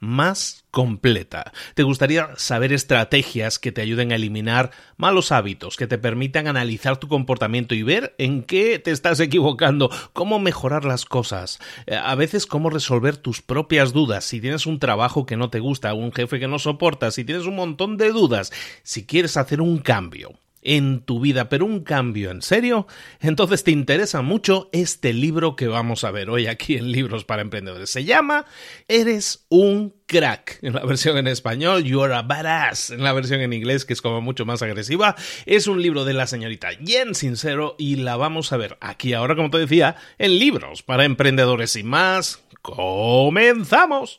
más 0.00 0.64
completa. 0.70 1.52
¿Te 1.74 1.82
gustaría 1.82 2.30
saber 2.36 2.72
estrategias 2.72 3.58
que 3.58 3.70
te 3.70 3.82
ayuden 3.82 4.12
a 4.12 4.16
eliminar 4.16 4.70
malos 4.96 5.30
hábitos, 5.30 5.76
que 5.76 5.86
te 5.86 5.98
permitan 5.98 6.48
analizar 6.48 6.96
tu 6.96 7.06
comportamiento 7.06 7.74
y 7.74 7.82
ver 7.82 8.14
en 8.18 8.42
qué 8.42 8.78
te 8.78 8.90
estás 8.90 9.20
equivocando, 9.20 9.90
cómo 10.12 10.38
mejorar 10.38 10.84
las 10.84 11.04
cosas, 11.04 11.60
eh, 11.86 11.96
a 11.96 12.14
veces 12.14 12.46
cómo 12.46 12.70
resolver 12.70 13.16
tus 13.16 13.42
propias 13.42 13.92
dudas, 13.92 14.24
si 14.24 14.40
tienes 14.40 14.66
un 14.66 14.78
trabajo 14.78 15.26
que 15.26 15.36
no 15.36 15.50
te 15.50 15.60
gusta, 15.60 15.94
un 15.94 16.12
jefe 16.12 16.40
que 16.40 16.48
no 16.48 16.58
soportas, 16.58 17.14
si 17.14 17.24
tienes 17.24 17.46
un 17.46 17.56
montón 17.56 17.96
de 17.96 18.10
dudas, 18.10 18.52
si 18.82 19.06
quieres 19.06 19.36
hacer 19.36 19.60
un 19.60 19.78
cambio? 19.78 20.32
En 20.62 21.00
tu 21.00 21.20
vida, 21.20 21.48
pero 21.48 21.64
un 21.64 21.80
cambio 21.80 22.30
en 22.30 22.42
serio, 22.42 22.86
entonces 23.20 23.64
te 23.64 23.70
interesa 23.70 24.22
mucho 24.22 24.68
este 24.72 25.12
libro 25.12 25.56
que 25.56 25.68
vamos 25.68 26.04
a 26.04 26.10
ver 26.10 26.30
hoy 26.30 26.46
aquí 26.46 26.76
en 26.76 26.92
Libros 26.92 27.24
para 27.24 27.42
Emprendedores. 27.42 27.90
Se 27.90 28.04
llama 28.04 28.44
Eres 28.88 29.46
un 29.48 29.94
crack 30.06 30.58
en 30.62 30.74
la 30.74 30.84
versión 30.84 31.16
en 31.18 31.28
español, 31.28 31.84
You're 31.84 32.14
a 32.14 32.22
badass 32.22 32.90
en 32.90 33.02
la 33.02 33.12
versión 33.12 33.40
en 33.40 33.52
inglés, 33.52 33.84
que 33.84 33.92
es 33.92 34.02
como 34.02 34.20
mucho 34.20 34.44
más 34.44 34.62
agresiva. 34.62 35.16
Es 35.46 35.66
un 35.66 35.82
libro 35.82 36.04
de 36.04 36.14
la 36.14 36.26
señorita 36.26 36.70
Jen 36.84 37.14
Sincero 37.14 37.76
y 37.78 37.96
la 37.96 38.16
vamos 38.16 38.52
a 38.52 38.56
ver 38.56 38.76
aquí 38.80 39.14
ahora, 39.14 39.36
como 39.36 39.50
te 39.50 39.58
decía, 39.58 39.96
en 40.18 40.38
Libros 40.38 40.82
para 40.82 41.04
Emprendedores 41.04 41.76
y 41.76 41.84
más. 41.84 42.42
¡Comenzamos! 42.62 44.18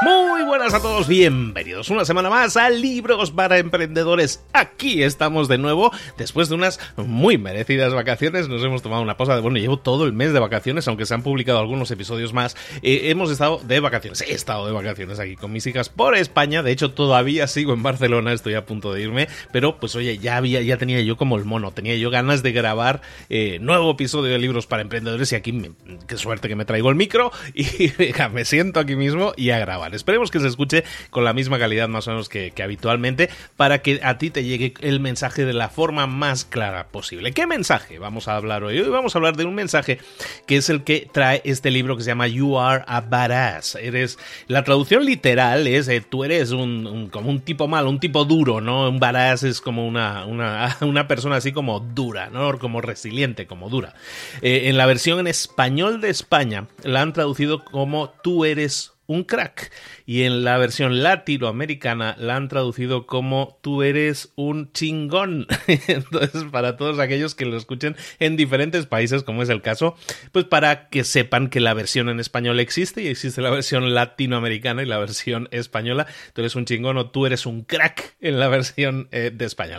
Muy 0.00 0.44
buenas 0.44 0.74
a 0.74 0.80
todos, 0.80 1.08
bienvenidos 1.08 1.90
una 1.90 2.04
semana 2.04 2.30
más 2.30 2.56
a 2.56 2.70
Libros 2.70 3.32
para 3.32 3.58
Emprendedores. 3.58 4.44
Aquí 4.52 5.02
estamos 5.02 5.48
de 5.48 5.58
nuevo, 5.58 5.90
después 6.16 6.48
de 6.48 6.54
unas 6.54 6.78
muy 6.96 7.36
merecidas 7.36 7.92
vacaciones. 7.92 8.48
Nos 8.48 8.62
hemos 8.62 8.80
tomado 8.80 9.02
una 9.02 9.16
pausa 9.16 9.34
de, 9.34 9.40
bueno, 9.40 9.58
llevo 9.58 9.80
todo 9.80 10.04
el 10.04 10.12
mes 10.12 10.32
de 10.32 10.38
vacaciones, 10.38 10.86
aunque 10.86 11.04
se 11.04 11.14
han 11.14 11.24
publicado 11.24 11.58
algunos 11.58 11.90
episodios 11.90 12.32
más. 12.32 12.56
Eh, 12.82 13.10
hemos 13.10 13.28
estado 13.32 13.60
de 13.64 13.80
vacaciones, 13.80 14.20
he 14.20 14.32
estado 14.32 14.66
de 14.66 14.72
vacaciones 14.72 15.18
aquí 15.18 15.34
con 15.34 15.50
mis 15.50 15.66
hijas 15.66 15.88
por 15.88 16.14
España. 16.14 16.62
De 16.62 16.70
hecho, 16.70 16.92
todavía 16.92 17.48
sigo 17.48 17.72
en 17.72 17.82
Barcelona, 17.82 18.32
estoy 18.32 18.54
a 18.54 18.66
punto 18.66 18.92
de 18.92 19.02
irme. 19.02 19.26
Pero, 19.50 19.80
pues 19.80 19.96
oye, 19.96 20.18
ya 20.18 20.36
había, 20.36 20.62
ya 20.62 20.76
tenía 20.76 21.00
yo 21.00 21.16
como 21.16 21.36
el 21.36 21.44
mono, 21.44 21.72
tenía 21.72 21.96
yo 21.96 22.10
ganas 22.10 22.44
de 22.44 22.52
grabar 22.52 23.00
eh, 23.30 23.58
nuevo 23.60 23.90
episodio 23.90 24.30
de 24.30 24.38
Libros 24.38 24.68
para 24.68 24.82
Emprendedores. 24.82 25.32
Y 25.32 25.34
aquí, 25.34 25.72
qué 26.06 26.16
suerte 26.16 26.46
que 26.46 26.54
me 26.54 26.64
traigo 26.64 26.88
el 26.88 26.94
micro 26.94 27.32
y 27.52 27.66
me 28.32 28.44
siento 28.44 28.78
aquí 28.78 28.94
mismo 28.94 29.32
y 29.36 29.50
a 29.50 29.58
grabar. 29.58 29.87
Esperemos 29.94 30.30
que 30.30 30.40
se 30.40 30.48
escuche 30.48 30.84
con 31.10 31.24
la 31.24 31.32
misma 31.32 31.58
calidad 31.58 31.88
más 31.88 32.08
o 32.08 32.10
menos 32.10 32.28
que, 32.28 32.52
habitualmente 32.62 33.30
para 33.56 33.82
que 33.82 34.00
a 34.02 34.18
ti 34.18 34.30
te 34.30 34.44
llegue 34.44 34.74
el 34.80 35.00
mensaje 35.00 35.44
de 35.44 35.52
la 35.52 35.68
forma 35.68 36.06
más 36.06 36.44
clara 36.44 36.88
posible. 36.88 37.32
¿Qué 37.32 37.46
mensaje 37.46 37.98
vamos 37.98 38.28
a 38.28 38.36
hablar 38.36 38.64
hoy? 38.64 38.78
Hoy 38.78 38.88
vamos 38.88 39.14
a 39.14 39.18
hablar 39.18 39.36
de 39.36 39.44
un 39.44 39.54
mensaje 39.54 39.98
que 40.46 40.56
es 40.56 40.68
el 40.70 40.84
que 40.84 41.08
trae 41.12 41.42
este 41.44 41.70
libro 41.70 41.96
que 41.96 42.02
se 42.02 42.08
llama 42.08 42.28
You 42.28 42.58
Are 42.58 42.84
a 42.86 43.00
Badass. 43.00 43.76
Eres, 43.76 44.18
la 44.46 44.64
traducción 44.64 45.04
literal 45.04 45.66
es 45.66 45.88
eh, 45.88 46.00
tú 46.00 46.24
eres 46.24 46.50
un, 46.50 47.08
como 47.10 47.30
un 47.30 47.40
tipo 47.40 47.68
malo, 47.68 47.90
un 47.90 48.00
tipo 48.00 48.24
duro, 48.24 48.60
¿no? 48.60 48.88
Un 48.88 48.98
badass 48.98 49.42
es 49.42 49.60
como 49.60 49.86
una, 49.86 50.26
una, 50.26 51.08
persona 51.08 51.36
así 51.36 51.52
como 51.52 51.80
dura, 51.80 52.30
¿no? 52.30 52.58
Como 52.58 52.80
resiliente, 52.80 53.46
como 53.46 53.68
dura. 53.68 53.94
Eh, 54.42 54.62
en 54.68 54.76
la 54.76 54.86
versión 54.86 55.20
en 55.20 55.26
español 55.26 56.00
de 56.00 56.10
España 56.10 56.66
la 56.82 57.02
han 57.02 57.12
traducido 57.12 57.64
como 57.64 58.10
tú 58.22 58.44
eres 58.44 58.92
un 59.08 59.24
crack. 59.24 59.70
Y 60.08 60.22
en 60.22 60.42
la 60.42 60.56
versión 60.56 61.02
latinoamericana 61.02 62.16
la 62.18 62.36
han 62.36 62.48
traducido 62.48 63.06
como 63.06 63.58
tú 63.60 63.82
eres 63.82 64.32
un 64.36 64.72
chingón. 64.72 65.46
Entonces, 65.66 66.44
para 66.44 66.78
todos 66.78 66.98
aquellos 66.98 67.34
que 67.34 67.44
lo 67.44 67.58
escuchen 67.58 67.94
en 68.18 68.38
diferentes 68.38 68.86
países, 68.86 69.22
como 69.22 69.42
es 69.42 69.50
el 69.50 69.60
caso, 69.60 69.96
pues 70.32 70.46
para 70.46 70.88
que 70.88 71.04
sepan 71.04 71.50
que 71.50 71.60
la 71.60 71.74
versión 71.74 72.08
en 72.08 72.20
español 72.20 72.58
existe 72.58 73.02
y 73.02 73.08
existe 73.08 73.42
la 73.42 73.50
versión 73.50 73.92
latinoamericana 73.92 74.82
y 74.82 74.86
la 74.86 74.96
versión 74.96 75.46
española. 75.50 76.06
Tú 76.32 76.40
eres 76.40 76.56
un 76.56 76.64
chingón 76.64 76.96
o 76.96 77.10
tú 77.10 77.26
eres 77.26 77.44
un 77.44 77.64
crack 77.64 78.16
en 78.22 78.40
la 78.40 78.48
versión 78.48 79.08
eh, 79.12 79.30
de 79.30 79.44
España. 79.44 79.78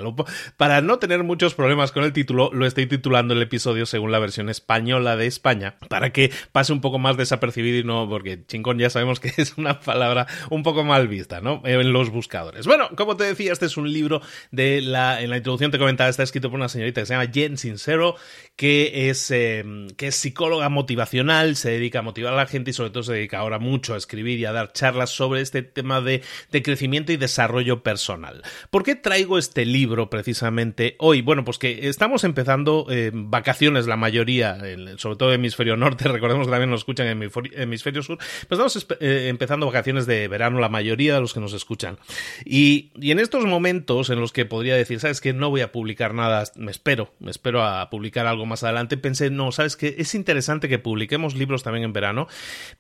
Para 0.58 0.82
no 0.82 1.00
tener 1.00 1.24
muchos 1.24 1.56
problemas 1.56 1.92
con 1.92 2.04
el 2.04 2.14
título, 2.14 2.52
lo 2.54 2.68
estoy 2.68 2.86
titulando 2.86 3.34
el 3.34 3.42
episodio 3.42 3.88
según 3.88 4.12
la 4.12 4.20
versión 4.20 4.50
española 4.50 5.16
de 5.18 5.26
España, 5.26 5.78
para 5.88 6.12
que 6.12 6.32
pase 6.52 6.72
un 6.72 6.82
poco 6.82 7.00
más 7.00 7.18
desapercibido 7.18 7.80
y 7.80 7.84
no, 7.84 8.08
porque 8.08 8.46
chingón 8.46 8.78
ya 8.78 8.92
sabemos 8.92 9.20
que 9.20 9.34
es 9.42 9.58
una 9.58 9.80
palabra 9.80 10.19
un 10.50 10.64
poco 10.64 10.84
mal 10.84 11.08
vista, 11.08 11.42
¿no? 11.42 11.62
En 11.66 11.94
los 11.94 12.10
buscadores. 12.10 12.66
Bueno, 12.66 12.90
como 12.96 13.16
te 13.18 13.26
decía, 13.26 13.52
este 13.52 13.66
es 13.66 13.78
un 13.78 13.92
libro 13.92 14.22
de 14.52 14.82
la, 14.82 15.22
en 15.22 15.30
la 15.30 15.38
introducción 15.38 15.72
te 15.72 15.80
comentaba, 15.80 16.10
está 16.10 16.24
escrito 16.24 16.50
por 16.50 16.60
una 16.60 16.70
señorita 16.70 17.02
que 17.02 17.06
se 17.06 17.14
llama 17.14 17.32
Jen 17.32 17.58
Sincero, 17.58 18.16
que 18.56 19.10
es, 19.10 19.32
eh, 19.32 19.64
que 19.98 20.08
es 20.08 20.16
psicóloga 20.16 20.70
motivacional, 20.70 21.56
se 21.56 21.72
dedica 21.72 22.00
a 22.00 22.02
motivar 22.02 22.34
a 22.34 22.38
la 22.38 22.46
gente 22.46 22.72
y 22.72 22.74
sobre 22.74 22.90
todo 22.90 23.04
se 23.04 23.14
dedica 23.14 23.40
ahora 23.40 23.60
mucho 23.60 23.94
a 23.94 23.98
escribir 23.98 24.40
y 24.40 24.46
a 24.46 24.52
dar 24.52 24.74
charlas 24.74 25.10
sobre 25.10 25.42
este 25.42 25.62
tema 25.62 26.02
de, 26.02 26.22
de 26.52 26.64
crecimiento 26.64 27.12
y 27.12 27.18
desarrollo 27.18 27.84
personal. 27.84 28.44
¿Por 28.70 28.84
qué 28.84 28.96
traigo 28.96 29.38
este 29.38 29.66
libro 29.66 30.10
precisamente 30.10 30.96
hoy? 31.00 31.22
Bueno, 31.22 31.44
pues 31.44 31.58
que 31.58 31.88
estamos 31.88 32.24
empezando 32.24 32.86
eh, 32.90 33.12
vacaciones 33.14 33.88
la 33.88 33.98
mayoría, 33.98 34.58
sobre 34.98 35.16
todo 35.16 35.34
hemisferio 35.34 35.78
norte, 35.78 36.08
recordemos 36.10 36.48
que 36.48 36.52
también 36.52 36.70
nos 36.70 36.82
escuchan 36.82 37.08
en 37.08 37.32
hemisferio 37.56 38.04
sur, 38.04 38.18
pero 38.48 38.68
estamos 38.68 38.88
eh, 39.00 39.28
empezando 39.30 39.66
vacaciones 39.66 40.06
de 40.10 40.28
verano 40.28 40.60
la 40.60 40.68
mayoría 40.68 41.14
de 41.14 41.22
los 41.22 41.34
que 41.34 41.40
nos 41.40 41.54
escuchan. 41.54 41.98
Y, 42.44 42.92
y 43.00 43.12
en 43.12 43.20
estos 43.20 43.46
momentos 43.46 44.10
en 44.10 44.20
los 44.20 44.34
que 44.34 44.46
podría 44.46 44.76
decir, 44.76 45.00
¿sabes 45.00 45.22
que 45.22 45.32
No 45.32 45.50
voy 45.50 45.62
a 45.62 45.72
publicar 45.72 46.14
nada, 46.14 46.44
me 46.56 46.72
espero, 46.72 47.14
me 47.20 47.32
espero 47.32 47.64
a 47.64 47.90
publicar 47.90 48.28
algo 48.28 48.46
más 48.46 48.64
adelante, 48.64 48.98
pensé, 48.98 49.30
no, 49.30 49.52
¿sabes 49.52 49.78
que 49.78 49.96
Es 49.98 50.16
interesante 50.16 50.68
que 50.68 50.80
publiquemos 50.80 51.36
libros 51.36 51.64
también 51.64 51.86
en 51.86 51.94
verano, 51.94 52.28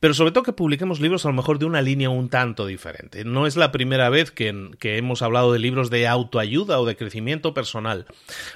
pero 0.01 0.13
sobre 0.13 0.31
todo 0.31 0.43
que 0.43 0.53
publiquemos 0.53 0.99
libros 0.99 1.25
a 1.25 1.29
lo 1.29 1.35
mejor 1.35 1.59
de 1.59 1.65
una 1.65 1.81
línea 1.81 2.09
un 2.09 2.29
tanto 2.29 2.65
diferente. 2.65 3.23
No 3.23 3.47
es 3.47 3.55
la 3.55 3.71
primera 3.71 4.09
vez 4.09 4.31
que, 4.31 4.71
que 4.79 4.97
hemos 4.97 5.21
hablado 5.21 5.53
de 5.53 5.59
libros 5.59 5.89
de 5.89 6.07
autoayuda 6.07 6.79
o 6.79 6.85
de 6.85 6.97
crecimiento 6.97 7.53
personal 7.53 8.05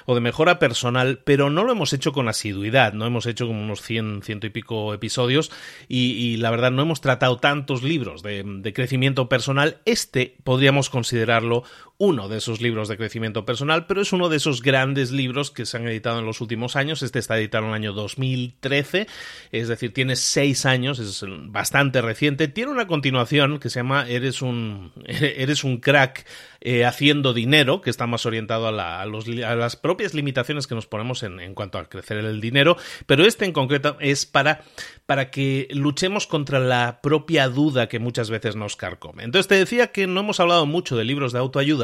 o 0.06 0.14
de 0.14 0.20
mejora 0.20 0.58
personal, 0.58 1.20
pero 1.24 1.50
no 1.50 1.64
lo 1.64 1.72
hemos 1.72 1.92
hecho 1.92 2.12
con 2.12 2.28
asiduidad, 2.28 2.92
no 2.92 3.06
hemos 3.06 3.26
hecho 3.26 3.46
como 3.46 3.62
unos 3.62 3.82
100, 3.82 4.22
ciento 4.22 4.46
y 4.46 4.50
pico 4.50 4.94
episodios 4.94 5.50
y, 5.88 6.36
la 6.38 6.50
verdad 6.50 6.72
no 6.72 6.82
hemos 6.82 7.00
tratado 7.00 7.38
tantos 7.38 7.82
libros 7.82 8.22
de, 8.22 8.63
de 8.64 8.72
crecimiento 8.72 9.28
personal. 9.28 9.80
Este 9.84 10.36
podríamos 10.42 10.90
considerarlo 10.90 11.62
uno 11.98 12.28
de 12.28 12.38
esos 12.38 12.60
libros 12.60 12.88
de 12.88 12.96
crecimiento 12.96 13.44
personal, 13.44 13.86
pero 13.86 14.00
es 14.00 14.12
uno 14.12 14.28
de 14.28 14.36
esos 14.36 14.62
grandes 14.62 15.12
libros 15.12 15.50
que 15.50 15.64
se 15.64 15.76
han 15.76 15.86
editado 15.86 16.18
en 16.18 16.26
los 16.26 16.40
últimos 16.40 16.74
años. 16.76 17.02
Este 17.02 17.18
está 17.18 17.38
editado 17.38 17.64
en 17.64 17.70
el 17.70 17.74
año 17.76 17.92
2013, 17.92 19.06
es 19.52 19.68
decir, 19.68 19.92
tiene 19.92 20.16
seis 20.16 20.66
años, 20.66 20.98
es 20.98 21.24
bastante 21.48 22.02
reciente. 22.02 22.48
Tiene 22.48 22.72
una 22.72 22.86
continuación 22.86 23.58
que 23.60 23.70
se 23.70 23.80
llama 23.80 24.06
Eres 24.08 24.42
un, 24.42 24.92
eres 25.06 25.62
un 25.62 25.78
crack 25.78 26.26
eh, 26.66 26.86
haciendo 26.86 27.34
dinero, 27.34 27.82
que 27.82 27.90
está 27.90 28.06
más 28.06 28.24
orientado 28.24 28.66
a, 28.66 29.02
a, 29.02 29.06
las 29.06 29.76
propias 29.76 30.14
limitaciones 30.14 30.66
que 30.66 30.74
nos 30.74 30.86
ponemos 30.86 31.22
en, 31.22 31.38
en, 31.38 31.52
cuanto 31.52 31.76
a 31.76 31.90
crecer 31.90 32.16
el 32.16 32.40
dinero, 32.40 32.78
pero 33.04 33.26
este 33.26 33.44
en 33.44 33.52
concreto 33.52 33.98
es 34.00 34.24
para, 34.24 34.62
para 35.04 35.30
que 35.30 35.68
luchemos 35.72 36.26
contra 36.26 36.60
la 36.60 37.02
propia 37.02 37.50
duda 37.50 37.86
que 37.90 37.98
muchas 37.98 38.30
veces 38.30 38.56
nos 38.56 38.76
carcome. 38.76 39.24
Entonces 39.24 39.46
te 39.46 39.56
decía 39.56 39.88
que 39.88 40.06
no 40.06 40.20
hemos 40.20 40.40
hablado 40.40 40.64
mucho 40.64 40.96
de 40.96 41.04
libros 41.04 41.34
de 41.34 41.40
autoayuda, 41.40 41.83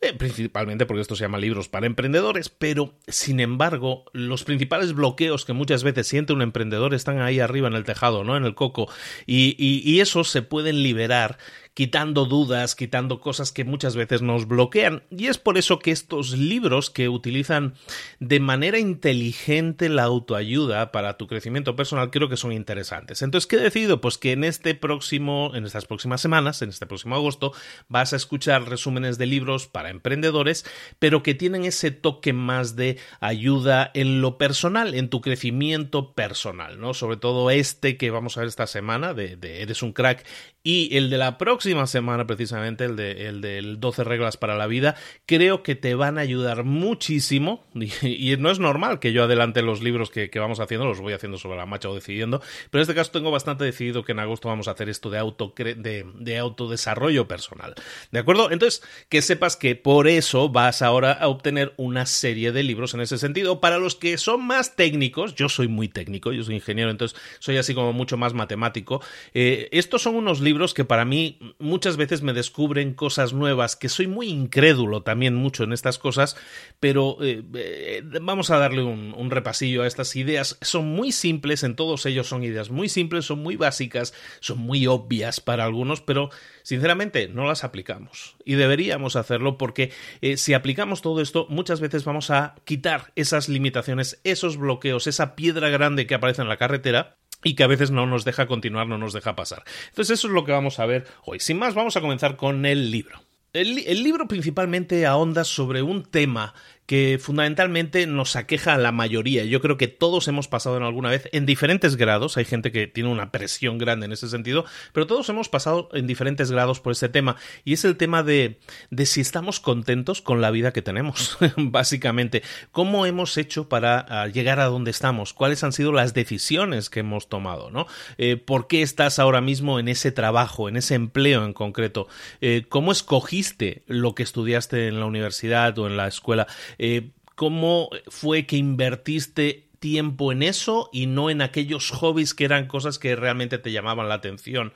eh, 0.00 0.12
principalmente 0.12 0.86
porque 0.86 1.00
esto 1.02 1.16
se 1.16 1.24
llama 1.24 1.38
libros 1.38 1.68
para 1.68 1.86
emprendedores, 1.86 2.48
pero 2.48 2.94
sin 3.08 3.40
embargo, 3.40 4.04
los 4.12 4.44
principales 4.44 4.92
bloqueos 4.92 5.44
que 5.44 5.52
muchas 5.52 5.82
veces 5.82 6.06
siente 6.06 6.32
un 6.32 6.42
emprendedor 6.42 6.94
están 6.94 7.20
ahí 7.20 7.40
arriba 7.40 7.68
en 7.68 7.74
el 7.74 7.84
tejado, 7.84 8.24
¿no? 8.24 8.36
En 8.36 8.44
el 8.44 8.54
coco, 8.54 8.88
y, 9.26 9.56
y 9.58 10.00
esos 10.00 10.30
se 10.30 10.42
pueden 10.42 10.82
liberar 10.82 11.38
quitando 11.74 12.24
dudas, 12.24 12.76
quitando 12.76 13.20
cosas 13.20 13.50
que 13.50 13.64
muchas 13.64 13.96
veces 13.96 14.22
nos 14.22 14.46
bloquean. 14.46 15.02
Y 15.10 15.26
es 15.26 15.38
por 15.38 15.58
eso 15.58 15.80
que 15.80 15.90
estos 15.90 16.30
libros 16.38 16.88
que 16.88 17.08
utilizan 17.08 17.74
de 18.20 18.38
manera 18.38 18.78
inteligente 18.78 19.88
la 19.88 20.04
autoayuda 20.04 20.92
para 20.92 21.16
tu 21.16 21.26
crecimiento 21.26 21.74
personal 21.74 22.10
creo 22.10 22.28
que 22.28 22.36
son 22.36 22.52
interesantes. 22.52 23.22
Entonces, 23.22 23.48
¿qué 23.48 23.56
he 23.56 23.60
decidido? 23.60 24.00
Pues 24.00 24.18
que 24.18 24.32
en 24.32 24.44
este 24.44 24.76
próximo, 24.76 25.50
en 25.54 25.66
estas 25.66 25.86
próximas 25.86 26.20
semanas, 26.20 26.62
en 26.62 26.68
este 26.68 26.86
próximo 26.86 27.16
agosto, 27.16 27.52
vas 27.88 28.12
a 28.12 28.16
escuchar 28.16 28.68
resúmenes 28.68 29.18
de 29.18 29.26
libros 29.26 29.66
para 29.66 29.90
emprendedores, 29.90 30.64
pero 31.00 31.24
que 31.24 31.34
tienen 31.34 31.64
ese 31.64 31.90
toque 31.90 32.32
más 32.32 32.76
de 32.76 32.98
ayuda 33.18 33.90
en 33.94 34.20
lo 34.20 34.38
personal, 34.38 34.94
en 34.94 35.08
tu 35.08 35.20
crecimiento 35.20 36.14
personal, 36.14 36.78
¿no? 36.78 36.94
Sobre 36.94 37.16
todo 37.16 37.50
este 37.50 37.96
que 37.96 38.10
vamos 38.10 38.36
a 38.36 38.40
ver 38.40 38.48
esta 38.48 38.68
semana 38.68 39.12
de, 39.12 39.36
de 39.36 39.62
Eres 39.62 39.82
un 39.82 39.92
crack 39.92 40.24
y 40.62 40.96
el 40.96 41.10
de 41.10 41.18
la 41.18 41.36
próxima 41.36 41.63
semana, 41.86 42.26
precisamente, 42.26 42.84
el, 42.84 42.96
de, 42.96 43.28
el 43.28 43.40
del 43.40 43.80
12 43.80 44.04
reglas 44.04 44.36
para 44.36 44.56
la 44.56 44.66
vida, 44.66 44.96
creo 45.26 45.62
que 45.62 45.74
te 45.74 45.94
van 45.94 46.18
a 46.18 46.22
ayudar 46.22 46.64
muchísimo. 46.64 47.64
Y, 48.04 48.36
no 48.36 48.50
es 48.50 48.58
normal 48.58 49.00
que 49.00 49.12
yo 49.12 49.24
adelante 49.24 49.62
los 49.62 49.82
libros 49.82 50.10
que, 50.10 50.30
vamos 50.34 50.60
haciendo, 50.60 50.86
los 50.86 51.00
voy 51.00 51.12
haciendo 51.12 51.38
sobre 51.38 51.56
la 51.56 51.66
marcha 51.66 51.88
o 51.88 51.94
decidiendo. 51.94 52.40
Pero 52.70 52.80
en 52.80 52.82
este 52.82 52.94
caso 52.94 53.10
tengo 53.10 53.30
bastante 53.30 53.64
decidido 53.64 54.04
que 54.04 54.12
en 54.12 54.18
agosto 54.18 54.48
vamos 54.48 54.68
a 54.68 54.72
hacer 54.72 54.88
esto 54.88 55.10
de, 55.10 55.18
auto, 55.18 55.54
de, 55.56 56.06
de 56.14 56.38
autodesarrollo 56.38 57.28
personal. 57.28 57.74
¿De 58.10 58.18
acuerdo? 58.18 58.50
Entonces, 58.50 58.82
que 59.08 59.22
sepas 59.22 59.56
que 59.56 59.76
por 59.76 60.08
eso 60.08 60.48
vas 60.48 60.82
ahora 60.82 61.12
a 61.12 61.28
obtener 61.28 61.74
una 61.76 62.06
serie 62.06 62.52
de 62.52 62.62
libros 62.62 62.94
en 62.94 63.00
ese 63.00 63.18
sentido. 63.18 63.60
Para 63.60 63.78
los 63.78 63.94
que 63.94 64.18
son 64.18 64.46
más 64.46 64.76
técnicos, 64.76 65.34
yo 65.34 65.48
soy 65.48 65.68
muy 65.68 65.88
técnico, 65.88 66.32
yo 66.32 66.42
soy 66.42 66.56
ingeniero, 66.56 66.90
entonces 66.90 67.18
soy 67.38 67.56
así 67.56 67.74
como 67.74 67.92
mucho 67.92 68.16
más 68.16 68.34
matemático. 68.34 69.02
Eh, 69.32 69.68
estos 69.72 70.02
son 70.02 70.14
unos 70.14 70.40
libros 70.40 70.74
que 70.74 70.84
para 70.84 71.04
mí 71.04 71.38
muchas 71.58 71.96
veces 71.96 72.22
me 72.22 72.32
descubren 72.32 72.94
cosas 72.94 73.32
nuevas, 73.32 73.76
que 73.76 73.88
soy 73.88 74.06
muy 74.06 74.28
incrédulo 74.28 75.02
también 75.02 75.34
mucho 75.34 75.64
en 75.64 75.72
estas 75.72 75.98
cosas, 75.98 76.36
pero 76.80 77.18
eh, 77.22 77.42
eh, 77.54 78.02
vamos 78.20 78.50
a 78.50 78.58
darle 78.58 78.82
un, 78.82 79.30
repasillo 79.30 79.82
a 79.82 79.86
estas 79.86 80.14
ideas. 80.16 80.58
Son 80.60 80.86
muy 80.86 81.10
simples, 81.10 81.62
en 81.62 81.76
todos 81.76 82.06
ellos 82.06 82.28
son 82.28 82.44
ideas 82.44 82.70
muy 82.70 82.88
simples, 82.88 83.24
son 83.24 83.40
muy 83.40 83.56
básicas, 83.56 84.14
son 84.40 84.58
muy 84.58 84.86
obvias 84.86 85.40
para 85.40 85.64
algunos, 85.64 86.00
pero 86.00 86.30
sinceramente 86.62 87.28
no 87.28 87.46
las 87.46 87.64
aplicamos. 87.64 88.36
Y 88.44 88.54
deberíamos 88.54 89.16
hacerlo 89.16 89.58
porque 89.58 89.92
eh, 90.20 90.36
si 90.36 90.54
aplicamos 90.54 91.02
todo 91.02 91.20
esto, 91.20 91.46
muchas 91.48 91.80
veces 91.80 92.04
vamos 92.04 92.30
a 92.30 92.54
quitar 92.64 93.12
esas 93.16 93.48
limitaciones, 93.48 94.20
esos 94.24 94.56
bloqueos, 94.56 95.06
esa 95.06 95.34
piedra 95.34 95.68
grande 95.70 96.06
que 96.06 96.14
aparece 96.14 96.42
en 96.42 96.48
la 96.48 96.58
carretera 96.58 97.16
y 97.44 97.54
que 97.54 97.62
a 97.62 97.68
veces 97.68 97.92
no 97.92 98.06
nos 98.06 98.24
deja 98.24 98.46
continuar, 98.46 98.88
no 98.88 98.98
nos 98.98 99.12
deja 99.12 99.36
pasar. 99.36 99.62
Entonces 99.90 100.18
eso 100.18 100.26
es 100.26 100.34
lo 100.34 100.44
que 100.44 100.52
vamos 100.52 100.80
a 100.80 100.86
ver 100.86 101.06
hoy. 101.24 101.38
Sin 101.38 101.58
más, 101.58 101.74
vamos 101.74 101.96
a 101.96 102.00
comenzar 102.00 102.36
con 102.36 102.66
el 102.66 102.90
libro. 102.90 103.20
El, 103.54 104.02
libro 104.02 104.26
principalmente 104.26 105.06
ahonda 105.06 105.44
sobre 105.44 105.80
un 105.82 106.02
tema 106.02 106.54
que 106.86 107.18
fundamentalmente 107.20 108.06
nos 108.06 108.36
aqueja 108.36 108.74
a 108.74 108.78
la 108.78 108.92
mayoría. 108.92 109.44
Yo 109.44 109.60
creo 109.60 109.78
que 109.78 109.88
todos 109.88 110.28
hemos 110.28 110.48
pasado 110.48 110.76
en 110.76 110.82
alguna 110.82 111.10
vez 111.10 111.28
en 111.32 111.46
diferentes 111.46 111.96
grados. 111.96 112.36
Hay 112.36 112.44
gente 112.44 112.72
que 112.72 112.86
tiene 112.86 113.08
una 113.08 113.30
presión 113.30 113.78
grande 113.78 114.06
en 114.06 114.12
ese 114.12 114.28
sentido, 114.28 114.64
pero 114.92 115.06
todos 115.06 115.28
hemos 115.28 115.48
pasado 115.48 115.88
en 115.92 116.06
diferentes 116.06 116.50
grados 116.50 116.80
por 116.80 116.92
este 116.92 117.08
tema. 117.08 117.36
Y 117.64 117.72
es 117.72 117.84
el 117.84 117.96
tema 117.96 118.22
de, 118.22 118.58
de 118.90 119.06
si 119.06 119.20
estamos 119.20 119.60
contentos 119.60 120.20
con 120.20 120.40
la 120.40 120.50
vida 120.50 120.72
que 120.72 120.82
tenemos, 120.82 121.38
básicamente. 121.56 122.42
¿Cómo 122.70 123.06
hemos 123.06 123.36
hecho 123.38 123.68
para 123.68 124.04
ah, 124.08 124.26
llegar 124.28 124.60
a 124.60 124.66
donde 124.66 124.90
estamos? 124.90 125.32
¿Cuáles 125.32 125.64
han 125.64 125.72
sido 125.72 125.92
las 125.92 126.12
decisiones 126.12 126.90
que 126.90 127.00
hemos 127.00 127.28
tomado? 127.28 127.70
¿no? 127.70 127.86
Eh, 128.18 128.36
¿Por 128.36 128.66
qué 128.66 128.82
estás 128.82 129.18
ahora 129.18 129.40
mismo 129.40 129.78
en 129.78 129.88
ese 129.88 130.12
trabajo, 130.12 130.68
en 130.68 130.76
ese 130.76 130.94
empleo 130.94 131.44
en 131.44 131.54
concreto? 131.54 132.08
Eh, 132.42 132.66
¿Cómo 132.68 132.92
escogiste 132.92 133.82
lo 133.86 134.14
que 134.14 134.22
estudiaste 134.22 134.88
en 134.88 135.00
la 135.00 135.06
universidad 135.06 135.78
o 135.78 135.86
en 135.86 135.96
la 135.96 136.08
escuela? 136.08 136.46
Eh, 136.78 137.10
¿Cómo 137.34 137.90
fue 138.08 138.46
que 138.46 138.56
invertiste 138.56 139.66
tiempo 139.80 140.30
en 140.32 140.42
eso 140.42 140.88
y 140.92 141.06
no 141.06 141.30
en 141.30 141.42
aquellos 141.42 141.90
hobbies 141.90 142.32
que 142.32 142.44
eran 142.44 142.68
cosas 142.68 142.98
que 142.98 143.16
realmente 143.16 143.58
te 143.58 143.72
llamaban 143.72 144.08
la 144.08 144.14
atención? 144.14 144.72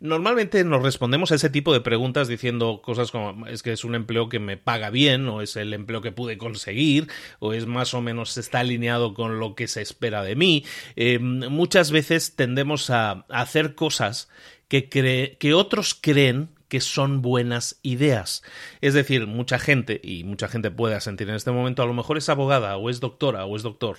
Normalmente 0.00 0.62
nos 0.62 0.82
respondemos 0.82 1.32
a 1.32 1.34
ese 1.34 1.50
tipo 1.50 1.72
de 1.72 1.80
preguntas 1.80 2.28
diciendo 2.28 2.80
cosas 2.82 3.10
como 3.10 3.48
es 3.48 3.64
que 3.64 3.72
es 3.72 3.82
un 3.82 3.96
empleo 3.96 4.28
que 4.28 4.38
me 4.38 4.56
paga 4.56 4.90
bien 4.90 5.28
o 5.28 5.42
es 5.42 5.56
el 5.56 5.74
empleo 5.74 6.00
que 6.00 6.12
pude 6.12 6.38
conseguir 6.38 7.08
o 7.40 7.52
es 7.52 7.66
más 7.66 7.94
o 7.94 8.00
menos 8.00 8.38
está 8.38 8.60
alineado 8.60 9.12
con 9.12 9.40
lo 9.40 9.56
que 9.56 9.66
se 9.66 9.82
espera 9.82 10.22
de 10.22 10.36
mí. 10.36 10.64
Eh, 10.94 11.18
muchas 11.18 11.90
veces 11.90 12.36
tendemos 12.36 12.90
a, 12.90 13.26
hacer 13.28 13.74
cosas 13.74 14.28
que, 14.68 14.88
que 14.88 15.54
otros 15.54 15.94
creen 16.00 16.50
que 16.68 16.80
son 16.80 17.22
buenas 17.22 17.78
ideas. 17.82 18.42
Es 18.80 18.94
decir, 18.94 19.26
mucha 19.26 19.58
gente, 19.58 20.00
y 20.02 20.24
mucha 20.24 20.48
gente 20.48 20.70
puede 20.70 21.00
sentir 21.00 21.28
en 21.28 21.34
este 21.34 21.50
momento, 21.50 21.82
a 21.82 21.86
lo 21.86 21.94
mejor 21.94 22.18
es 22.18 22.28
abogada 22.28 22.76
o 22.76 22.90
es 22.90 23.00
doctora 23.00 23.44
o 23.46 23.56
es 23.56 23.62
doctor 23.62 23.98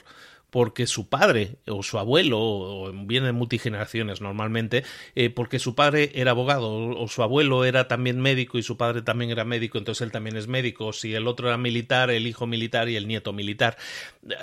porque 0.49 0.87
su 0.87 1.09
padre 1.09 1.57
o 1.67 1.83
su 1.83 1.99
abuelo, 1.99 2.39
o 2.39 2.91
viene 2.91 3.27
de 3.27 3.33
multigeneraciones 3.33 4.21
normalmente, 4.21 4.83
eh, 5.15 5.29
porque 5.29 5.59
su 5.59 5.75
padre 5.75 6.11
era 6.15 6.31
abogado 6.31 6.71
o, 6.73 7.07
su 7.07 7.23
abuelo 7.23 7.65
era 7.65 7.87
también 7.87 8.19
médico 8.19 8.57
y 8.57 8.63
su 8.63 8.77
padre 8.77 9.01
también 9.01 9.31
era 9.31 9.45
médico, 9.45 9.77
entonces 9.77 10.01
él 10.01 10.11
también 10.11 10.37
es 10.37 10.47
médico, 10.47 10.93
si 10.93 11.13
el 11.13 11.27
otro 11.27 11.47
era 11.47 11.57
militar, 11.57 12.09
el 12.09 12.27
hijo 12.27 12.47
militar 12.47 12.89
y 12.89 12.95
el 12.95 13.07
nieto 13.07 13.33
militar. 13.33 13.77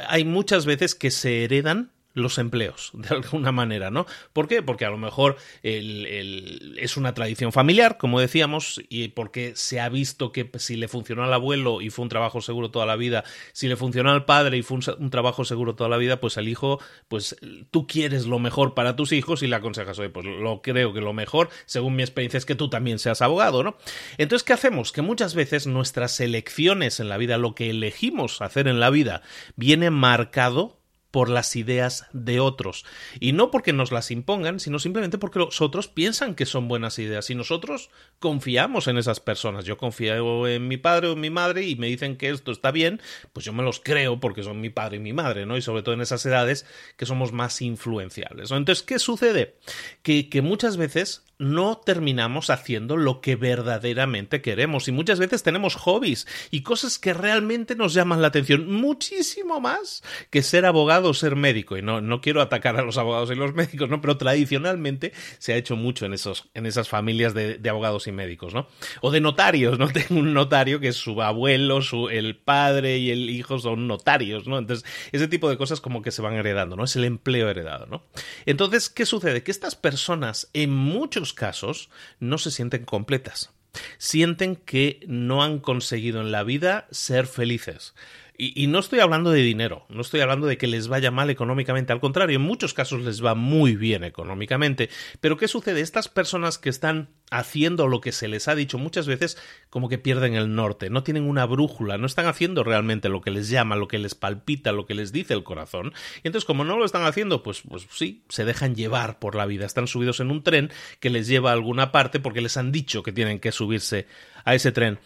Hay 0.08 0.24
muchas 0.24 0.66
veces 0.66 0.94
que 0.94 1.10
se 1.10 1.44
heredan 1.44 1.90
los 2.16 2.38
empleos, 2.38 2.90
de 2.94 3.14
alguna 3.14 3.52
manera, 3.52 3.90
¿no? 3.90 4.06
¿Por 4.32 4.48
qué? 4.48 4.62
Porque 4.62 4.84
a 4.84 4.90
lo 4.90 4.98
mejor 4.98 5.36
es 5.62 6.96
una 6.96 7.14
tradición 7.14 7.52
familiar, 7.52 7.98
como 7.98 8.18
decíamos, 8.18 8.80
y 8.88 9.08
porque 9.08 9.52
se 9.54 9.80
ha 9.80 9.88
visto 9.88 10.32
que 10.32 10.50
si 10.58 10.76
le 10.76 10.88
funcionó 10.88 11.22
al 11.24 11.32
abuelo 11.32 11.82
y 11.82 11.90
fue 11.90 12.04
un 12.04 12.08
trabajo 12.08 12.40
seguro 12.40 12.70
toda 12.70 12.86
la 12.86 12.96
vida, 12.96 13.22
si 13.52 13.68
le 13.68 13.76
funcionó 13.76 14.10
al 14.10 14.24
padre 14.24 14.56
y 14.56 14.62
fue 14.62 14.78
un, 14.98 15.10
trabajo 15.10 15.44
seguro 15.44 15.74
toda 15.74 15.90
la 15.90 15.98
vida, 15.98 16.18
pues 16.18 16.38
el 16.38 16.48
hijo, 16.48 16.80
pues 17.08 17.36
tú 17.70 17.86
quieres 17.86 18.26
lo 18.26 18.38
mejor 18.38 18.74
para 18.74 18.96
tus 18.96 19.12
hijos 19.12 19.42
y 19.42 19.46
le 19.46 19.56
aconsejas, 19.56 19.98
oye, 19.98 20.08
pues 20.08 20.24
lo 20.24 20.62
creo 20.62 20.94
que 20.94 21.02
lo 21.02 21.12
mejor, 21.12 21.50
según 21.66 21.96
mi 21.96 22.02
experiencia, 22.02 22.38
es 22.38 22.46
que 22.46 22.54
tú 22.54 22.70
también 22.70 22.98
seas 22.98 23.20
abogado, 23.20 23.62
¿no? 23.62 23.76
Entonces, 24.16 24.42
¿qué 24.42 24.54
hacemos? 24.54 24.90
Que 24.90 25.02
muchas 25.02 25.34
veces 25.34 25.66
nuestras 25.66 26.18
elecciones 26.20 26.98
en 26.98 27.10
la 27.10 27.18
vida, 27.18 27.36
lo 27.36 27.54
que 27.54 27.68
elegimos 27.68 28.40
hacer 28.40 28.68
en 28.68 28.80
la 28.80 28.88
vida, 28.88 29.20
viene 29.54 29.90
marcado 29.90 30.78
por 31.16 31.30
las 31.30 31.56
ideas 31.56 32.04
de 32.12 32.40
otros. 32.40 32.84
Y 33.20 33.32
no 33.32 33.50
porque 33.50 33.72
nos 33.72 33.90
las 33.90 34.10
impongan, 34.10 34.60
sino 34.60 34.78
simplemente 34.78 35.16
porque 35.16 35.38
los 35.38 35.62
otros 35.62 35.88
piensan 35.88 36.34
que 36.34 36.44
son 36.44 36.68
buenas 36.68 36.98
ideas 36.98 37.30
y 37.30 37.34
nosotros 37.34 37.88
confiamos 38.18 38.86
en 38.86 38.98
esas 38.98 39.18
personas. 39.18 39.64
Yo 39.64 39.78
confío 39.78 40.46
en 40.46 40.68
mi 40.68 40.76
padre 40.76 41.08
o 41.08 41.12
en 41.14 41.20
mi 41.22 41.30
madre 41.30 41.62
y 41.62 41.74
me 41.76 41.86
dicen 41.86 42.18
que 42.18 42.28
esto 42.28 42.52
está 42.52 42.70
bien, 42.70 43.00
pues 43.32 43.46
yo 43.46 43.54
me 43.54 43.62
los 43.62 43.80
creo 43.80 44.20
porque 44.20 44.42
son 44.42 44.60
mi 44.60 44.68
padre 44.68 44.98
y 44.98 45.00
mi 45.00 45.14
madre, 45.14 45.46
¿no? 45.46 45.56
Y 45.56 45.62
sobre 45.62 45.82
todo 45.82 45.94
en 45.94 46.02
esas 46.02 46.26
edades 46.26 46.66
que 46.98 47.06
somos 47.06 47.32
más 47.32 47.62
influenciables. 47.62 48.50
Entonces, 48.50 48.84
¿qué 48.84 48.98
sucede? 48.98 49.54
Que, 50.02 50.28
que 50.28 50.42
muchas 50.42 50.76
veces 50.76 51.22
no 51.38 51.78
terminamos 51.78 52.50
haciendo 52.50 52.96
lo 52.96 53.20
que 53.20 53.36
verdaderamente 53.36 54.40
queremos. 54.42 54.88
Y 54.88 54.92
muchas 54.92 55.18
veces 55.18 55.42
tenemos 55.42 55.74
hobbies 55.74 56.26
y 56.50 56.62
cosas 56.62 56.98
que 56.98 57.14
realmente 57.14 57.76
nos 57.76 57.94
llaman 57.94 58.22
la 58.22 58.28
atención 58.28 58.72
muchísimo 58.72 59.60
más 59.60 60.02
que 60.30 60.42
ser 60.42 60.66
abogado 60.66 61.10
o 61.10 61.14
ser 61.14 61.36
médico. 61.36 61.76
Y 61.76 61.82
no, 61.82 62.00
no 62.00 62.20
quiero 62.20 62.40
atacar 62.40 62.76
a 62.76 62.82
los 62.82 62.98
abogados 62.98 63.30
y 63.30 63.34
los 63.34 63.54
médicos 63.54 63.88
no 63.88 64.00
pero 64.00 64.16
tradicionalmente 64.16 65.12
se 65.38 65.52
ha 65.52 65.56
hecho 65.56 65.76
mucho 65.76 66.06
en 66.06 66.14
esos 66.14 66.48
en 66.54 66.66
esas 66.66 66.88
familias 66.88 67.34
de, 67.34 67.60
abogados 67.68 68.06
y 68.06 68.12
médicos 68.12 68.54
no 68.54 68.68
o 69.00 69.10
de 69.10 69.20
notarios 69.20 69.78
no 69.78 69.88
tengo 69.92 70.20
un 70.20 70.32
notario 70.32 70.80
que 70.80 70.88
es 70.88 70.96
su 70.96 71.20
abuelo 71.22 71.82
su 71.82 72.08
el 72.08 72.36
padre 72.36 72.98
y 72.98 73.10
el 73.10 73.30
hijo 73.30 73.58
son 73.58 73.86
notarios 73.86 74.46
no 74.46 74.58
entonces 74.58 74.88
ese 75.12 75.28
tipo 75.28 75.48
de 75.48 75.56
cosas 75.56 75.80
como 75.80 76.02
que 76.02 76.10
se 76.10 76.22
van 76.22 76.34
heredando 76.34 76.76
no 76.76 76.84
es 76.84 76.96
el 76.96 77.04
empleo 77.04 77.50
heredado 77.50 77.86
no 77.86 78.04
entonces 78.46 78.88
qué 78.88 79.06
sucede 79.06 79.42
que 79.42 79.50
estas 79.50 79.74
personas 79.74 80.48
en 80.52 80.70
muchos 80.70 81.25
casos 81.32 81.90
no 82.20 82.38
se 82.38 82.50
sienten 82.50 82.84
completas. 82.84 83.52
Sienten 83.98 84.56
que 84.56 85.00
no 85.06 85.42
han 85.42 85.58
conseguido 85.58 86.20
en 86.20 86.32
la 86.32 86.42
vida 86.42 86.86
ser 86.90 87.26
felices. 87.26 87.94
Y, 88.38 88.66
no 88.66 88.80
estoy 88.80 89.00
hablando 89.00 89.30
de 89.30 89.42
dinero, 89.42 89.86
no 89.88 90.02
estoy 90.02 90.20
hablando 90.20 90.46
de 90.46 90.58
que 90.58 90.66
les 90.66 90.88
vaya 90.88 91.10
mal 91.10 91.30
económicamente, 91.30 91.92
al 91.92 92.00
contrario, 92.00 92.36
en 92.36 92.42
muchos 92.42 92.74
casos 92.74 93.00
les 93.02 93.24
va 93.24 93.34
muy 93.34 93.76
bien 93.76 94.04
económicamente. 94.04 94.90
Pero 95.20 95.36
¿qué 95.36 95.48
sucede? 95.48 95.80
Estas 95.80 96.08
personas 96.08 96.58
que 96.58 96.68
están 96.68 97.08
haciendo 97.30 97.88
lo 97.88 98.00
que 98.00 98.12
se 98.12 98.28
les 98.28 98.46
ha 98.48 98.54
dicho 98.54 98.78
muchas 98.78 99.06
veces 99.06 99.36
como 99.70 99.88
que 99.88 99.98
pierden 99.98 100.34
el 100.34 100.54
norte, 100.54 100.90
no 100.90 101.02
tienen 101.02 101.24
una 101.24 101.44
brújula, 101.46 101.98
no 101.98 102.06
están 102.06 102.26
haciendo 102.26 102.62
realmente 102.62 103.08
lo 103.08 103.20
que 103.20 103.30
les 103.30 103.48
llama, 103.48 103.76
lo 103.76 103.88
que 103.88 103.98
les 103.98 104.14
palpita, 104.14 104.72
lo 104.72 104.86
que 104.86 104.94
les 104.94 105.12
dice 105.12 105.34
el 105.34 105.42
corazón. 105.42 105.92
Y 106.22 106.28
entonces 106.28 106.44
como 106.44 106.64
no 106.64 106.76
lo 106.78 106.84
están 106.84 107.04
haciendo, 107.04 107.42
pues, 107.42 107.62
pues 107.68 107.86
sí, 107.90 108.24
se 108.28 108.44
dejan 108.44 108.74
llevar 108.74 109.18
por 109.18 109.34
la 109.34 109.46
vida, 109.46 109.66
están 109.66 109.88
subidos 109.88 110.20
en 110.20 110.30
un 110.30 110.42
tren 110.42 110.70
que 111.00 111.10
les 111.10 111.26
lleva 111.26 111.50
a 111.50 111.54
alguna 111.54 111.90
parte 111.90 112.20
porque 112.20 112.40
les 112.40 112.56
han 112.56 112.70
dicho 112.70 113.02
que 113.02 113.12
tienen 113.12 113.40
que 113.40 113.52
subirse 113.52 114.06
a 114.44 114.54
ese 114.54 114.70
tren 114.70 114.98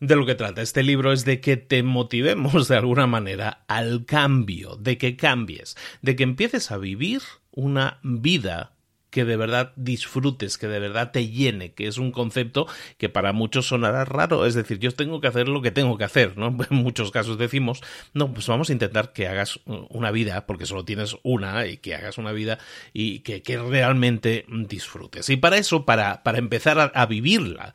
de 0.00 0.16
lo 0.16 0.26
que 0.26 0.34
trata 0.34 0.62
este 0.62 0.82
libro 0.82 1.12
es 1.12 1.24
de 1.24 1.40
que 1.40 1.56
te 1.56 1.82
motivemos 1.82 2.68
de 2.68 2.76
alguna 2.76 3.06
manera 3.06 3.64
al 3.68 4.04
cambio, 4.06 4.76
de 4.76 4.98
que 4.98 5.16
cambies, 5.16 5.76
de 6.02 6.16
que 6.16 6.22
empieces 6.22 6.70
a 6.70 6.78
vivir 6.78 7.20
una 7.52 7.98
vida 8.02 8.72
que 9.10 9.24
de 9.24 9.36
verdad 9.36 9.72
disfrutes, 9.76 10.56
que 10.56 10.68
de 10.68 10.78
verdad 10.78 11.10
te 11.10 11.28
llene, 11.28 11.72
que 11.72 11.88
es 11.88 11.98
un 11.98 12.12
concepto 12.12 12.66
que 12.96 13.08
para 13.08 13.32
muchos 13.32 13.66
sonará 13.66 14.04
raro, 14.04 14.46
es 14.46 14.54
decir, 14.54 14.78
yo 14.78 14.92
tengo 14.92 15.20
que 15.20 15.26
hacer 15.26 15.48
lo 15.48 15.62
que 15.62 15.72
tengo 15.72 15.98
que 15.98 16.04
hacer, 16.04 16.38
¿no? 16.38 16.56
En 16.70 16.76
muchos 16.76 17.10
casos 17.10 17.36
decimos, 17.36 17.82
no, 18.14 18.32
pues 18.32 18.46
vamos 18.46 18.70
a 18.70 18.72
intentar 18.72 19.12
que 19.12 19.26
hagas 19.26 19.58
una 19.66 20.12
vida, 20.12 20.46
porque 20.46 20.64
solo 20.64 20.84
tienes 20.84 21.16
una, 21.24 21.66
y 21.66 21.78
que 21.78 21.96
hagas 21.96 22.18
una 22.18 22.32
vida 22.32 22.58
y 22.92 23.20
que, 23.20 23.42
que 23.42 23.58
realmente 23.58 24.46
disfrutes. 24.48 25.28
Y 25.28 25.36
para 25.36 25.56
eso, 25.56 25.84
para, 25.84 26.22
para 26.22 26.38
empezar 26.38 26.92
a 26.94 27.06
vivirla, 27.06 27.74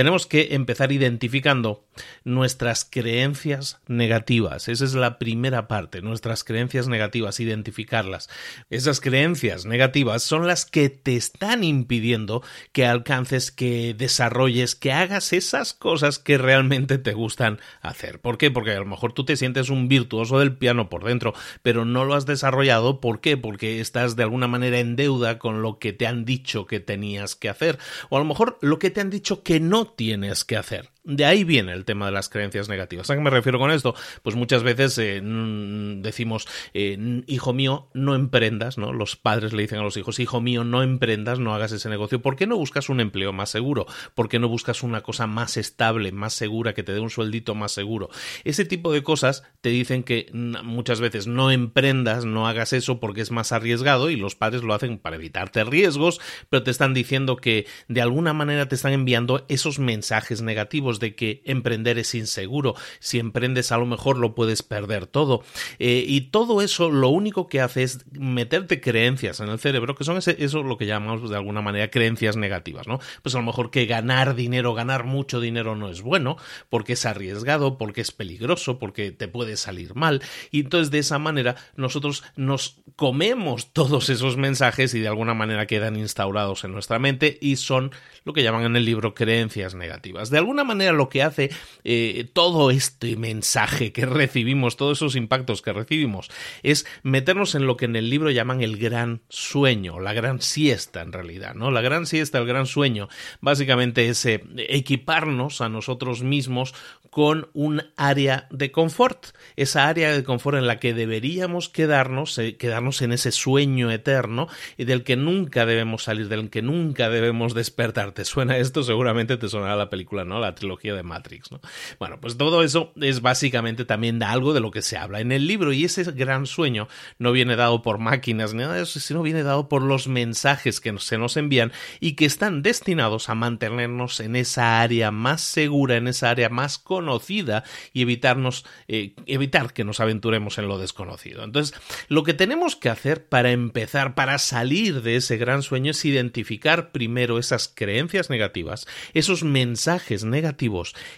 tenemos 0.00 0.26
que 0.26 0.54
empezar 0.54 0.92
identificando 0.92 1.84
nuestras 2.24 2.86
creencias 2.90 3.80
negativas. 3.86 4.66
Esa 4.66 4.86
es 4.86 4.94
la 4.94 5.18
primera 5.18 5.68
parte, 5.68 6.00
nuestras 6.00 6.42
creencias 6.42 6.88
negativas, 6.88 7.38
identificarlas. 7.38 8.30
Esas 8.70 9.02
creencias 9.02 9.66
negativas 9.66 10.22
son 10.22 10.46
las 10.46 10.64
que 10.64 10.88
te 10.88 11.16
están 11.16 11.64
impidiendo 11.64 12.42
que 12.72 12.86
alcances, 12.86 13.50
que 13.50 13.92
desarrolles, 13.92 14.74
que 14.74 14.90
hagas 14.90 15.34
esas 15.34 15.74
cosas 15.74 16.18
que 16.18 16.38
realmente 16.38 16.96
te 16.96 17.12
gustan 17.12 17.60
hacer. 17.82 18.22
¿Por 18.22 18.38
qué? 18.38 18.50
Porque 18.50 18.70
a 18.70 18.80
lo 18.80 18.86
mejor 18.86 19.12
tú 19.12 19.26
te 19.26 19.36
sientes 19.36 19.68
un 19.68 19.86
virtuoso 19.86 20.38
del 20.38 20.56
piano 20.56 20.88
por 20.88 21.04
dentro, 21.04 21.34
pero 21.60 21.84
no 21.84 22.06
lo 22.06 22.14
has 22.14 22.24
desarrollado. 22.24 23.02
¿Por 23.02 23.20
qué? 23.20 23.36
Porque 23.36 23.80
estás 23.80 24.16
de 24.16 24.22
alguna 24.22 24.48
manera 24.48 24.78
en 24.78 24.96
deuda 24.96 25.38
con 25.38 25.60
lo 25.60 25.78
que 25.78 25.92
te 25.92 26.06
han 26.06 26.24
dicho 26.24 26.66
que 26.66 26.80
tenías 26.80 27.36
que 27.36 27.50
hacer. 27.50 27.78
O 28.08 28.16
a 28.16 28.20
lo 28.20 28.24
mejor 28.24 28.56
lo 28.62 28.78
que 28.78 28.88
te 28.88 29.02
han 29.02 29.10
dicho 29.10 29.42
que 29.42 29.60
no 29.60 29.89
tienes 29.96 30.44
que 30.44 30.56
hacer. 30.56 30.90
De 31.02 31.24
ahí 31.24 31.44
viene 31.44 31.72
el 31.72 31.86
tema 31.86 32.06
de 32.06 32.12
las 32.12 32.28
creencias 32.28 32.68
negativas. 32.68 33.08
¿A 33.08 33.14
qué 33.14 33.20
me 33.22 33.30
refiero 33.30 33.58
con 33.58 33.70
esto? 33.70 33.94
Pues 34.22 34.36
muchas 34.36 34.62
veces 34.62 34.98
eh, 34.98 35.20
decimos, 35.22 36.46
eh, 36.74 37.22
hijo 37.26 37.54
mío, 37.54 37.88
no 37.94 38.14
emprendas, 38.14 38.76
¿no? 38.76 38.92
Los 38.92 39.16
padres 39.16 39.54
le 39.54 39.62
dicen 39.62 39.78
a 39.78 39.82
los 39.82 39.96
hijos, 39.96 40.18
hijo 40.18 40.42
mío, 40.42 40.62
no 40.62 40.82
emprendas, 40.82 41.38
no 41.38 41.54
hagas 41.54 41.72
ese 41.72 41.88
negocio. 41.88 42.20
¿Por 42.20 42.36
qué 42.36 42.46
no 42.46 42.58
buscas 42.58 42.90
un 42.90 43.00
empleo 43.00 43.32
más 43.32 43.48
seguro? 43.48 43.86
¿Por 44.14 44.28
qué 44.28 44.38
no 44.38 44.48
buscas 44.48 44.82
una 44.82 45.00
cosa 45.00 45.26
más 45.26 45.56
estable, 45.56 46.12
más 46.12 46.34
segura, 46.34 46.74
que 46.74 46.82
te 46.82 46.92
dé 46.92 47.00
un 47.00 47.10
sueldito 47.10 47.54
más 47.54 47.72
seguro? 47.72 48.10
Ese 48.44 48.66
tipo 48.66 48.92
de 48.92 49.02
cosas 49.02 49.42
te 49.62 49.70
dicen 49.70 50.02
que 50.02 50.30
muchas 50.32 51.00
veces 51.00 51.26
no 51.26 51.50
emprendas, 51.50 52.26
no 52.26 52.46
hagas 52.46 52.74
eso 52.74 53.00
porque 53.00 53.22
es 53.22 53.30
más 53.30 53.52
arriesgado 53.52 54.10
y 54.10 54.16
los 54.16 54.34
padres 54.34 54.62
lo 54.62 54.74
hacen 54.74 54.98
para 54.98 55.16
evitarte 55.16 55.64
riesgos, 55.64 56.20
pero 56.50 56.62
te 56.62 56.70
están 56.70 56.92
diciendo 56.92 57.36
que 57.36 57.66
de 57.88 58.02
alguna 58.02 58.34
manera 58.34 58.68
te 58.68 58.74
están 58.74 58.92
enviando 58.92 59.46
esos 59.48 59.78
mensajes 59.78 60.42
negativos 60.42 60.89
de 60.98 61.14
que 61.14 61.42
emprender 61.44 61.98
es 61.98 62.14
inseguro, 62.14 62.74
si 62.98 63.18
emprendes 63.18 63.70
a 63.70 63.78
lo 63.78 63.86
mejor 63.86 64.18
lo 64.18 64.34
puedes 64.34 64.62
perder 64.62 65.06
todo. 65.06 65.42
Eh, 65.78 66.04
y 66.06 66.22
todo 66.22 66.62
eso 66.62 66.90
lo 66.90 67.08
único 67.10 67.48
que 67.48 67.60
hace 67.60 67.82
es 67.82 68.04
meterte 68.12 68.80
creencias 68.80 69.40
en 69.40 69.48
el 69.48 69.58
cerebro, 69.58 69.94
que 69.94 70.04
son 70.04 70.16
ese, 70.16 70.36
eso 70.38 70.62
lo 70.62 70.76
que 70.78 70.86
llamamos 70.86 71.30
de 71.30 71.36
alguna 71.36 71.60
manera 71.60 71.90
creencias 71.90 72.36
negativas, 72.36 72.86
¿no? 72.86 72.98
Pues 73.22 73.34
a 73.34 73.38
lo 73.38 73.44
mejor 73.44 73.70
que 73.70 73.86
ganar 73.86 74.34
dinero, 74.34 74.74
ganar 74.74 75.04
mucho 75.04 75.40
dinero 75.40 75.76
no 75.76 75.88
es 75.90 76.02
bueno, 76.02 76.36
porque 76.68 76.94
es 76.94 77.06
arriesgado, 77.06 77.78
porque 77.78 78.00
es 78.00 78.10
peligroso, 78.10 78.78
porque 78.78 79.12
te 79.12 79.28
puede 79.28 79.56
salir 79.56 79.94
mal. 79.94 80.22
Y 80.50 80.60
entonces 80.60 80.90
de 80.90 80.98
esa 80.98 81.18
manera 81.18 81.56
nosotros 81.76 82.24
nos 82.36 82.80
comemos 82.96 83.72
todos 83.72 84.08
esos 84.10 84.36
mensajes 84.36 84.94
y 84.94 85.00
de 85.00 85.08
alguna 85.08 85.34
manera 85.34 85.66
quedan 85.66 85.96
instaurados 85.96 86.64
en 86.64 86.72
nuestra 86.72 86.98
mente 86.98 87.38
y 87.40 87.56
son 87.56 87.92
lo 88.24 88.32
que 88.32 88.42
llaman 88.42 88.64
en 88.64 88.76
el 88.76 88.84
libro 88.84 89.14
creencias 89.14 89.74
negativas. 89.74 90.30
De 90.30 90.38
alguna 90.38 90.64
manera 90.64 90.79
lo 90.92 91.08
que 91.08 91.22
hace 91.22 91.50
eh, 91.84 92.28
todo 92.32 92.70
este 92.70 93.16
mensaje 93.16 93.92
que 93.92 94.06
recibimos, 94.06 94.76
todos 94.76 94.98
esos 94.98 95.16
impactos 95.16 95.62
que 95.62 95.72
recibimos, 95.72 96.30
es 96.62 96.86
meternos 97.02 97.54
en 97.54 97.66
lo 97.66 97.76
que 97.76 97.84
en 97.84 97.96
el 97.96 98.10
libro 98.10 98.30
llaman 98.30 98.62
el 98.62 98.76
gran 98.76 99.22
sueño, 99.28 100.00
la 100.00 100.12
gran 100.12 100.40
siesta 100.40 101.02
en 101.02 101.12
realidad, 101.12 101.54
¿no? 101.54 101.70
La 101.70 101.80
gran 101.80 102.06
siesta, 102.06 102.38
el 102.38 102.46
gran 102.46 102.66
sueño, 102.66 103.08
básicamente 103.40 104.08
es 104.08 104.24
eh, 104.26 104.42
equiparnos 104.56 105.60
a 105.60 105.68
nosotros 105.68 106.22
mismos 106.22 106.74
con 107.10 107.48
un 107.54 107.82
área 107.96 108.46
de 108.50 108.70
confort, 108.70 109.26
esa 109.56 109.88
área 109.88 110.12
de 110.12 110.22
confort 110.22 110.56
en 110.56 110.66
la 110.66 110.78
que 110.78 110.94
deberíamos 110.94 111.68
quedarnos, 111.68 112.38
eh, 112.38 112.56
quedarnos 112.56 113.02
en 113.02 113.12
ese 113.12 113.32
sueño 113.32 113.90
eterno 113.90 114.46
y 114.76 114.84
del 114.84 115.02
que 115.02 115.16
nunca 115.16 115.66
debemos 115.66 116.04
salir, 116.04 116.28
del 116.28 116.50
que 116.50 116.62
nunca 116.62 117.10
debemos 117.10 117.52
despertar. 117.54 118.12
¿Te 118.12 118.24
suena 118.24 118.58
esto? 118.58 118.84
Seguramente 118.84 119.36
te 119.36 119.48
sonará 119.48 119.74
la 119.74 119.90
película, 119.90 120.24
¿no? 120.24 120.38
La 120.38 120.54
trilogía 120.54 120.69
de 120.76 121.02
Matrix, 121.02 121.52
¿no? 121.52 121.60
Bueno, 121.98 122.20
pues 122.20 122.36
todo 122.36 122.62
eso 122.62 122.92
es 123.00 123.20
básicamente 123.20 123.84
también 123.84 124.22
algo 124.22 124.54
de 124.54 124.60
lo 124.60 124.70
que 124.70 124.82
se 124.82 124.96
habla 124.96 125.20
en 125.20 125.32
el 125.32 125.46
libro 125.46 125.72
y 125.72 125.84
ese 125.84 126.04
gran 126.04 126.46
sueño 126.46 126.88
no 127.18 127.32
viene 127.32 127.56
dado 127.56 127.82
por 127.82 127.98
máquinas 127.98 128.54
ni 128.54 128.60
nada 128.60 128.74
de 128.74 128.82
eso, 128.82 129.00
sino 129.00 129.22
viene 129.22 129.42
dado 129.42 129.68
por 129.68 129.82
los 129.82 130.08
mensajes 130.08 130.80
que 130.80 130.96
se 130.98 131.18
nos 131.18 131.36
envían 131.36 131.72
y 131.98 132.12
que 132.12 132.24
están 132.24 132.62
destinados 132.62 133.28
a 133.28 133.34
mantenernos 133.34 134.20
en 134.20 134.36
esa 134.36 134.80
área 134.80 135.10
más 135.10 135.42
segura, 135.42 135.96
en 135.96 136.08
esa 136.08 136.30
área 136.30 136.48
más 136.48 136.78
conocida 136.78 137.64
y 137.92 138.02
evitarnos, 138.02 138.64
eh, 138.88 139.14
evitar 139.26 139.72
que 139.72 139.84
nos 139.84 140.00
aventuremos 140.00 140.58
en 140.58 140.68
lo 140.68 140.78
desconocido. 140.78 141.44
Entonces, 141.44 141.78
lo 142.08 142.22
que 142.22 142.34
tenemos 142.34 142.76
que 142.76 142.88
hacer 142.88 143.26
para 143.26 143.50
empezar, 143.50 144.14
para 144.14 144.38
salir 144.38 145.02
de 145.02 145.16
ese 145.16 145.36
gran 145.36 145.62
sueño 145.62 145.90
es 145.90 146.04
identificar 146.04 146.90
primero 146.92 147.38
esas 147.38 147.68
creencias 147.68 148.30
negativas, 148.30 148.86
esos 149.14 149.42
mensajes 149.42 150.24
negativos 150.24 150.59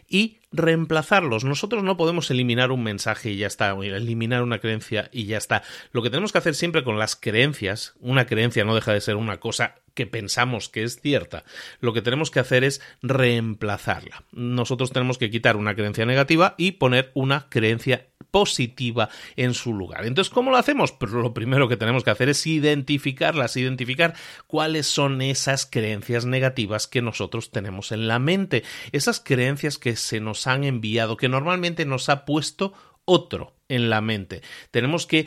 y 0.08 0.38
reemplazarlos. 0.52 1.44
Nosotros 1.44 1.82
no 1.82 1.96
podemos 1.96 2.30
eliminar 2.30 2.70
un 2.70 2.82
mensaje 2.82 3.30
y 3.30 3.36
ya 3.38 3.46
está, 3.46 3.74
o 3.74 3.82
eliminar 3.82 4.42
una 4.42 4.58
creencia 4.58 5.08
y 5.12 5.24
ya 5.26 5.38
está. 5.38 5.62
Lo 5.92 6.02
que 6.02 6.10
tenemos 6.10 6.32
que 6.32 6.38
hacer 6.38 6.54
siempre 6.54 6.84
con 6.84 6.98
las 6.98 7.16
creencias, 7.16 7.94
una 8.00 8.26
creencia 8.26 8.64
no 8.64 8.74
deja 8.74 8.92
de 8.92 9.00
ser 9.00 9.16
una 9.16 9.40
cosa 9.40 9.81
que 9.94 10.06
pensamos 10.06 10.68
que 10.68 10.82
es 10.82 11.00
cierta, 11.00 11.44
lo 11.80 11.92
que 11.92 12.02
tenemos 12.02 12.30
que 12.30 12.40
hacer 12.40 12.64
es 12.64 12.80
reemplazarla. 13.02 14.24
Nosotros 14.32 14.92
tenemos 14.92 15.18
que 15.18 15.30
quitar 15.30 15.56
una 15.56 15.74
creencia 15.74 16.06
negativa 16.06 16.54
y 16.58 16.72
poner 16.72 17.10
una 17.14 17.48
creencia 17.48 18.06
positiva 18.32 19.10
en 19.36 19.54
su 19.54 19.74
lugar. 19.74 20.06
Entonces, 20.06 20.32
¿cómo 20.32 20.50
lo 20.50 20.56
hacemos? 20.56 20.90
Pues 20.90 21.12
lo 21.12 21.34
primero 21.34 21.68
que 21.68 21.76
tenemos 21.76 22.02
que 22.02 22.10
hacer 22.10 22.28
es 22.30 22.46
identificarlas, 22.46 23.56
identificar 23.56 24.14
cuáles 24.48 24.86
son 24.86 25.20
esas 25.22 25.66
creencias 25.66 26.24
negativas 26.24 26.88
que 26.88 27.02
nosotros 27.02 27.50
tenemos 27.50 27.92
en 27.92 28.08
la 28.08 28.18
mente, 28.18 28.64
esas 28.90 29.20
creencias 29.20 29.78
que 29.78 29.96
se 29.96 30.18
nos 30.20 30.46
han 30.46 30.64
enviado, 30.64 31.16
que 31.16 31.28
normalmente 31.28 31.84
nos 31.84 32.08
ha 32.08 32.24
puesto 32.24 32.72
otro 33.04 33.54
en 33.72 33.88
la 33.88 34.02
mente. 34.02 34.42
Tenemos 34.70 35.06
que 35.06 35.26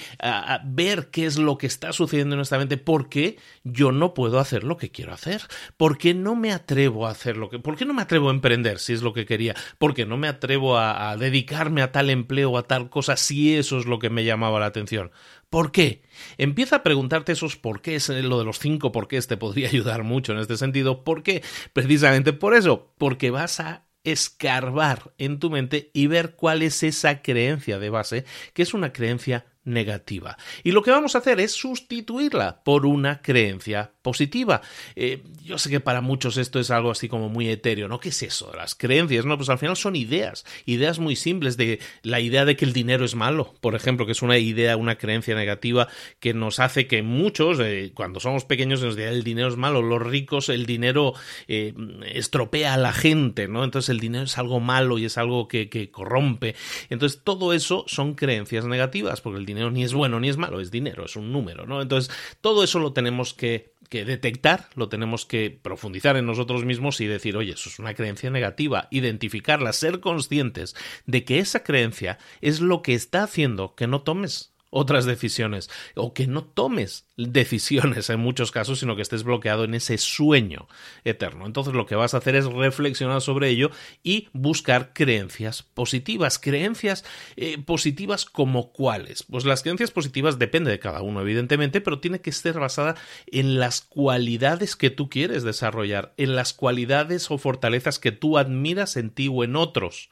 ver 0.66 1.10
qué 1.10 1.26
es 1.26 1.38
lo 1.38 1.58
que 1.58 1.66
está 1.66 1.94
sucediendo 1.94 2.36
en 2.36 2.38
nuestra 2.38 2.60
mente, 2.60 2.78
por 2.78 3.10
qué 3.10 3.38
yo 3.64 3.92
no 3.92 4.14
puedo 4.14 4.40
hacer 4.40 4.64
lo 4.64 4.78
que 4.78 4.92
quiero 4.92 5.14
hacer, 5.14 5.42
por 5.78 5.98
qué 5.98 6.14
no 6.14 6.36
me 6.36 6.52
atrevo 6.52 7.08
a 7.08 7.12
hacer 7.12 7.38
lo 7.38 7.50
que, 7.50 7.58
por 7.58 7.76
qué 7.76 7.86
no 7.86 7.96
me 7.96 8.04
atrevo 8.04 8.30
a 8.30 8.34
emprender 8.34 8.78
si 8.78 8.94
es 8.94 9.02
lo 9.02 9.14
que 9.14 9.26
quería, 9.26 9.56
por 9.80 9.96
qué 9.96 10.06
no 10.06 10.18
me 10.18 10.28
atrevo 10.28 10.78
a, 10.78 11.18
dedicarme 11.18 11.82
a 11.82 11.92
tal 11.92 12.12
empleo 12.12 12.58
a 12.58 12.64
tal 12.64 12.90
cosa 12.90 13.18
si 13.18 13.56
eso 13.56 13.80
es 13.80 13.88
lo 13.88 13.98
que 13.98 14.12
me 14.12 14.26
llamaba 14.26 14.60
la 14.60 14.68
atención. 14.68 15.12
¿Por 15.50 15.72
qué? 15.72 16.04
Empieza 16.38 16.78
a 16.78 16.84
preguntarte 16.84 17.32
esos 17.32 17.56
por 17.56 17.82
qué, 17.82 17.98
lo 18.22 18.38
de 18.38 18.46
los 18.46 18.60
cinco 18.60 18.92
por 18.92 19.08
qué 19.08 19.20
te 19.22 19.38
podría 19.38 19.70
ayudar 19.70 20.04
mucho 20.04 20.34
en 20.34 20.40
este 20.40 20.58
sentido. 20.58 21.04
¿Por 21.04 21.24
qué? 21.24 21.44
Precisamente 21.74 22.32
por 22.32 22.54
eso, 22.54 22.94
porque 23.00 23.32
vas 23.32 23.60
a 23.60 23.86
escarbar 24.06 25.14
en 25.18 25.40
tu 25.40 25.50
mente 25.50 25.90
y 25.94 26.08
ver 26.08 26.36
cuál 26.36 26.62
es 26.62 26.84
esa 26.84 27.22
creencia 27.22 27.80
de 27.80 27.90
base, 27.90 28.26
que 28.54 28.62
es 28.62 28.74
una 28.74 28.94
creencia 28.94 29.46
negativa. 29.66 30.38
Y 30.64 30.72
lo 30.72 30.82
que 30.82 30.92
vamos 30.92 31.16
a 31.16 31.18
hacer 31.18 31.40
es 31.40 31.52
sustituirla 31.52 32.64
por 32.64 32.86
una 32.86 33.22
creencia 33.22 33.92
positiva. 34.02 34.62
Eh, 34.96 35.24
yo 35.44 35.58
sé 35.58 35.70
que 35.70 35.80
para 35.80 36.02
muchos 36.02 36.38
esto 36.38 36.60
es 36.60 36.70
algo 36.70 36.92
así 36.92 37.10
como 37.10 37.28
muy 37.28 37.50
etéreo, 37.50 37.88
¿no? 37.88 38.00
¿Qué 38.00 38.10
es 38.10 38.24
eso 38.24 38.54
las 38.56 38.76
creencias? 38.76 39.26
No, 39.26 39.38
pues 39.38 39.50
al 39.50 39.58
final 39.58 39.76
son 39.76 39.96
ideas, 39.96 40.46
ideas 40.66 41.00
muy 41.00 41.16
simples 41.16 41.58
de 41.58 41.80
la 42.04 42.20
idea 42.20 42.46
de 42.46 42.56
que 42.56 42.66
el 42.66 42.74
dinero 42.74 43.04
es 43.04 43.16
malo, 43.16 43.56
por 43.62 43.76
ejemplo, 43.76 44.06
que 44.06 44.12
es 44.12 44.22
una 44.22 44.38
idea, 44.38 44.78
una 44.78 44.98
creencia 44.98 45.36
negativa 45.36 45.88
que 46.20 46.34
nos 46.34 46.60
hace 46.60 46.86
que 46.86 47.02
muchos, 47.02 47.60
eh, 47.60 47.92
cuando 47.96 48.20
somos 48.20 48.46
pequeños, 48.46 48.84
nos 48.84 48.96
digan 48.96 49.14
el 49.14 49.24
dinero 49.24 49.48
es 49.48 49.58
malo, 49.58 49.82
los 49.82 50.02
ricos, 50.02 50.50
el 50.50 50.68
dinero 50.68 51.14
eh, 51.48 51.74
estropea 52.14 52.76
a 52.76 52.78
la 52.78 52.94
gente, 52.94 53.48
¿no? 53.48 53.64
Entonces 53.64 53.90
el 53.90 54.00
dinero 54.00 54.26
es 54.26 54.38
algo 54.38 54.60
malo 54.60 55.00
y 55.00 55.06
es 55.06 55.18
algo 55.18 55.48
que, 55.48 55.70
que 55.70 55.90
corrompe. 55.90 56.56
Entonces 56.90 57.22
todo 57.24 57.54
eso 57.54 57.86
son 57.88 58.14
creencias 58.14 58.66
negativas, 58.66 59.22
porque 59.22 59.40
el 59.40 59.46
dinero 59.46 59.55
ni 59.56 59.84
es 59.84 59.94
bueno 59.94 60.20
ni 60.20 60.30
es 60.30 60.38
malo, 60.38 60.60
es 60.60 60.72
dinero, 60.72 61.06
es 61.06 61.16
un 61.16 61.32
número, 61.32 61.66
¿no? 61.66 61.82
Entonces 61.82 62.14
todo 62.42 62.64
eso 62.64 62.80
lo 62.80 62.94
tenemos 62.94 63.34
que 63.34 63.76
que 63.90 64.06
detectar, 64.06 64.70
lo 64.76 64.90
tenemos 64.90 65.26
que 65.26 65.52
profundizar 65.62 66.18
en 66.18 66.26
nosotros 66.26 66.66
mismos 66.66 67.00
y 67.02 67.06
decir, 67.06 67.38
oye, 67.38 67.54
eso 67.54 67.70
es 67.70 67.80
una 67.80 67.94
creencia 67.94 68.30
negativa, 68.30 68.88
identificarla, 68.92 69.74
ser 69.74 70.00
conscientes 70.00 70.76
de 71.06 71.24
que 71.24 71.40
esa 71.40 71.64
creencia 71.64 72.18
es 72.42 72.62
lo 72.62 72.82
que 72.82 72.94
está 72.94 73.24
haciendo 73.24 73.76
que 73.76 73.88
no 73.88 74.02
tomes 74.02 74.55
otras 74.76 75.06
decisiones 75.06 75.70
o 75.96 76.14
que 76.14 76.28
no 76.28 76.44
tomes 76.44 77.08
decisiones 77.16 78.10
en 78.10 78.20
muchos 78.20 78.52
casos, 78.52 78.80
sino 78.80 78.98
que 78.98 79.02
estés 79.02 79.24
bloqueado 79.24 79.64
en 79.64 79.74
ese 79.74 79.98
sueño 79.98 80.68
eterno. 81.06 81.46
Entonces 81.46 81.74
lo 81.74 81.86
que 81.86 81.96
vas 81.96 82.14
a 82.14 82.18
hacer 82.18 82.36
es 82.36 82.46
reflexionar 82.46 83.22
sobre 83.22 83.48
ello 83.48 83.72
y 84.04 84.28
buscar 84.34 84.92
creencias 84.94 85.64
positivas. 85.64 86.40
Creencias 86.40 87.06
eh, 87.38 87.58
positivas 87.58 88.26
como 88.26 88.74
cuáles. 88.74 89.24
Pues 89.24 89.46
las 89.46 89.64
creencias 89.64 89.92
positivas 89.92 90.40
depende 90.40 90.72
de 90.72 90.80
cada 90.80 91.02
uno, 91.02 91.22
evidentemente, 91.22 91.80
pero 91.80 92.02
tiene 92.02 92.20
que 92.20 92.34
ser 92.34 92.60
basada 92.60 92.96
en 93.28 93.58
las 93.58 93.80
cualidades 93.80 94.76
que 94.76 94.90
tú 94.90 95.10
quieres 95.10 95.44
desarrollar, 95.44 96.14
en 96.18 96.36
las 96.36 96.52
cualidades 96.52 97.32
o 97.32 97.38
fortalezas 97.38 97.98
que 97.98 98.12
tú 98.12 98.38
admiras 98.38 98.98
en 98.98 99.10
ti 99.10 99.30
o 99.32 99.46
en 99.46 99.56
otros. 99.56 100.10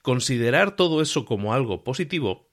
Considerar 0.00 0.74
todo 0.74 1.02
eso 1.02 1.26
como 1.26 1.52
algo 1.52 1.84
positivo 1.84 2.46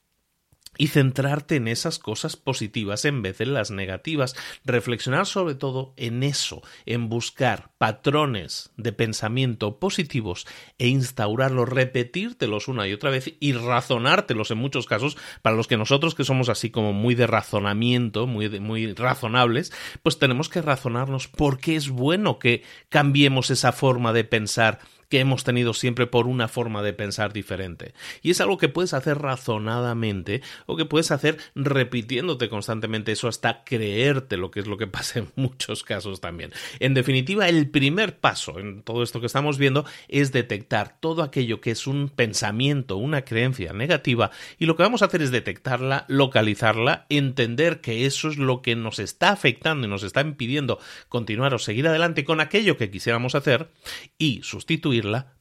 y 0.77 0.87
centrarte 0.87 1.55
en 1.55 1.67
esas 1.67 1.99
cosas 1.99 2.35
positivas 2.35 3.05
en 3.05 3.21
vez 3.21 3.37
de 3.37 3.45
las 3.45 3.71
negativas. 3.71 4.35
Reflexionar 4.65 5.25
sobre 5.25 5.55
todo 5.55 5.93
en 5.97 6.23
eso, 6.23 6.61
en 6.85 7.09
buscar 7.09 7.71
patrones 7.77 8.71
de 8.77 8.93
pensamiento 8.93 9.79
positivos 9.79 10.47
e 10.77 10.87
instaurarlos, 10.87 11.69
repetírtelos 11.69 12.67
una 12.67 12.87
y 12.87 12.93
otra 12.93 13.09
vez 13.09 13.33
y 13.39 13.53
razonártelos 13.53 14.51
en 14.51 14.57
muchos 14.57 14.85
casos, 14.85 15.17
para 15.41 15.55
los 15.55 15.67
que 15.67 15.77
nosotros 15.77 16.15
que 16.15 16.23
somos 16.23 16.49
así 16.49 16.69
como 16.69 16.93
muy 16.93 17.15
de 17.15 17.27
razonamiento, 17.27 18.27
muy, 18.27 18.49
muy 18.59 18.93
razonables, 18.93 19.71
pues 20.01 20.19
tenemos 20.19 20.49
que 20.49 20.61
razonarnos 20.61 21.27
por 21.27 21.59
qué 21.59 21.75
es 21.75 21.89
bueno 21.89 22.39
que 22.39 22.63
cambiemos 22.89 23.49
esa 23.49 23.71
forma 23.71 24.13
de 24.13 24.23
pensar 24.23 24.79
que 25.09 25.19
hemos 25.19 25.43
tenido 25.43 25.73
siempre 25.73 26.07
por 26.07 26.27
una 26.27 26.47
forma 26.47 26.81
de 26.81 26.93
pensar 26.93 27.33
diferente. 27.33 27.93
Y 28.21 28.31
es 28.31 28.41
algo 28.41 28.57
que 28.57 28.69
puedes 28.69 28.93
hacer 28.93 29.19
razonadamente 29.19 30.41
o 30.65 30.75
que 30.75 30.85
puedes 30.85 31.11
hacer 31.11 31.37
repitiéndote 31.55 32.49
constantemente 32.49 33.11
eso 33.11 33.27
hasta 33.27 33.63
creerte 33.63 34.37
lo 34.37 34.51
que 34.51 34.59
es 34.61 34.67
lo 34.67 34.77
que 34.77 34.87
pasa 34.93 35.19
en 35.19 35.31
muchos 35.35 35.83
casos 35.83 36.21
también. 36.21 36.51
En 36.79 36.93
definitiva, 36.93 37.49
el 37.49 37.69
primer 37.69 38.17
paso 38.17 38.59
en 38.59 38.83
todo 38.83 39.03
esto 39.03 39.19
que 39.19 39.27
estamos 39.27 39.57
viendo 39.57 39.85
es 40.07 40.31
detectar 40.31 40.99
todo 40.99 41.23
aquello 41.23 41.61
que 41.61 41.71
es 41.71 41.87
un 41.87 42.09
pensamiento, 42.09 42.97
una 42.97 43.23
creencia 43.23 43.73
negativa 43.73 44.31
y 44.59 44.65
lo 44.65 44.75
que 44.75 44.83
vamos 44.83 45.01
a 45.01 45.05
hacer 45.05 45.21
es 45.21 45.31
detectarla, 45.31 46.05
localizarla, 46.07 47.05
entender 47.09 47.81
que 47.81 48.05
eso 48.05 48.29
es 48.29 48.37
lo 48.37 48.61
que 48.61 48.75
nos 48.75 48.99
está 48.99 49.31
afectando 49.31 49.87
y 49.87 49.89
nos 49.89 50.03
está 50.03 50.21
impidiendo 50.21 50.79
continuar 51.09 51.53
o 51.53 51.59
seguir 51.59 51.87
adelante 51.87 52.23
con 52.23 52.39
aquello 52.39 52.77
que 52.77 52.89
quisiéramos 52.89 53.35
hacer 53.35 53.69
y 54.17 54.41
sustituir 54.43 54.92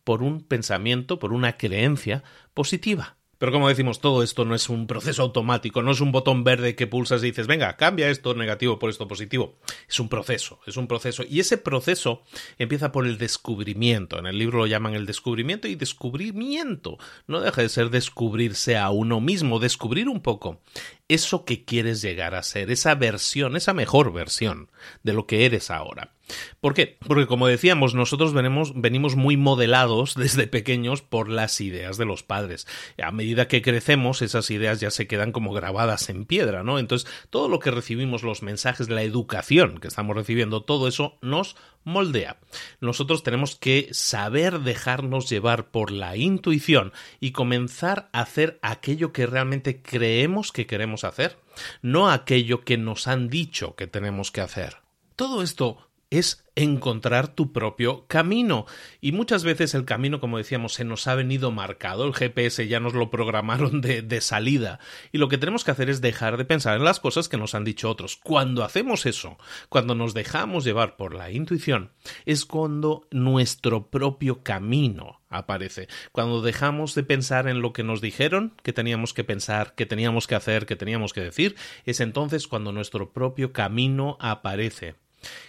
por 0.04 0.22
un 0.22 0.42
pensamiento, 0.42 1.18
por 1.18 1.32
una 1.32 1.56
creencia 1.56 2.22
positiva. 2.54 3.16
Pero 3.42 3.50
como 3.50 3.68
decimos, 3.68 4.00
todo 4.00 4.22
esto 4.22 4.44
no 4.44 4.54
es 4.54 4.68
un 4.68 4.86
proceso 4.86 5.20
automático, 5.20 5.82
no 5.82 5.90
es 5.90 6.00
un 6.00 6.12
botón 6.12 6.44
verde 6.44 6.76
que 6.76 6.86
pulsas 6.86 7.24
y 7.24 7.26
dices, 7.26 7.48
venga, 7.48 7.76
cambia 7.76 8.08
esto 8.08 8.34
negativo 8.34 8.78
por 8.78 8.88
esto 8.88 9.08
positivo. 9.08 9.58
Es 9.88 9.98
un 9.98 10.08
proceso, 10.08 10.60
es 10.64 10.76
un 10.76 10.86
proceso. 10.86 11.24
Y 11.28 11.40
ese 11.40 11.58
proceso 11.58 12.22
empieza 12.56 12.92
por 12.92 13.04
el 13.04 13.18
descubrimiento. 13.18 14.20
En 14.20 14.26
el 14.26 14.38
libro 14.38 14.58
lo 14.58 14.68
llaman 14.68 14.94
el 14.94 15.06
descubrimiento 15.06 15.66
y 15.66 15.74
descubrimiento. 15.74 16.98
No 17.26 17.40
deja 17.40 17.62
de 17.62 17.68
ser 17.68 17.90
descubrirse 17.90 18.76
a 18.76 18.90
uno 18.90 19.20
mismo, 19.20 19.58
descubrir 19.58 20.08
un 20.08 20.22
poco 20.22 20.60
eso 21.08 21.44
que 21.44 21.64
quieres 21.64 22.00
llegar 22.00 22.36
a 22.36 22.44
ser, 22.44 22.70
esa 22.70 22.94
versión, 22.94 23.56
esa 23.56 23.74
mejor 23.74 24.12
versión 24.12 24.70
de 25.02 25.14
lo 25.14 25.26
que 25.26 25.46
eres 25.46 25.68
ahora. 25.72 26.12
¿Por 26.61 26.75
qué? 26.75 26.99
Porque 27.07 27.27
como 27.27 27.47
decíamos, 27.47 27.95
nosotros 27.95 28.33
venimos, 28.33 28.73
venimos 28.75 29.16
muy 29.16 29.37
modelados 29.37 30.14
desde 30.16 30.47
pequeños 30.47 31.03
por 31.03 31.29
las 31.29 31.61
ideas 31.61 31.97
de 31.97 32.05
los 32.05 32.23
padres. 32.23 32.66
A 33.03 33.11
medida 33.11 33.49
que 33.49 33.62
crecemos, 33.62 34.23
esas 34.23 34.51
ideas 34.51 34.81
ya 34.81 34.90
se 34.90 35.07
quedan 35.07 35.33
como 35.33 35.53
grabadas 35.53 36.09
en 36.09 36.25
piedra, 36.25 36.62
¿no? 36.62 36.79
Entonces, 36.79 37.11
todo 37.31 37.49
lo 37.49 37.59
que 37.59 37.71
recibimos, 37.71 38.23
los 38.23 38.42
mensajes 38.42 38.88
la 38.88 39.03
educación 39.03 39.79
que 39.79 39.88
estamos 39.88 40.16
recibiendo, 40.16 40.62
todo 40.62 40.88
eso 40.88 41.18
nos 41.21 41.57
moldea. 41.85 42.38
Nosotros 42.81 43.23
tenemos 43.23 43.57
que 43.57 43.88
saber 43.92 44.61
dejarnos 44.61 45.29
llevar 45.29 45.71
por 45.71 45.90
la 45.90 46.16
intuición 46.16 46.92
y 47.21 47.33
comenzar 47.33 48.09
a 48.12 48.21
hacer 48.21 48.59
aquello 48.62 49.12
que 49.12 49.27
realmente 49.27 49.83
creemos 49.83 50.53
que 50.53 50.66
queremos 50.66 51.05
hacer, 51.05 51.38
no 51.81 52.11
aquello 52.11 52.61
que 52.61 52.79
nos 52.79 53.09
han 53.09 53.29
dicho 53.29 53.75
que 53.75 53.87
tenemos 53.87 54.31
que 54.31 54.40
hacer. 54.40 54.79
Todo 55.16 55.42
esto 55.42 55.88
es 56.12 56.44
encontrar 56.57 57.29
tu 57.29 57.53
propio 57.53 58.05
camino. 58.07 58.66
Y 59.01 59.12
muchas 59.12 59.44
veces 59.44 59.75
el 59.75 59.87
camino, 59.87 60.20
como 60.20 60.37
decíamos, 60.37 60.75
se 60.75 60.85
nos 60.85 61.07
ha 61.07 61.14
venido 61.14 61.51
marcado, 61.51 62.07
el 62.07 62.12
GPS 62.12 62.68
ya 62.68 62.81
nos 62.81 62.92
lo 62.92 63.09
programaron 63.09 63.81
de, 63.81 64.03
de, 64.03 64.20
salida. 64.20 64.79
Y 65.11 65.16
lo 65.16 65.29
que 65.29 65.38
tenemos 65.38 65.64
que 65.64 65.70
hacer 65.70 65.88
es 65.88 66.03
dejar 66.03 66.37
de 66.37 66.44
pensar 66.44 66.77
en 66.77 66.85
las 66.85 67.01
cosas 67.01 67.31
que 67.31 67.38
nos 67.38 67.55
han 67.55 67.64
dicho 67.64 67.88
otros. 67.88 68.18
Cuando 68.22 68.62
hacemos 68.62 69.07
eso, 69.07 69.38
cuando 69.70 69.94
nos 69.94 70.12
dejamos 70.12 70.64
llevar 70.64 70.96
por 70.96 71.14
la 71.14 71.31
intuición, 71.31 71.92
es 72.27 72.44
cuando 72.44 73.09
nuestro 73.11 73.87
propio 73.88 74.42
camino 74.42 75.22
aparece. 75.31 75.88
Cuando 76.12 76.42
dejamos 76.42 76.94
de 76.94 77.05
pensar 77.05 77.48
en 77.48 77.62
lo 77.62 77.72
que 77.72 77.85
nos 77.85 78.03
dijeron 78.03 78.53
que 78.62 78.75
teníamos 78.75 79.14
que 79.14 79.25
pensar, 79.25 79.75
que 79.75 79.87
teníamos 79.87 80.27
que 80.27 80.35
hacer, 80.35 80.66
que 80.66 80.77
teníamos 80.77 81.14
que 81.14 81.22
decir, 81.22 81.57
es 81.87 82.01
entonces 82.01 82.46
cuando 82.46 82.70
nuestro 82.70 83.14
propio 83.14 83.55
camino 83.55 84.18
aparece. 84.20 84.96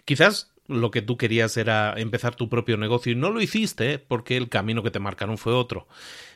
Quizás 0.06 0.53
lo 0.68 0.92
que 0.92 1.02
tú 1.02 1.18
querías 1.18 1.58
era 1.58 1.94
empezar 1.98 2.36
tu 2.36 2.50
propio 2.50 2.78
negocio 2.78 3.12
y 3.12 3.16
no 3.16 3.30
lo 3.30 3.42
hiciste 3.42 4.00
porque 4.00 4.38
el 4.38 4.50
camino 4.50 4.84
que 4.84 4.92
te 4.92 5.00
marcaron 5.00 5.38
fue 5.38 5.54
otro. 5.54 5.88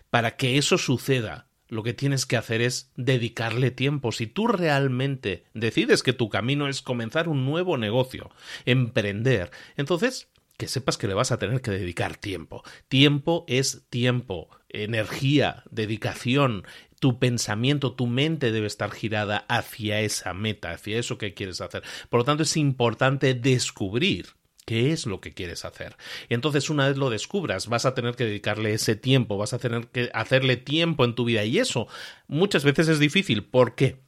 Para 0.09 0.35
que 0.35 0.57
eso 0.57 0.77
suceda, 0.77 1.47
lo 1.69 1.83
que 1.83 1.93
tienes 1.93 2.25
que 2.25 2.37
hacer 2.37 2.61
es 2.61 2.91
dedicarle 2.95 3.71
tiempo. 3.71 4.11
Si 4.11 4.27
tú 4.27 4.47
realmente 4.47 5.45
decides 5.53 6.03
que 6.03 6.13
tu 6.13 6.29
camino 6.29 6.67
es 6.67 6.81
comenzar 6.81 7.27
un 7.27 7.45
nuevo 7.45 7.77
negocio, 7.77 8.31
emprender, 8.65 9.51
entonces 9.75 10.29
que 10.57 10.67
sepas 10.67 10.97
que 10.97 11.07
le 11.07 11.13
vas 11.13 11.31
a 11.31 11.37
tener 11.37 11.61
que 11.61 11.71
dedicar 11.71 12.17
tiempo. 12.17 12.63
Tiempo 12.87 13.45
es 13.47 13.83
tiempo, 13.89 14.49
energía, 14.69 15.63
dedicación, 15.71 16.63
tu 16.99 17.19
pensamiento, 17.19 17.93
tu 17.93 18.07
mente 18.07 18.51
debe 18.51 18.67
estar 18.67 18.91
girada 18.91 19.45
hacia 19.47 20.01
esa 20.01 20.33
meta, 20.33 20.71
hacia 20.71 20.97
eso 20.97 21.17
que 21.17 21.33
quieres 21.33 21.61
hacer. 21.61 21.83
Por 22.09 22.19
lo 22.19 22.23
tanto, 22.25 22.43
es 22.43 22.57
importante 22.57 23.33
descubrir 23.33 24.27
qué 24.65 24.91
es 24.91 25.05
lo 25.05 25.21
que 25.21 25.33
quieres 25.33 25.63
hacer. 25.63 25.95
Y 26.27 26.33
entonces, 26.33 26.69
una 26.69 26.87
vez 26.87 26.97
lo 26.97 27.09
descubras, 27.09 27.67
vas 27.67 27.85
a 27.85 27.93
tener 27.93 28.15
que 28.15 28.25
dedicarle 28.25 28.73
ese 28.73 28.95
tiempo, 28.95 29.37
vas 29.37 29.53
a 29.53 29.59
tener 29.59 29.87
que 29.87 30.09
hacerle 30.13 30.57
tiempo 30.57 31.05
en 31.05 31.15
tu 31.15 31.25
vida. 31.25 31.45
Y 31.45 31.59
eso 31.59 31.87
muchas 32.27 32.63
veces 32.63 32.87
es 32.87 32.99
difícil. 32.99 33.43
¿Por 33.43 33.75
qué? 33.75 34.06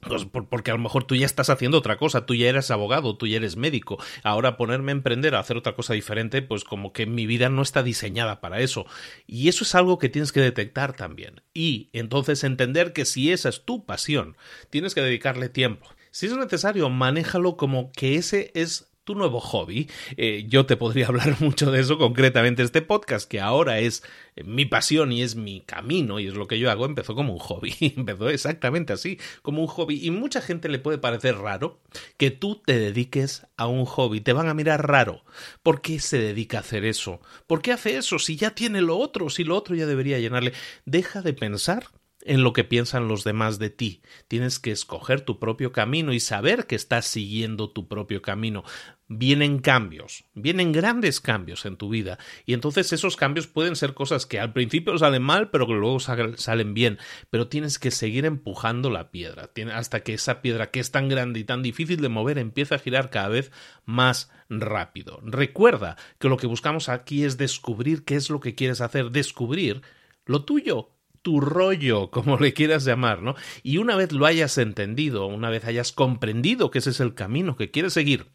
Pues 0.00 0.24
porque 0.24 0.70
a 0.70 0.74
lo 0.74 0.80
mejor 0.80 1.04
tú 1.04 1.14
ya 1.14 1.26
estás 1.26 1.50
haciendo 1.50 1.78
otra 1.78 1.96
cosa, 1.96 2.26
tú 2.26 2.34
ya 2.34 2.48
eres 2.48 2.70
abogado, 2.70 3.16
tú 3.16 3.26
ya 3.26 3.38
eres 3.38 3.56
médico. 3.56 3.98
Ahora 4.22 4.56
ponerme 4.56 4.92
a 4.92 4.94
emprender, 4.94 5.34
a 5.34 5.40
hacer 5.40 5.56
otra 5.56 5.74
cosa 5.74 5.94
diferente, 5.94 6.42
pues 6.42 6.64
como 6.64 6.92
que 6.92 7.06
mi 7.06 7.26
vida 7.26 7.48
no 7.48 7.62
está 7.62 7.82
diseñada 7.82 8.40
para 8.40 8.60
eso. 8.60 8.86
Y 9.26 9.48
eso 9.48 9.64
es 9.64 9.74
algo 9.74 9.98
que 9.98 10.08
tienes 10.08 10.32
que 10.32 10.40
detectar 10.40 10.94
también. 10.94 11.42
Y 11.54 11.90
entonces 11.92 12.44
entender 12.44 12.92
que 12.92 13.04
si 13.04 13.32
esa 13.32 13.48
es 13.48 13.64
tu 13.64 13.84
pasión, 13.84 14.36
tienes 14.70 14.94
que 14.94 15.00
dedicarle 15.00 15.48
tiempo. 15.48 15.88
Si 16.10 16.26
es 16.26 16.36
necesario, 16.36 16.88
manéjalo 16.88 17.56
como 17.56 17.90
que 17.92 18.16
ese 18.16 18.50
es 18.54 18.88
tu 19.06 19.14
nuevo 19.14 19.40
hobby. 19.40 19.88
Eh, 20.16 20.44
yo 20.48 20.66
te 20.66 20.76
podría 20.76 21.06
hablar 21.08 21.40
mucho 21.40 21.70
de 21.70 21.80
eso, 21.80 21.96
concretamente 21.96 22.62
este 22.62 22.82
podcast, 22.82 23.30
que 23.30 23.40
ahora 23.40 23.78
es 23.78 24.02
eh, 24.34 24.42
mi 24.42 24.66
pasión 24.66 25.12
y 25.12 25.22
es 25.22 25.36
mi 25.36 25.60
camino 25.60 26.18
y 26.18 26.26
es 26.26 26.34
lo 26.34 26.48
que 26.48 26.58
yo 26.58 26.70
hago, 26.70 26.84
empezó 26.84 27.14
como 27.14 27.32
un 27.32 27.38
hobby, 27.38 27.74
empezó 27.96 28.28
exactamente 28.28 28.92
así, 28.92 29.18
como 29.42 29.62
un 29.62 29.68
hobby. 29.68 30.04
Y 30.04 30.10
mucha 30.10 30.42
gente 30.42 30.68
le 30.68 30.80
puede 30.80 30.98
parecer 30.98 31.38
raro 31.38 31.80
que 32.18 32.32
tú 32.32 32.60
te 32.66 32.78
dediques 32.78 33.46
a 33.56 33.68
un 33.68 33.86
hobby, 33.86 34.20
te 34.20 34.32
van 34.32 34.48
a 34.48 34.54
mirar 34.54 34.86
raro. 34.86 35.24
¿Por 35.62 35.80
qué 35.80 36.00
se 36.00 36.18
dedica 36.18 36.58
a 36.58 36.60
hacer 36.60 36.84
eso? 36.84 37.20
¿Por 37.46 37.62
qué 37.62 37.72
hace 37.72 37.96
eso 37.96 38.18
si 38.18 38.36
ya 38.36 38.50
tiene 38.50 38.82
lo 38.82 38.98
otro, 38.98 39.30
si 39.30 39.44
lo 39.44 39.56
otro 39.56 39.76
ya 39.76 39.86
debería 39.86 40.18
llenarle? 40.18 40.52
Deja 40.84 41.22
de 41.22 41.32
pensar 41.32 41.86
en 42.26 42.42
lo 42.42 42.52
que 42.52 42.64
piensan 42.64 43.08
los 43.08 43.24
demás 43.24 43.58
de 43.58 43.70
ti. 43.70 44.02
Tienes 44.28 44.58
que 44.58 44.72
escoger 44.72 45.20
tu 45.20 45.38
propio 45.38 45.72
camino 45.72 46.12
y 46.12 46.20
saber 46.20 46.66
que 46.66 46.74
estás 46.74 47.06
siguiendo 47.06 47.70
tu 47.70 47.88
propio 47.88 48.20
camino. 48.20 48.64
Vienen 49.08 49.60
cambios, 49.60 50.24
vienen 50.34 50.72
grandes 50.72 51.20
cambios 51.20 51.64
en 51.64 51.76
tu 51.76 51.88
vida 51.88 52.18
y 52.44 52.54
entonces 52.54 52.92
esos 52.92 53.16
cambios 53.16 53.46
pueden 53.46 53.76
ser 53.76 53.94
cosas 53.94 54.26
que 54.26 54.40
al 54.40 54.52
principio 54.52 54.98
salen 54.98 55.22
mal 55.22 55.50
pero 55.50 55.68
que 55.68 55.74
luego 55.74 56.00
salen 56.00 56.74
bien, 56.74 56.98
pero 57.30 57.46
tienes 57.46 57.78
que 57.78 57.92
seguir 57.92 58.24
empujando 58.24 58.90
la 58.90 59.12
piedra 59.12 59.50
hasta 59.72 60.00
que 60.00 60.14
esa 60.14 60.42
piedra 60.42 60.72
que 60.72 60.80
es 60.80 60.90
tan 60.90 61.08
grande 61.08 61.38
y 61.38 61.44
tan 61.44 61.62
difícil 61.62 62.00
de 62.00 62.08
mover 62.08 62.38
empiece 62.38 62.74
a 62.74 62.80
girar 62.80 63.10
cada 63.10 63.28
vez 63.28 63.52
más 63.84 64.30
rápido. 64.48 65.20
Recuerda 65.22 65.96
que 66.18 66.28
lo 66.28 66.36
que 66.36 66.48
buscamos 66.48 66.88
aquí 66.88 67.24
es 67.24 67.38
descubrir 67.38 68.04
qué 68.04 68.16
es 68.16 68.28
lo 68.28 68.40
que 68.40 68.56
quieres 68.56 68.80
hacer, 68.80 69.10
descubrir 69.12 69.82
lo 70.24 70.44
tuyo, 70.44 70.90
tu 71.22 71.40
rollo, 71.40 72.10
como 72.12 72.38
le 72.38 72.54
quieras 72.54 72.84
llamar, 72.84 73.22
¿no? 73.22 73.34
Y 73.62 73.78
una 73.78 73.96
vez 73.96 74.12
lo 74.12 74.26
hayas 74.26 74.58
entendido, 74.58 75.26
una 75.26 75.50
vez 75.50 75.64
hayas 75.64 75.92
comprendido 75.92 76.70
que 76.70 76.78
ese 76.78 76.90
es 76.90 77.00
el 77.00 77.14
camino 77.14 77.56
que 77.56 77.70
quieres 77.70 77.92
seguir, 77.92 78.28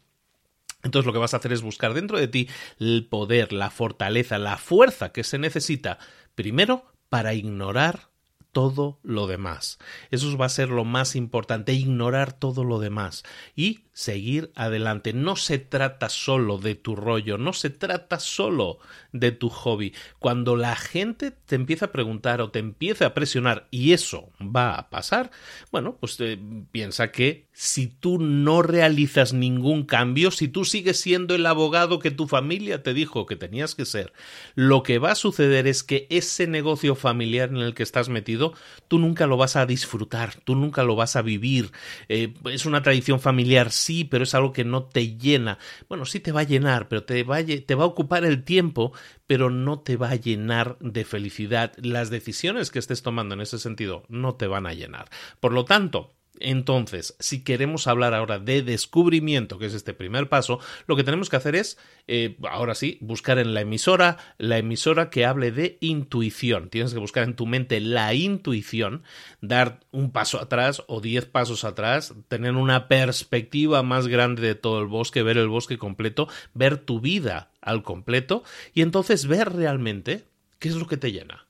entonces 0.82 1.06
lo 1.06 1.12
que 1.12 1.18
vas 1.18 1.34
a 1.34 1.38
hacer 1.38 1.52
es 1.52 1.62
buscar 1.62 1.94
dentro 1.94 2.18
de 2.18 2.28
ti 2.28 2.48
el 2.78 3.06
poder, 3.08 3.52
la 3.52 3.70
fortaleza, 3.70 4.38
la 4.38 4.56
fuerza 4.56 5.12
que 5.12 5.24
se 5.24 5.38
necesita, 5.38 5.98
primero, 6.34 6.84
para 7.08 7.34
ignorar 7.34 8.12
todo 8.52 8.98
lo 9.02 9.26
demás. 9.26 9.78
Eso 10.10 10.36
va 10.36 10.46
a 10.46 10.50
ser 10.50 10.68
lo 10.68 10.84
más 10.84 11.16
importante, 11.16 11.72
ignorar 11.72 12.32
todo 12.32 12.64
lo 12.64 12.78
demás 12.78 13.24
y 13.56 13.80
seguir 13.92 14.52
adelante. 14.54 15.12
No 15.12 15.36
se 15.36 15.58
trata 15.58 16.08
solo 16.10 16.58
de 16.58 16.74
tu 16.74 16.94
rollo, 16.94 17.38
no 17.38 17.54
se 17.54 17.70
trata 17.70 18.20
solo 18.20 18.78
de 19.12 19.30
tu 19.32 19.48
hobby. 19.48 19.94
Cuando 20.18 20.56
la 20.56 20.74
gente 20.74 21.30
te 21.30 21.54
empieza 21.54 21.86
a 21.86 21.92
preguntar 21.92 22.40
o 22.40 22.50
te 22.50 22.58
empieza 22.58 23.06
a 23.06 23.14
presionar 23.14 23.68
y 23.70 23.92
eso 23.92 24.30
va 24.40 24.74
a 24.74 24.90
pasar, 24.90 25.30
bueno, 25.70 25.96
pues 26.00 26.18
eh, 26.20 26.38
piensa 26.70 27.12
que 27.12 27.46
si 27.52 27.86
tú 27.86 28.18
no 28.18 28.62
realizas 28.62 29.32
ningún 29.32 29.84
cambio, 29.84 30.30
si 30.30 30.48
tú 30.48 30.64
sigues 30.64 30.98
siendo 31.00 31.34
el 31.34 31.46
abogado 31.46 31.98
que 31.98 32.10
tu 32.10 32.26
familia 32.26 32.82
te 32.82 32.94
dijo 32.94 33.26
que 33.26 33.36
tenías 33.36 33.74
que 33.74 33.84
ser, 33.84 34.12
lo 34.54 34.82
que 34.82 34.98
va 34.98 35.12
a 35.12 35.16
suceder 35.16 35.66
es 35.66 35.82
que 35.82 36.06
ese 36.10 36.46
negocio 36.46 36.94
familiar 36.94 37.50
en 37.50 37.58
el 37.58 37.74
que 37.74 37.82
estás 37.82 38.08
metido, 38.08 38.54
tú 38.88 38.98
nunca 38.98 39.26
lo 39.26 39.36
vas 39.36 39.56
a 39.56 39.66
disfrutar, 39.66 40.34
tú 40.44 40.56
nunca 40.56 40.84
lo 40.84 40.96
vas 40.96 41.16
a 41.16 41.22
vivir. 41.22 41.70
Eh, 42.08 42.32
es 42.46 42.64
una 42.64 42.82
tradición 42.82 43.20
familiar, 43.20 43.70
sí, 43.70 44.04
pero 44.04 44.24
es 44.24 44.34
algo 44.34 44.52
que 44.52 44.64
no 44.64 44.84
te 44.84 45.16
llena. 45.16 45.58
Bueno, 45.88 46.06
sí 46.06 46.20
te 46.20 46.32
va 46.32 46.40
a 46.40 46.44
llenar, 46.44 46.88
pero 46.88 47.04
te 47.04 47.22
va 47.22 47.42
te 47.44 47.74
va 47.74 47.84
a 47.84 47.86
ocupar 47.86 48.24
el 48.24 48.44
tiempo, 48.44 48.92
pero 49.26 49.50
no 49.50 49.80
te 49.80 49.96
va 49.96 50.10
a 50.10 50.16
llenar 50.16 50.76
de 50.80 51.04
felicidad. 51.04 51.72
Las 51.76 52.10
decisiones 52.10 52.70
que 52.70 52.78
estés 52.78 53.02
tomando 53.02 53.34
en 53.34 53.40
ese 53.40 53.58
sentido 53.58 54.04
no 54.08 54.34
te 54.34 54.46
van 54.46 54.66
a 54.66 54.74
llenar. 54.74 55.08
Por 55.40 55.52
lo 55.52 55.64
tanto, 55.64 56.14
entonces, 56.42 57.16
si 57.18 57.42
queremos 57.42 57.86
hablar 57.86 58.14
ahora 58.14 58.38
de 58.38 58.62
descubrimiento, 58.62 59.58
que 59.58 59.66
es 59.66 59.74
este 59.74 59.94
primer 59.94 60.28
paso, 60.28 60.60
lo 60.86 60.96
que 60.96 61.04
tenemos 61.04 61.28
que 61.28 61.36
hacer 61.36 61.54
es, 61.54 61.78
eh, 62.08 62.36
ahora 62.48 62.74
sí, 62.74 62.98
buscar 63.00 63.38
en 63.38 63.54
la 63.54 63.60
emisora, 63.60 64.18
la 64.38 64.58
emisora 64.58 65.10
que 65.10 65.24
hable 65.24 65.52
de 65.52 65.78
intuición. 65.80 66.68
Tienes 66.68 66.92
que 66.92 66.98
buscar 66.98 67.24
en 67.24 67.36
tu 67.36 67.46
mente 67.46 67.80
la 67.80 68.14
intuición, 68.14 69.02
dar 69.40 69.80
un 69.90 70.10
paso 70.10 70.40
atrás 70.40 70.82
o 70.88 71.00
diez 71.00 71.26
pasos 71.26 71.64
atrás, 71.64 72.14
tener 72.28 72.54
una 72.56 72.88
perspectiva 72.88 73.82
más 73.82 74.08
grande 74.08 74.42
de 74.42 74.54
todo 74.54 74.80
el 74.80 74.86
bosque, 74.86 75.22
ver 75.22 75.38
el 75.38 75.48
bosque 75.48 75.78
completo, 75.78 76.28
ver 76.54 76.78
tu 76.78 77.00
vida 77.00 77.50
al 77.60 77.82
completo 77.82 78.42
y 78.74 78.82
entonces 78.82 79.26
ver 79.26 79.52
realmente 79.52 80.24
qué 80.58 80.68
es 80.68 80.74
lo 80.74 80.86
que 80.86 80.96
te 80.96 81.12
llena. 81.12 81.46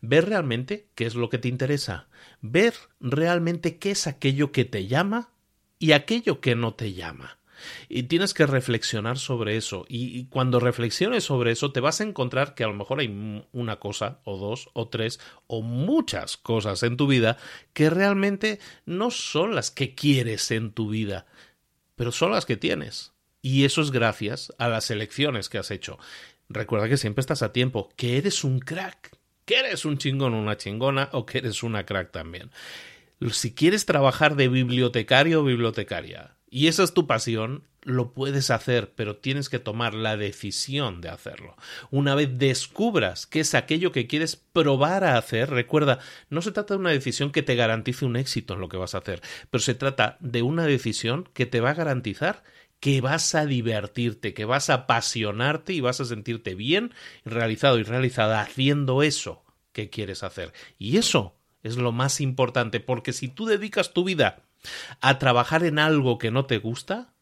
Ver 0.00 0.26
realmente 0.26 0.88
qué 0.94 1.06
es 1.06 1.14
lo 1.14 1.28
que 1.28 1.38
te 1.38 1.48
interesa. 1.48 2.08
Ver 2.50 2.74
realmente 3.00 3.78
qué 3.78 3.92
es 3.92 4.06
aquello 4.06 4.52
que 4.52 4.64
te 4.64 4.86
llama 4.86 5.30
y 5.78 5.92
aquello 5.92 6.40
que 6.40 6.54
no 6.54 6.74
te 6.74 6.92
llama. 6.92 7.38
Y 7.88 8.04
tienes 8.04 8.34
que 8.34 8.46
reflexionar 8.46 9.18
sobre 9.18 9.56
eso. 9.56 9.86
Y, 9.88 10.26
cuando 10.26 10.60
reflexiones 10.60 11.24
sobre 11.24 11.52
eso, 11.52 11.72
te 11.72 11.80
vas 11.80 12.00
a 12.00 12.04
encontrar 12.04 12.54
que 12.54 12.64
a 12.64 12.68
lo 12.68 12.74
mejor 12.74 13.00
hay 13.00 13.44
una 13.52 13.76
cosa, 13.78 14.20
o 14.24 14.36
dos, 14.36 14.68
o 14.74 14.88
tres, 14.88 15.20
o 15.46 15.62
muchas 15.62 16.36
cosas 16.36 16.82
en 16.82 16.96
tu 16.96 17.06
vida 17.06 17.38
que 17.72 17.90
realmente 17.90 18.60
no 18.84 19.10
son 19.10 19.54
las 19.54 19.70
que 19.70 19.94
quieres 19.94 20.50
en 20.50 20.72
tu 20.72 20.90
vida, 20.90 21.26
pero 21.94 22.12
son 22.12 22.32
las 22.32 22.46
que 22.46 22.56
tienes. 22.56 23.12
Y 23.42 23.64
eso 23.64 23.80
es 23.80 23.90
gracias 23.90 24.52
a 24.58 24.68
las 24.68 24.90
elecciones 24.90 25.48
que 25.48 25.58
has 25.58 25.70
hecho. 25.70 25.98
Recuerda 26.48 26.88
que 26.88 26.96
siempre 26.96 27.20
estás 27.20 27.42
a 27.42 27.52
tiempo, 27.52 27.88
que 27.96 28.18
eres 28.18 28.44
un 28.44 28.60
crack, 28.60 29.15
que 29.46 29.58
eres 29.60 29.86
un 29.86 29.96
chingón 29.96 30.34
o 30.34 30.38
una 30.38 30.58
chingona 30.58 31.08
o 31.12 31.24
que 31.24 31.38
eres 31.38 31.62
una 31.62 31.86
crack 31.86 32.12
también. 32.12 32.50
Si 33.30 33.54
quieres 33.54 33.86
trabajar 33.86 34.36
de 34.36 34.48
bibliotecario 34.48 35.40
o 35.40 35.44
bibliotecaria 35.44 36.36
y 36.50 36.66
esa 36.66 36.82
es 36.82 36.92
tu 36.92 37.06
pasión, 37.06 37.64
lo 37.82 38.12
puedes 38.12 38.50
hacer, 38.50 38.92
pero 38.96 39.16
tienes 39.16 39.48
que 39.48 39.60
tomar 39.60 39.94
la 39.94 40.16
decisión 40.16 41.00
de 41.00 41.08
hacerlo. 41.08 41.56
Una 41.90 42.16
vez 42.16 42.36
descubras 42.36 43.26
qué 43.26 43.40
es 43.40 43.54
aquello 43.54 43.92
que 43.92 44.08
quieres 44.08 44.36
probar 44.36 45.04
a 45.04 45.16
hacer, 45.16 45.50
recuerda, 45.50 46.00
no 46.28 46.42
se 46.42 46.50
trata 46.50 46.74
de 46.74 46.80
una 46.80 46.90
decisión 46.90 47.30
que 47.30 47.44
te 47.44 47.54
garantice 47.54 48.04
un 48.04 48.16
éxito 48.16 48.54
en 48.54 48.60
lo 48.60 48.68
que 48.68 48.76
vas 48.76 48.96
a 48.96 48.98
hacer, 48.98 49.22
pero 49.50 49.62
se 49.62 49.74
trata 49.74 50.18
de 50.20 50.42
una 50.42 50.64
decisión 50.64 51.28
que 51.32 51.46
te 51.46 51.60
va 51.60 51.70
a 51.70 51.74
garantizar 51.74 52.42
que 52.80 53.00
vas 53.00 53.34
a 53.34 53.46
divertirte, 53.46 54.34
que 54.34 54.44
vas 54.44 54.70
a 54.70 54.74
apasionarte 54.74 55.72
y 55.72 55.80
vas 55.80 56.00
a 56.00 56.04
sentirte 56.04 56.54
bien 56.54 56.92
realizado 57.24 57.78
y 57.78 57.82
realizada 57.82 58.40
haciendo 58.40 59.02
eso 59.02 59.44
que 59.72 59.90
quieres 59.90 60.22
hacer. 60.22 60.52
Y 60.78 60.96
eso 60.98 61.36
es 61.62 61.76
lo 61.76 61.92
más 61.92 62.20
importante, 62.20 62.80
porque 62.80 63.12
si 63.12 63.28
tú 63.28 63.46
dedicas 63.46 63.92
tu 63.92 64.04
vida 64.04 64.42
a 65.00 65.18
trabajar 65.18 65.64
en 65.64 65.78
algo 65.78 66.18
que 66.18 66.30
no 66.30 66.46
te 66.46 66.58
gusta, 66.58 67.12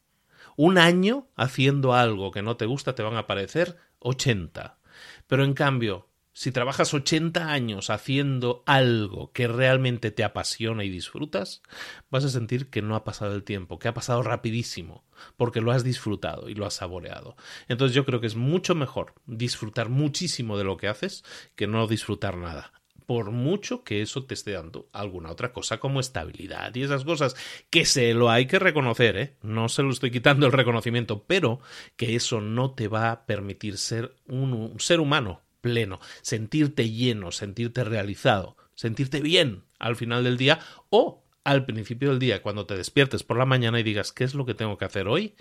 un 0.56 0.78
año 0.78 1.26
haciendo 1.34 1.94
algo 1.94 2.30
que 2.30 2.42
no 2.42 2.56
te 2.56 2.66
gusta 2.66 2.94
te 2.94 3.02
van 3.02 3.16
a 3.16 3.26
parecer 3.26 3.76
80. 4.00 4.78
Pero 5.26 5.44
en 5.44 5.54
cambio, 5.54 6.08
si 6.34 6.50
trabajas 6.50 6.92
80 6.92 7.52
años 7.52 7.90
haciendo 7.90 8.64
algo 8.66 9.30
que 9.32 9.46
realmente 9.46 10.10
te 10.10 10.24
apasiona 10.24 10.82
y 10.82 10.90
disfrutas, 10.90 11.62
vas 12.10 12.24
a 12.24 12.28
sentir 12.28 12.70
que 12.70 12.82
no 12.82 12.96
ha 12.96 13.04
pasado 13.04 13.36
el 13.36 13.44
tiempo, 13.44 13.78
que 13.78 13.86
ha 13.86 13.94
pasado 13.94 14.20
rapidísimo, 14.22 15.04
porque 15.36 15.60
lo 15.60 15.70
has 15.70 15.84
disfrutado 15.84 16.48
y 16.48 16.54
lo 16.56 16.66
has 16.66 16.74
saboreado. 16.74 17.36
Entonces 17.68 17.94
yo 17.94 18.04
creo 18.04 18.20
que 18.20 18.26
es 18.26 18.34
mucho 18.34 18.74
mejor 18.74 19.14
disfrutar 19.26 19.88
muchísimo 19.88 20.58
de 20.58 20.64
lo 20.64 20.76
que 20.76 20.88
haces 20.88 21.24
que 21.54 21.68
no 21.68 21.86
disfrutar 21.86 22.36
nada 22.36 22.72
por 23.06 23.30
mucho 23.30 23.84
que 23.84 24.02
eso 24.02 24.24
te 24.24 24.34
esté 24.34 24.52
dando 24.52 24.88
alguna 24.92 25.30
otra 25.30 25.52
cosa 25.52 25.78
como 25.78 26.00
estabilidad 26.00 26.74
y 26.74 26.82
esas 26.82 27.04
cosas 27.04 27.36
que 27.70 27.84
se 27.84 28.14
lo 28.14 28.30
hay 28.30 28.46
que 28.46 28.58
reconocer, 28.58 29.18
¿eh? 29.18 29.36
no 29.42 29.68
se 29.68 29.82
lo 29.82 29.90
estoy 29.90 30.10
quitando 30.10 30.46
el 30.46 30.52
reconocimiento, 30.52 31.24
pero 31.26 31.60
que 31.96 32.16
eso 32.16 32.40
no 32.40 32.70
te 32.72 32.88
va 32.88 33.10
a 33.10 33.26
permitir 33.26 33.76
ser 33.76 34.16
un 34.26 34.76
ser 34.78 35.00
humano 35.00 35.43
pleno, 35.64 35.98
sentirte 36.20 36.90
lleno, 36.90 37.33
sentirte 37.33 37.85
realizado, 37.85 38.59
sentirte 38.74 39.22
bien 39.22 39.64
al 39.79 39.96
final 39.96 40.24
del 40.24 40.37
día 40.37 40.61
o 40.90 41.24
al 41.42 41.64
principio 41.64 42.11
del 42.11 42.18
día, 42.18 42.42
cuando 42.42 42.66
te 42.66 42.77
despiertes 42.77 43.22
por 43.22 43.38
la 43.38 43.46
mañana 43.46 43.81
y 43.81 43.83
digas 43.83 44.12
qué 44.12 44.24
es 44.24 44.35
lo 44.35 44.44
que 44.44 44.53
tengo 44.53 44.77
que 44.77 44.85
hacer 44.85 45.09
hoy 45.09 45.35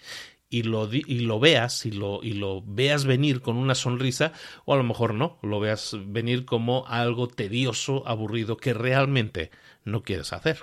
y 0.49 0.63
lo, 0.63 0.89
y 0.93 1.19
lo 1.19 1.41
veas 1.41 1.85
y 1.85 1.91
lo, 1.91 2.21
y 2.23 2.33
lo 2.33 2.61
veas 2.65 3.03
venir 3.03 3.41
con 3.41 3.57
una 3.57 3.75
sonrisa 3.75 4.31
o 4.63 4.73
a 4.73 4.77
lo 4.77 4.83
mejor 4.83 5.13
no, 5.13 5.39
lo 5.41 5.59
veas 5.59 5.97
venir 6.05 6.45
como 6.45 6.85
algo 6.87 7.27
tedioso, 7.27 8.07
aburrido 8.07 8.55
que 8.55 8.73
realmente 8.73 9.51
no 9.83 10.03
quieres 10.03 10.31
hacer. 10.31 10.59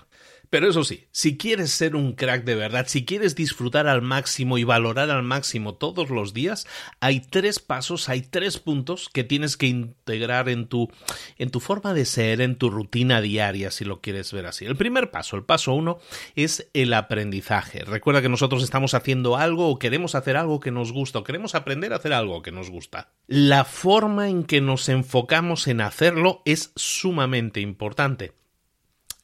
Pero 0.51 0.69
eso 0.69 0.83
sí, 0.83 1.07
si 1.13 1.39
quieres 1.39 1.71
ser 1.71 1.95
un 1.95 2.15
crack 2.15 2.43
de 2.43 2.57
verdad, 2.57 2.87
si 2.89 3.05
quieres 3.05 3.37
disfrutar 3.37 3.87
al 3.87 4.03
máximo 4.03 4.59
y 4.59 4.65
valorar 4.65 5.09
al 5.09 5.23
máximo 5.23 5.75
todos 5.75 6.11
los 6.11 6.35
días, 6.35 6.67
hay 6.99 7.21
tres 7.21 7.61
pasos, 7.61 8.09
hay 8.09 8.23
tres 8.23 8.59
puntos 8.59 9.09
que 9.13 9.23
tienes 9.23 9.57
que 9.57 9.69
integrar 9.69 10.49
en 10.49 10.67
tu, 10.67 10.91
en 11.39 11.51
tu 11.51 11.61
forma 11.61 11.95
de 11.95 12.05
ser, 12.05 12.41
en 12.41 12.57
tu 12.57 12.69
rutina 12.69 13.21
diaria, 13.21 13.71
si 13.71 13.85
lo 13.85 14.01
quieres 14.01 14.33
ver 14.33 14.47
así. 14.47 14.65
El 14.65 14.77
primer 14.77 15.13
paso, 15.13 15.37
el 15.37 15.45
paso 15.45 15.73
uno, 15.73 15.99
es 16.35 16.69
el 16.75 16.95
aprendizaje. 16.95 17.85
Recuerda 17.85 18.21
que 18.21 18.29
nosotros 18.29 18.65
estamos 18.65 18.95
haciendo 18.95 19.37
algo 19.37 19.69
o 19.69 19.79
queremos 19.79 20.17
hacer 20.17 20.37
algo 20.37 20.59
que 20.59 20.73
nos 20.73 20.93
gusta 20.93 21.21
o 21.21 21.25
queremos 21.25 21.55
aprender 21.55 21.93
a 21.93 21.97
hacer 21.97 22.13
algo 22.13 22.43
que 22.43 22.51
nos 22.51 22.71
gusta. 22.71 23.13
La 23.29 23.65
forma 23.65 24.29
en 24.29 24.43
que 24.43 24.61
nos 24.61 24.89
enfocamos 24.89 25.69
en 25.69 25.81
hacerlo 25.81 26.43
es 26.45 26.73
sumamente 26.75 27.61
importante. 27.61 28.40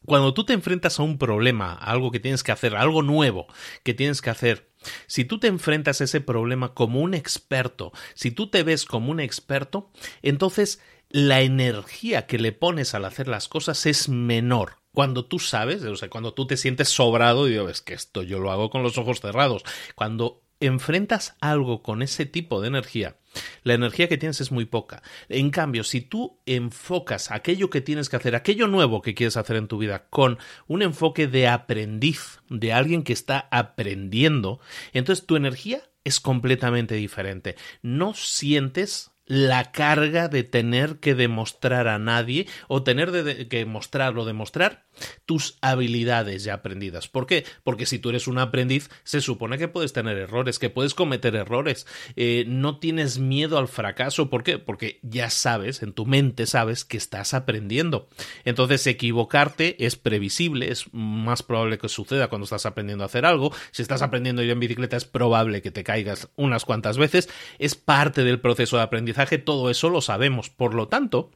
Cuando 0.07 0.33
tú 0.33 0.45
te 0.45 0.53
enfrentas 0.53 0.99
a 0.99 1.03
un 1.03 1.19
problema, 1.19 1.75
algo 1.75 2.11
que 2.11 2.21
tienes 2.21 2.43
que 2.43 2.53
hacer, 2.53 2.77
algo 2.77 3.03
nuevo 3.03 3.47
que 3.83 3.95
tienes 3.95 4.23
que 4.23 4.31
hacer, 4.31 4.71
si 5.07 5.25
tú 5.25 5.39
te 5.39 5.49
enfrentas 5.49 6.01
a 6.01 6.05
ese 6.05 6.21
problema 6.21 6.75
como 6.75 7.01
un 7.01 7.15
experto, 7.15 7.93
si 8.15 8.31
tú 8.31 8.49
te 8.49 8.63
ves 8.63 8.85
como 8.85 9.11
un 9.11 9.21
experto, 9.21 9.91
entonces 10.23 10.81
la 11.09 11.43
energía 11.43 12.27
que 12.27 12.39
le 12.39 12.53
pones 12.53 12.95
al 12.95 13.05
hacer 13.05 13.29
las 13.29 13.49
cosas 13.49 13.87
es 13.87 14.09
menor. 14.09 14.79
Cuando 14.93 15.27
tú 15.27 15.39
sabes, 15.39 15.83
o 15.85 15.97
sea, 15.97 16.09
cuando 16.09 16.33
tú 16.33 16.47
te 16.47 16.57
sientes 16.57 16.89
sobrado 16.89 17.47
y 17.47 17.53
digo, 17.53 17.69
es 17.69 17.83
que 17.83 17.95
esto 17.95 18.23
yo 18.23 18.39
lo 18.39 18.51
hago 18.51 18.71
con 18.71 18.83
los 18.83 18.97
ojos 18.97 19.21
cerrados. 19.21 19.63
Cuando 19.95 20.43
enfrentas 20.59 21.37
algo 21.41 21.83
con 21.83 22.03
ese 22.03 22.25
tipo 22.25 22.61
de 22.61 22.69
energía, 22.69 23.17
la 23.63 23.75
energía 23.75 24.09
que 24.09 24.19
tienes 24.19 24.41
es 24.41 24.53
muy 24.53 24.65
poca. 24.65 25.03
En 25.29 25.51
cambio, 25.51 25.85
si 25.85 26.01
tú 26.01 26.41
enfocas 26.47 27.31
aquello 27.31 27.71
que 27.71 27.81
tienes 27.81 28.09
que 28.09 28.17
hacer, 28.17 28.35
aquello 28.35 28.67
nuevo 28.69 29.03
que 29.03 29.15
quieres 29.15 29.37
hacer 29.37 29.57
en 29.57 29.69
tu 29.69 29.79
vida, 29.79 30.07
con 30.11 30.39
un 30.67 30.83
enfoque 30.83 31.27
de 31.27 31.49
aprendiz, 31.49 32.41
de 32.49 32.73
alguien 32.73 33.03
que 33.03 33.13
está 33.13 33.49
aprendiendo, 33.51 34.61
entonces 34.93 35.27
tu 35.27 35.37
energía 35.37 35.83
es 36.05 36.21
completamente 36.21 36.95
diferente. 36.95 37.57
No 37.83 38.15
sientes 38.15 39.11
la 39.27 39.73
carga 39.73 40.29
de 40.29 40.45
tener 40.45 40.99
que 40.99 41.15
demostrar 41.15 41.89
a 41.89 41.99
nadie 41.99 42.47
o 42.69 42.83
tener 42.83 43.11
de, 43.11 43.49
que 43.49 43.65
mostrarlo, 43.67 44.25
demostrar 44.25 44.87
tus 45.27 45.59
habilidades 45.61 46.45
ya 46.45 46.55
aprendidas. 46.55 47.09
¿Por 47.09 47.27
qué? 47.27 47.45
Porque 47.65 47.87
si 47.87 47.99
tú 47.99 48.11
eres 48.11 48.29
un 48.29 48.39
aprendiz, 48.39 48.89
se 49.05 49.21
supone 49.21 49.59
que 49.59 49.69
puedes 49.69 49.93
tener 49.93 50.17
errores, 50.17 50.59
que 50.59 50.71
puedes 50.71 50.95
cometer 50.95 51.35
errores, 51.35 51.87
eh, 52.15 52.45
no 52.47 52.79
tienes 52.79 53.19
miedo 53.19 53.59
al 53.59 53.69
fracaso. 53.69 54.31
¿Por 54.31 54.43
qué? 54.43 54.59
Porque 54.59 55.01
ya 55.03 55.29
sabes, 55.31 55.83
en 55.83 55.93
tu 55.93 56.07
mente 56.07 56.47
sabes 56.47 56.85
que 56.85 56.97
estás 56.97 57.35
aprendiendo. 57.35 58.09
Entonces, 58.45 58.87
equivocarte 58.87 59.85
es 59.85 59.97
previsible, 59.97 60.71
es 60.71 60.87
más 60.93 61.43
probable 61.43 61.79
que 61.79 61.89
suceda 61.89 62.29
cuando 62.29 62.45
estás 62.45 62.67
aprendiendo 62.67 63.05
a 63.05 63.07
hacer 63.07 63.27
algo. 63.27 63.53
Si 63.73 63.83
estás 63.83 64.03
aprendiendo 64.03 64.43
a 64.43 64.45
ir 64.45 64.51
en 64.51 64.61
bicicleta, 64.61 64.97
es 64.97 65.05
probable 65.05 65.63
que 65.63 65.71
te 65.71 65.85
caigas 65.85 66.29
unas 66.37 66.65
cuantas 66.65 66.97
veces. 66.97 67.29
Es 67.59 67.75
parte 67.75 68.25
del 68.25 68.41
proceso 68.41 68.77
de 68.77 68.83
aprendizaje, 68.83 69.16
todo 69.39 69.71
eso 69.71 69.91
lo 69.91 70.01
sabemos. 70.01 70.51
Por 70.51 70.75
lo 70.75 70.89
tanto, 70.89 71.31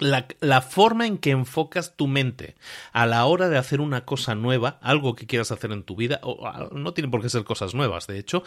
la, 0.00 0.62
forma 0.62 1.06
en 1.06 1.18
que 1.18 1.30
enfocas 1.30 1.96
tu 1.96 2.06
mente 2.06 2.56
a 2.92 3.06
la 3.06 3.24
hora 3.26 3.48
de 3.48 3.58
hacer 3.58 3.80
una 3.80 4.04
cosa 4.04 4.34
nueva, 4.34 4.78
algo 4.82 5.14
que 5.14 5.26
quieras 5.26 5.52
hacer 5.52 5.72
en 5.72 5.82
tu 5.82 5.96
vida, 5.96 6.20
o 6.22 6.70
no 6.72 6.94
tiene 6.94 7.10
por 7.10 7.22
qué 7.22 7.28
ser 7.28 7.44
cosas 7.44 7.74
nuevas, 7.74 8.06
de 8.06 8.18
hecho, 8.18 8.42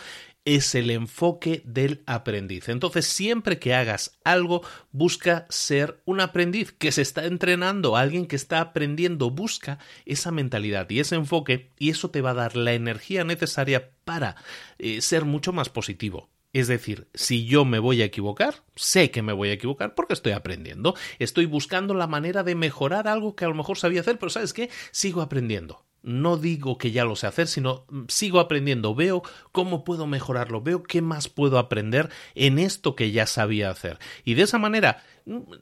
es 0.46 0.76
el 0.76 0.90
enfoque 0.90 1.62
del 1.66 2.04
aprendiz. 2.06 2.70
Entonces, 2.70 3.06
siempre 3.06 3.60
que 3.60 3.74
hagas 3.74 4.18
algo, 4.24 4.64
busca 4.92 5.46
ser 5.50 6.02
un 6.06 6.22
aprendiz 6.22 6.72
que 6.72 6.92
se 6.92 7.02
está 7.02 7.26
entrenando, 7.26 7.96
alguien 7.96 8.26
que 8.26 8.36
está 8.36 8.60
aprendiendo, 8.60 9.30
busca 9.30 9.80
esa 10.06 10.32
mentalidad 10.32 10.90
y 10.90 11.00
ese 11.00 11.16
enfoque, 11.16 11.70
y 11.78 11.92
eso 11.92 12.10
te 12.10 12.22
va 12.22 12.32
a 12.32 12.36
dar 12.36 12.56
la 12.56 12.74
energía 12.74 13.24
necesaria 13.24 13.92
para 14.06 14.36
eh, 14.80 15.02
ser 15.02 15.26
mucho 15.26 15.54
más 15.54 15.70
positivo. 15.70 16.30
Es 16.54 16.68
decir, 16.68 17.08
si 17.16 17.46
yo 17.46 17.66
me 17.66 17.80
voy 17.80 18.04
a 18.04 18.06
equivocar, 18.06 18.64
sé 18.76 19.10
que 19.10 19.24
me 19.24 19.34
voy 19.34 19.50
a 19.50 19.54
equivocar 19.54 19.96
porque 19.96 20.14
estoy 20.14 20.34
aprendiendo. 20.34 20.96
Estoy 21.18 21.48
buscando 21.48 21.96
la 21.96 22.06
manera 22.06 22.44
de 22.44 22.54
mejorar 22.54 23.08
algo 23.08 23.36
que 23.36 23.46
a 23.46 23.48
lo 23.48 23.56
mejor 23.56 23.80
sabía 23.80 24.02
hacer, 24.02 24.20
pero 24.20 24.30
¿sabes 24.30 24.54
qué? 24.54 24.70
Sigo 24.92 25.22
aprendiendo. 25.22 25.84
No 26.04 26.38
digo 26.38 26.78
que 26.78 26.92
ya 26.92 27.06
lo 27.06 27.16
sé 27.16 27.28
hacer, 27.28 27.48
sino 27.48 27.86
mm, 27.90 28.04
sigo 28.10 28.40
aprendiendo, 28.40 28.94
veo 28.94 29.24
cómo 29.52 29.84
puedo 29.84 30.06
mejorarlo, 30.06 30.62
veo 30.62 30.84
qué 30.84 31.02
más 31.02 31.30
puedo 31.30 31.58
aprender 31.58 32.10
en 32.36 32.60
esto 32.60 32.96
que 32.96 33.12
ya 33.12 33.26
sabía 33.26 33.70
hacer. 33.70 34.00
Y 34.24 34.36
de 34.36 34.44
esa 34.44 34.60
manera 34.60 35.04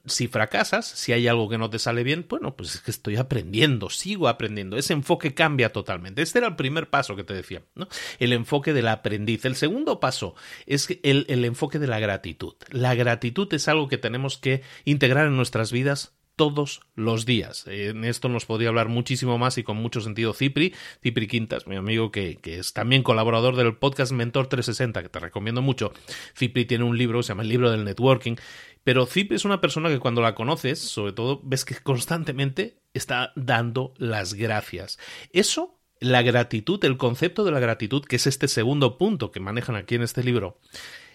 si 0.05 0.27
fracasas, 0.27 0.85
si 0.85 1.13
hay 1.13 1.27
algo 1.27 1.47
que 1.47 1.57
no 1.57 1.69
te 1.69 1.79
sale 1.79 2.03
bien, 2.03 2.25
bueno, 2.27 2.55
pues 2.55 2.75
es 2.75 2.81
que 2.81 2.91
estoy 2.91 3.17
aprendiendo, 3.17 3.89
sigo 3.89 4.27
aprendiendo. 4.27 4.77
Ese 4.77 4.93
enfoque 4.93 5.33
cambia 5.33 5.71
totalmente. 5.71 6.21
Este 6.21 6.39
era 6.39 6.47
el 6.47 6.55
primer 6.55 6.89
paso 6.89 7.15
que 7.15 7.23
te 7.23 7.33
decía, 7.33 7.61
¿no? 7.75 7.87
El 8.19 8.33
enfoque 8.33 8.73
del 8.73 8.87
aprendiz. 8.87 9.45
El 9.45 9.55
segundo 9.55 9.99
paso 9.99 10.35
es 10.65 10.87
el, 11.03 11.25
el 11.29 11.45
enfoque 11.45 11.79
de 11.79 11.87
la 11.87 11.99
gratitud. 11.99 12.55
La 12.69 12.95
gratitud 12.95 13.53
es 13.53 13.67
algo 13.67 13.87
que 13.87 13.97
tenemos 13.97 14.37
que 14.37 14.63
integrar 14.83 15.27
en 15.27 15.37
nuestras 15.37 15.71
vidas 15.71 16.13
todos 16.35 16.81
los 16.95 17.25
días. 17.25 17.65
En 17.67 18.03
esto 18.03 18.29
nos 18.29 18.45
podría 18.45 18.69
hablar 18.69 18.87
muchísimo 18.87 19.37
más 19.37 19.57
y 19.57 19.63
con 19.63 19.77
mucho 19.77 20.01
sentido 20.01 20.33
Cipri, 20.33 20.73
Cipri 21.01 21.27
Quintas, 21.27 21.67
mi 21.67 21.75
amigo 21.75 22.11
que, 22.11 22.39
es 22.43 22.73
también 22.73 23.03
colaborador 23.03 23.55
del 23.55 23.75
podcast 23.75 24.11
Mentor 24.11 24.47
360, 24.47 25.03
que 25.03 25.09
te 25.09 25.19
recomiendo 25.19 25.61
mucho. 25.61 25.93
Cipri 26.37 26.65
tiene 26.65 26.83
un 26.83 26.97
libro, 26.97 27.23
se 27.23 27.29
llama 27.29 27.43
el 27.43 27.49
libro 27.49 27.71
del 27.71 27.83
networking, 27.83 28.35
pero 28.83 29.05
Zip 29.05 29.31
es 29.31 29.45
una 29.45 29.61
persona 29.61 29.89
que 29.89 29.99
cuando 29.99 30.21
la 30.21 30.35
conoces, 30.35 30.79
sobre 30.79 31.13
todo, 31.13 31.39
ves 31.43 31.65
que 31.65 31.75
constantemente 31.75 32.81
está 32.93 33.31
dando 33.35 33.93
las 33.97 34.33
gracias. 34.33 34.97
Eso, 35.33 35.79
la 35.99 36.23
gratitud, 36.23 36.83
el 36.83 36.97
concepto 36.97 37.43
de 37.43 37.51
la 37.51 37.59
gratitud, 37.59 38.03
que 38.03 38.15
es 38.15 38.25
este 38.25 38.47
segundo 38.47 38.97
punto 38.97 39.31
que 39.31 39.39
manejan 39.39 39.75
aquí 39.75 39.95
en 39.95 40.01
este 40.01 40.23
libro, 40.23 40.59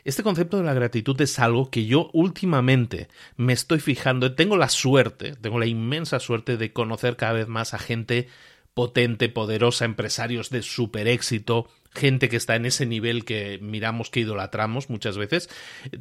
este 0.07 0.23
concepto 0.23 0.57
de 0.57 0.63
la 0.63 0.73
gratitud 0.73 1.21
es 1.21 1.41
algo 1.41 1.69
que 1.69 1.87
yo 1.87 2.11
últimamente 2.13 3.09
me 3.37 3.53
estoy 3.53 3.81
fijando. 3.81 4.37
Tengo 4.37 4.57
la 4.57 4.69
suerte, 4.69 5.35
tengo 5.35 5.59
la 5.59 5.67
inmensa 5.67 6.21
suerte 6.21 6.57
de 6.57 6.73
conocer 6.73 7.17
cada 7.17 7.33
vez 7.33 7.49
más 7.49 7.75
a 7.75 7.81
gente 7.81 8.29
potente, 8.73 9.29
poderosa, 9.29 9.85
empresarios 9.85 10.51
de 10.51 10.63
super 10.63 11.09
éxito, 11.09 11.69
gente 11.93 12.29
que 12.29 12.37
está 12.37 12.55
en 12.55 12.67
ese 12.67 12.87
nivel 12.87 13.25
que 13.25 13.59
miramos, 13.61 14.09
que 14.09 14.21
idolatramos 14.21 14.91
muchas 14.91 15.19
veces. 15.19 15.51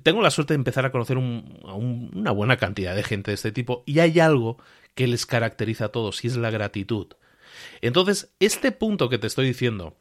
Tengo 0.04 0.22
la 0.22 0.30
suerte 0.30 0.54
de 0.54 0.60
empezar 0.60 0.86
a 0.86 0.92
conocer 0.92 1.18
una 1.18 2.32
buena 2.32 2.58
cantidad 2.58 2.96
de 2.96 3.02
gente 3.02 3.32
de 3.32 3.36
este 3.36 3.52
tipo 3.52 3.82
y 3.88 4.00
hay 4.00 4.20
algo 4.20 4.60
que 4.94 5.08
les 5.08 5.26
caracteriza 5.26 5.86
a 5.86 5.90
todos 5.90 6.24
y 6.24 6.28
es 6.28 6.38
la 6.38 6.52
gratitud. 6.52 7.08
Entonces, 7.82 8.36
este 8.40 8.72
punto 8.72 9.10
que 9.10 9.18
te 9.18 9.26
estoy 9.26 9.48
diciendo, 9.48 9.98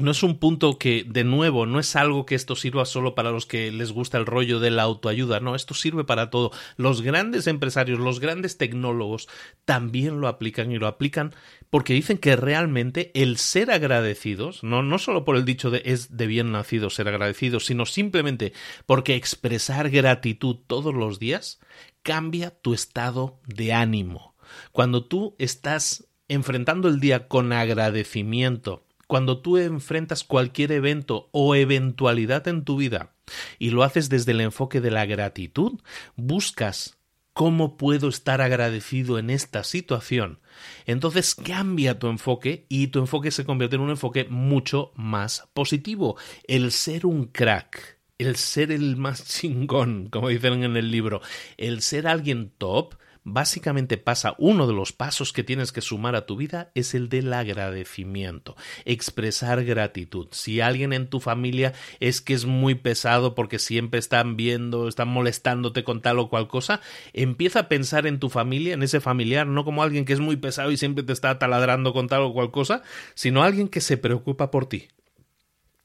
no 0.00 0.10
es 0.10 0.22
un 0.22 0.38
punto 0.38 0.78
que, 0.78 1.04
de 1.06 1.24
nuevo, 1.24 1.66
no 1.66 1.78
es 1.78 1.96
algo 1.96 2.26
que 2.26 2.34
esto 2.34 2.56
sirva 2.56 2.84
solo 2.84 3.14
para 3.14 3.30
los 3.30 3.46
que 3.46 3.70
les 3.70 3.92
gusta 3.92 4.18
el 4.18 4.26
rollo 4.26 4.60
de 4.60 4.70
la 4.70 4.82
autoayuda, 4.82 5.40
no, 5.40 5.54
esto 5.54 5.74
sirve 5.74 6.04
para 6.04 6.30
todo. 6.30 6.50
Los 6.76 7.02
grandes 7.02 7.46
empresarios, 7.46 7.98
los 7.98 8.20
grandes 8.20 8.58
tecnólogos 8.58 9.28
también 9.64 10.20
lo 10.20 10.28
aplican 10.28 10.72
y 10.72 10.78
lo 10.78 10.86
aplican 10.86 11.34
porque 11.70 11.94
dicen 11.94 12.18
que 12.18 12.36
realmente 12.36 13.10
el 13.14 13.36
ser 13.36 13.70
agradecidos, 13.70 14.64
no, 14.64 14.82
no 14.82 14.98
solo 14.98 15.24
por 15.24 15.36
el 15.36 15.44
dicho 15.44 15.70
de 15.70 15.82
es 15.84 16.16
de 16.16 16.26
bien 16.26 16.52
nacido 16.52 16.90
ser 16.90 17.08
agradecidos, 17.08 17.66
sino 17.66 17.86
simplemente 17.86 18.52
porque 18.86 19.14
expresar 19.14 19.90
gratitud 19.90 20.56
todos 20.66 20.94
los 20.94 21.18
días 21.18 21.60
cambia 22.02 22.50
tu 22.50 22.74
estado 22.74 23.40
de 23.46 23.72
ánimo. 23.72 24.34
Cuando 24.72 25.04
tú 25.04 25.36
estás 25.38 26.08
enfrentando 26.28 26.88
el 26.88 27.00
día 27.00 27.28
con 27.28 27.52
agradecimiento, 27.52 28.84
Cuando 29.10 29.38
tú 29.38 29.58
enfrentas 29.58 30.22
cualquier 30.22 30.70
evento 30.70 31.30
o 31.32 31.56
eventualidad 31.56 32.46
en 32.46 32.62
tu 32.62 32.76
vida 32.76 33.12
y 33.58 33.70
lo 33.70 33.82
haces 33.82 34.08
desde 34.08 34.30
el 34.30 34.40
enfoque 34.40 34.80
de 34.80 34.92
la 34.92 35.04
gratitud, 35.04 35.80
buscas 36.14 36.96
cómo 37.32 37.76
puedo 37.76 38.08
estar 38.08 38.40
agradecido 38.40 39.18
en 39.18 39.30
esta 39.30 39.64
situación. 39.64 40.38
Entonces 40.86 41.34
cambia 41.34 41.98
tu 41.98 42.06
enfoque 42.06 42.66
y 42.68 42.86
tu 42.86 43.00
enfoque 43.00 43.32
se 43.32 43.44
convierte 43.44 43.74
en 43.74 43.82
un 43.82 43.90
enfoque 43.90 44.28
mucho 44.30 44.92
más 44.94 45.48
positivo. 45.54 46.16
El 46.46 46.70
ser 46.70 47.04
un 47.04 47.24
crack, 47.24 47.98
el 48.16 48.36
ser 48.36 48.70
el 48.70 48.96
más 48.96 49.26
chingón, 49.40 50.06
como 50.08 50.28
dicen 50.28 50.62
en 50.62 50.76
el 50.76 50.92
libro, 50.92 51.20
el 51.56 51.82
ser 51.82 52.06
alguien 52.06 52.52
top, 52.58 52.94
básicamente 53.24 53.98
pasa, 53.98 54.34
uno 54.38 54.66
de 54.66 54.72
los 54.72 54.92
pasos 54.92 55.32
que 55.32 55.44
tienes 55.44 55.72
que 55.72 55.80
sumar 55.80 56.14
a 56.16 56.26
tu 56.26 56.36
vida 56.36 56.70
es 56.74 56.94
el 56.94 57.08
del 57.08 57.32
agradecimiento, 57.32 58.56
expresar 58.84 59.64
gratitud. 59.64 60.28
Si 60.30 60.60
alguien 60.60 60.92
en 60.92 61.08
tu 61.08 61.20
familia 61.20 61.72
es 62.00 62.20
que 62.20 62.34
es 62.34 62.46
muy 62.46 62.74
pesado 62.74 63.34
porque 63.34 63.58
siempre 63.58 64.00
están 64.00 64.36
viendo, 64.36 64.88
están 64.88 65.08
molestándote 65.08 65.84
con 65.84 66.00
tal 66.00 66.18
o 66.18 66.28
cual 66.28 66.48
cosa, 66.48 66.80
empieza 67.12 67.60
a 67.60 67.68
pensar 67.68 68.06
en 68.06 68.18
tu 68.18 68.30
familia, 68.30 68.74
en 68.74 68.82
ese 68.82 69.00
familiar, 69.00 69.46
no 69.46 69.64
como 69.64 69.82
alguien 69.82 70.04
que 70.04 70.12
es 70.12 70.20
muy 70.20 70.36
pesado 70.36 70.70
y 70.70 70.76
siempre 70.76 71.04
te 71.04 71.12
está 71.12 71.38
taladrando 71.38 71.92
con 71.92 72.08
tal 72.08 72.22
o 72.22 72.32
cual 72.32 72.50
cosa, 72.50 72.82
sino 73.14 73.42
alguien 73.42 73.68
que 73.68 73.80
se 73.80 73.96
preocupa 73.96 74.50
por 74.50 74.66
ti, 74.66 74.88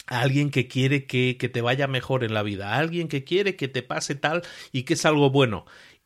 alguien 0.07 0.51
que 0.51 0.67
quiere 0.67 1.05
que, 1.05 1.37
que, 1.37 1.49
te 1.49 1.61
vaya 1.61 1.87
mejor 1.87 2.23
en 2.23 2.33
la 2.33 2.43
vida, 2.43 2.77
alguien 2.77 3.07
que 3.07 3.23
quiere 3.23 3.55
que 3.55 3.67
te 3.67 3.83
pase 3.83 4.15
tal 4.15 4.43
y 4.71 4.83
que 4.83 4.93
es 4.93 5.05
algo 5.05 5.29
bueno. 5.29 5.65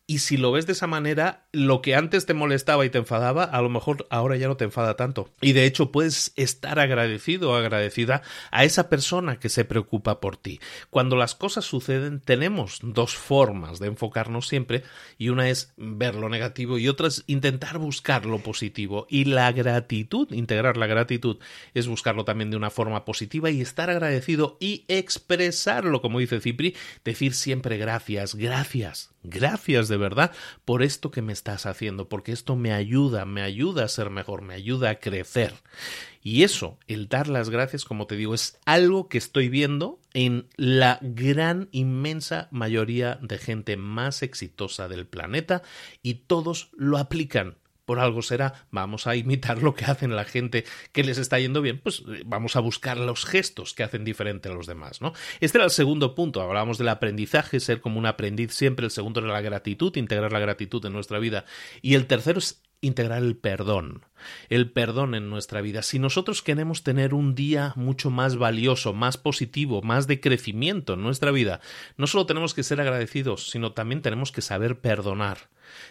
Y 0.10 0.20
si 0.20 0.38
lo 0.38 0.52
ves 0.52 0.66
de 0.66 0.74
esa 0.74 0.88
manera, 0.88 1.46
lo 1.52 1.84
que 1.84 1.94
antes 1.94 2.26
te 2.26 2.34
molestaba 2.34 2.84
y 2.84 2.90
te 2.90 2.98
enfadaba, 2.98 3.44
a 3.44 3.62
lo 3.62 3.70
mejor 3.70 4.08
ahora 4.10 4.38
ya 4.38 4.48
no 4.48 4.58
te 4.58 4.64
enfada 4.64 4.96
tanto. 4.96 5.30
Y 5.40 5.52
de 5.52 5.66
hecho 5.66 5.92
puedes 5.92 6.34
estar 6.36 6.80
agradecido 6.80 7.52
o 7.52 7.56
agradecida 7.56 8.24
a 8.50 8.64
esa 8.64 8.90
persona 8.90 9.38
que 9.38 9.50
se 9.50 9.66
preocupa 9.66 10.20
por 10.20 10.36
ti. 10.36 10.60
Cuando 10.90 11.16
las 11.16 11.36
cosas 11.36 11.66
suceden, 11.66 12.22
tenemos 12.22 12.80
dos 12.82 13.14
formas 13.14 13.78
de 13.78 13.86
enfocarnos 13.86 14.48
siempre, 14.48 14.82
y 15.20 15.30
una 15.30 15.48
es 15.48 15.74
ver 15.78 16.16
lo 16.16 16.28
negativo 16.28 16.80
y 16.80 16.90
otra 16.90 17.08
es 17.08 17.24
intentar 17.28 17.78
buscar 17.78 18.26
lo 18.26 18.40
positivo. 18.40 19.06
Y 19.12 19.26
la 19.26 19.52
gratitud, 19.52 20.32
integrar 20.32 20.76
la 20.76 20.88
gratitud, 20.88 21.38
es 21.76 21.86
buscarlo 21.86 22.26
también 22.26 22.50
de 22.50 22.58
una 22.58 22.72
forma 22.72 23.06
positiva 23.06 23.52
y 23.52 23.62
estar 23.62 23.92
agradecido 23.92 24.58
y 24.60 24.86
expresarlo, 24.88 26.02
como 26.02 26.18
dice 26.18 26.42
Cipri, 26.42 26.76
decir 27.06 27.36
siempre 27.36 27.78
gracias, 27.78 28.34
gracias, 28.34 29.12
gracias 29.22 29.88
de 29.88 29.99
verdad 30.00 30.32
por 30.66 30.82
esto 30.82 31.12
que 31.12 31.22
me 31.22 31.34
estás 31.34 31.68
haciendo, 31.68 32.10
porque 32.10 32.32
esto 32.32 32.56
me 32.56 32.74
ayuda, 32.74 33.26
me 33.26 33.44
ayuda 33.44 33.86
a 33.86 33.90
ser 33.90 34.10
mejor, 34.10 34.42
me 34.42 34.56
ayuda 34.56 34.90
a 34.90 35.00
crecer. 35.00 35.54
Y 36.22 36.44
eso, 36.44 36.78
el 36.88 37.08
dar 37.08 37.28
las 37.28 37.50
gracias, 37.50 37.86
como 37.86 38.08
te 38.08 38.16
digo, 38.16 38.34
es 38.34 38.60
algo 38.66 39.08
que 39.08 39.18
estoy 39.18 39.48
viendo 39.48 40.00
en 40.14 40.48
la 40.58 41.00
gran, 41.02 41.70
inmensa 41.72 42.48
mayoría 42.52 43.20
de 43.22 43.38
gente 43.38 43.78
más 43.78 44.24
exitosa 44.24 44.88
del 44.88 45.06
planeta 45.06 45.62
y 46.02 46.16
todos 46.16 46.72
lo 46.74 46.98
aplican 46.98 47.56
por 47.90 48.00
algo 48.00 48.22
será, 48.22 48.68
vamos 48.70 49.08
a 49.08 49.16
imitar 49.16 49.64
lo 49.64 49.74
que 49.74 49.86
hacen 49.86 50.16
la 50.16 50.24
gente 50.24 50.64
que 50.92 51.04
les 51.04 51.18
está 51.18 51.40
yendo 51.40 51.60
bien, 51.60 51.80
pues 51.80 52.04
eh, 52.08 52.22
vamos 52.24 52.56
a 52.56 52.60
buscar 52.60 52.98
los 52.98 53.26
gestos 53.26 53.74
que 53.74 53.82
hacen 53.82 54.06
diferente 54.06 54.48
a 54.48 54.52
los 54.52 54.68
demás, 54.68 55.02
¿no? 55.02 55.14
Este 55.40 55.58
era 55.58 55.66
el 55.66 55.72
segundo 55.72 56.14
punto, 56.14 56.40
hablábamos 56.40 56.78
del 56.78 56.90
aprendizaje, 56.90 57.60
ser 57.60 57.82
como 57.82 57.98
un 57.98 58.06
aprendiz 58.06 58.54
siempre, 58.54 58.86
el 58.86 58.92
segundo 58.92 59.22
era 59.22 59.30
la 59.30 59.42
gratitud, 59.42 59.96
integrar 59.96 60.32
la 60.32 60.38
gratitud 60.38 60.86
en 60.86 60.94
nuestra 60.94 61.18
vida, 61.18 61.46
y 61.82 61.96
el 61.96 62.06
tercero 62.06 62.38
es 62.38 62.62
integrar 62.80 63.24
el 63.24 63.36
perdón, 63.36 64.06
el 64.50 64.72
perdón 64.72 65.16
en 65.16 65.30
nuestra 65.30 65.62
vida. 65.62 65.82
Si 65.82 66.00
nosotros 66.00 66.42
queremos 66.42 66.84
tener 66.84 67.14
un 67.14 67.36
día 67.36 67.74
mucho 67.76 68.10
más 68.10 68.38
valioso, 68.38 68.94
más 68.94 69.18
positivo, 69.18 69.82
más 69.82 70.08
de 70.08 70.20
crecimiento 70.20 70.94
en 70.94 71.04
nuestra 71.04 71.32
vida, 71.32 71.62
no 71.98 72.08
solo 72.08 72.26
tenemos 72.26 72.54
que 72.54 72.64
ser 72.64 72.82
agradecidos, 72.82 73.50
sino 73.50 73.74
también 73.74 74.02
tenemos 74.02 74.32
que 74.32 74.42
saber 74.42 74.80
perdonar. 74.80 75.50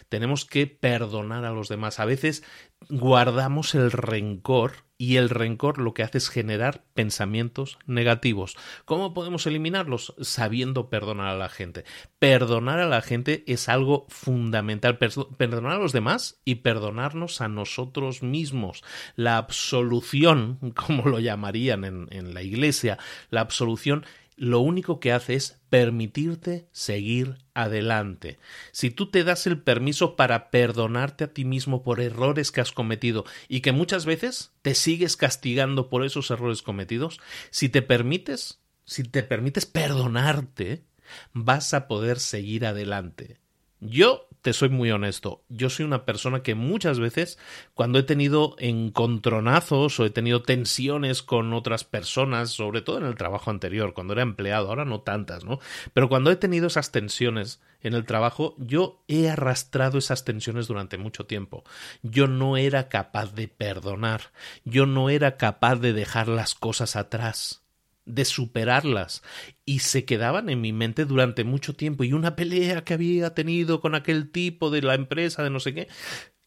Tenemos 0.09 0.45
que 0.45 0.67
perdonar 0.67 1.45
a 1.45 1.51
los 1.51 1.69
demás. 1.69 1.99
A 1.99 2.05
veces 2.05 2.43
guardamos 2.89 3.75
el 3.75 3.91
rencor 3.91 4.89
y 5.01 5.15
el 5.15 5.29
rencor 5.29 5.77
lo 5.77 5.93
que 5.93 6.03
hace 6.03 6.17
es 6.17 6.29
generar 6.29 6.83
pensamientos 6.93 7.79
negativos. 7.85 8.57
¿Cómo 8.83 9.13
podemos 9.13 9.47
eliminarlos? 9.47 10.13
Sabiendo 10.19 10.89
perdonar 10.89 11.27
a 11.27 11.37
la 11.37 11.47
gente. 11.47 11.85
Perdonar 12.19 12.79
a 12.79 12.87
la 12.87 13.01
gente 13.01 13.45
es 13.47 13.69
algo 13.69 14.05
fundamental. 14.09 14.97
Perdonar 14.97 15.71
a 15.73 15.79
los 15.79 15.93
demás 15.93 16.41
y 16.43 16.55
perdonarnos 16.55 17.39
a 17.39 17.47
nosotros 17.47 18.18
mismos. 18.23 18.83
La 19.15 19.37
absolución, 19.37 20.73
como 20.75 21.09
lo 21.09 21.19
llamarían 21.19 21.83
en, 21.83 22.07
en 22.11 22.33
la 22.33 22.43
iglesia, 22.43 22.97
la 23.29 23.41
absolución 23.41 24.05
lo 24.39 24.61
único 24.61 25.01
que 25.01 25.11
hace 25.11 25.35
es 25.35 25.59
permitirte 25.69 26.69
seguir 26.71 27.35
adelante. 27.53 28.39
Si 28.71 28.89
tú 28.89 29.11
te 29.11 29.25
das 29.25 29.45
el 29.47 29.61
permiso 29.61 30.15
para 30.15 30.49
perdonarte 30.49 31.25
a 31.25 31.33
ti 31.33 31.43
mismo 31.43 31.83
por 31.83 31.99
errores 31.99 32.53
que 32.53 32.61
has 32.61 32.71
cometido 32.71 33.25
y 33.49 33.59
que 33.59 33.73
muchas 33.73 34.05
veces 34.05 34.53
te 34.61 34.75
sigues 34.75 35.17
castigando 35.17 35.89
por 35.89 36.05
esos 36.05 36.31
errores 36.31 36.61
cometidos, 36.61 37.19
si 37.51 37.67
te 37.67 37.81
permites, 37.81 38.61
si 38.85 39.03
te 39.03 39.23
permites 39.23 39.65
perdonarte, 39.65 40.85
vas 41.33 41.73
a 41.73 41.89
poder 41.89 42.17
seguir 42.17 42.65
adelante. 42.65 43.39
Yo 43.81 44.28
te 44.41 44.53
soy 44.53 44.69
muy 44.69 44.89
honesto, 44.91 45.43
yo 45.49 45.69
soy 45.69 45.85
una 45.85 46.05
persona 46.05 46.43
que 46.43 46.55
muchas 46.55 46.99
veces 46.99 47.37
cuando 47.73 47.99
he 47.99 48.03
tenido 48.03 48.55
encontronazos 48.57 49.99
o 49.99 50.05
he 50.05 50.09
tenido 50.09 50.43
tensiones 50.43 51.23
con 51.23 51.53
otras 51.53 51.83
personas, 51.83 52.51
sobre 52.51 52.81
todo 52.81 52.99
en 52.99 53.05
el 53.05 53.15
trabajo 53.15 53.51
anterior, 53.51 53.93
cuando 53.93 54.13
era 54.13 54.21
empleado, 54.21 54.69
ahora 54.69 54.85
no 54.85 55.01
tantas, 55.01 55.43
¿no? 55.43 55.59
Pero 55.93 56.07
cuando 56.07 56.31
he 56.31 56.35
tenido 56.37 56.67
esas 56.67 56.91
tensiones 56.91 57.61
en 57.81 57.93
el 57.93 58.05
trabajo, 58.05 58.55
yo 58.57 59.03
he 59.07 59.29
arrastrado 59.29 59.97
esas 59.97 60.25
tensiones 60.25 60.67
durante 60.67 60.97
mucho 60.97 61.25
tiempo. 61.25 61.63
Yo 62.01 62.27
no 62.27 62.57
era 62.57 62.89
capaz 62.89 63.33
de 63.33 63.47
perdonar, 63.47 64.31
yo 64.63 64.85
no 64.85 65.09
era 65.09 65.37
capaz 65.37 65.75
de 65.77 65.93
dejar 65.93 66.27
las 66.27 66.55
cosas 66.55 66.95
atrás 66.95 67.63
de 68.09 68.25
superarlas 68.25 69.23
y 69.65 69.79
se 69.79 70.05
quedaban 70.05 70.49
en 70.49 70.61
mi 70.61 70.73
mente 70.73 71.05
durante 71.05 71.43
mucho 71.43 71.75
tiempo 71.75 72.03
y 72.03 72.13
una 72.13 72.35
pelea 72.35 72.83
que 72.83 72.93
había 72.93 73.33
tenido 73.33 73.81
con 73.81 73.95
aquel 73.95 74.31
tipo 74.31 74.69
de 74.69 74.81
la 74.81 74.95
empresa 74.95 75.43
de 75.43 75.49
no 75.49 75.59
sé 75.59 75.73
qué 75.73 75.87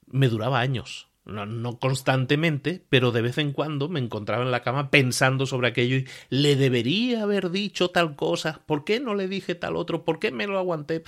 me 0.06 0.28
duraba 0.28 0.60
años 0.60 1.12
no, 1.24 1.78
constantemente, 1.78 2.84
pero 2.88 3.12
de 3.12 3.22
vez 3.22 3.38
en 3.38 3.52
cuando 3.52 3.88
me 3.88 4.00
encontraba 4.00 4.42
en 4.42 4.50
la 4.50 4.62
cama 4.62 4.90
pensando 4.90 5.46
sobre 5.46 5.68
aquello 5.68 5.96
y 5.96 6.08
le 6.30 6.56
debería 6.56 7.22
haber 7.22 7.50
dicho 7.50 7.90
tal 7.90 8.16
cosa, 8.16 8.62
¿por 8.66 8.84
qué 8.84 8.98
no 8.98 9.14
le 9.14 9.28
dije 9.28 9.54
tal 9.54 9.76
otro? 9.76 10.04
¿Por 10.04 10.18
qué 10.18 10.32
me 10.32 10.46
lo 10.46 10.58
aguanté? 10.58 11.04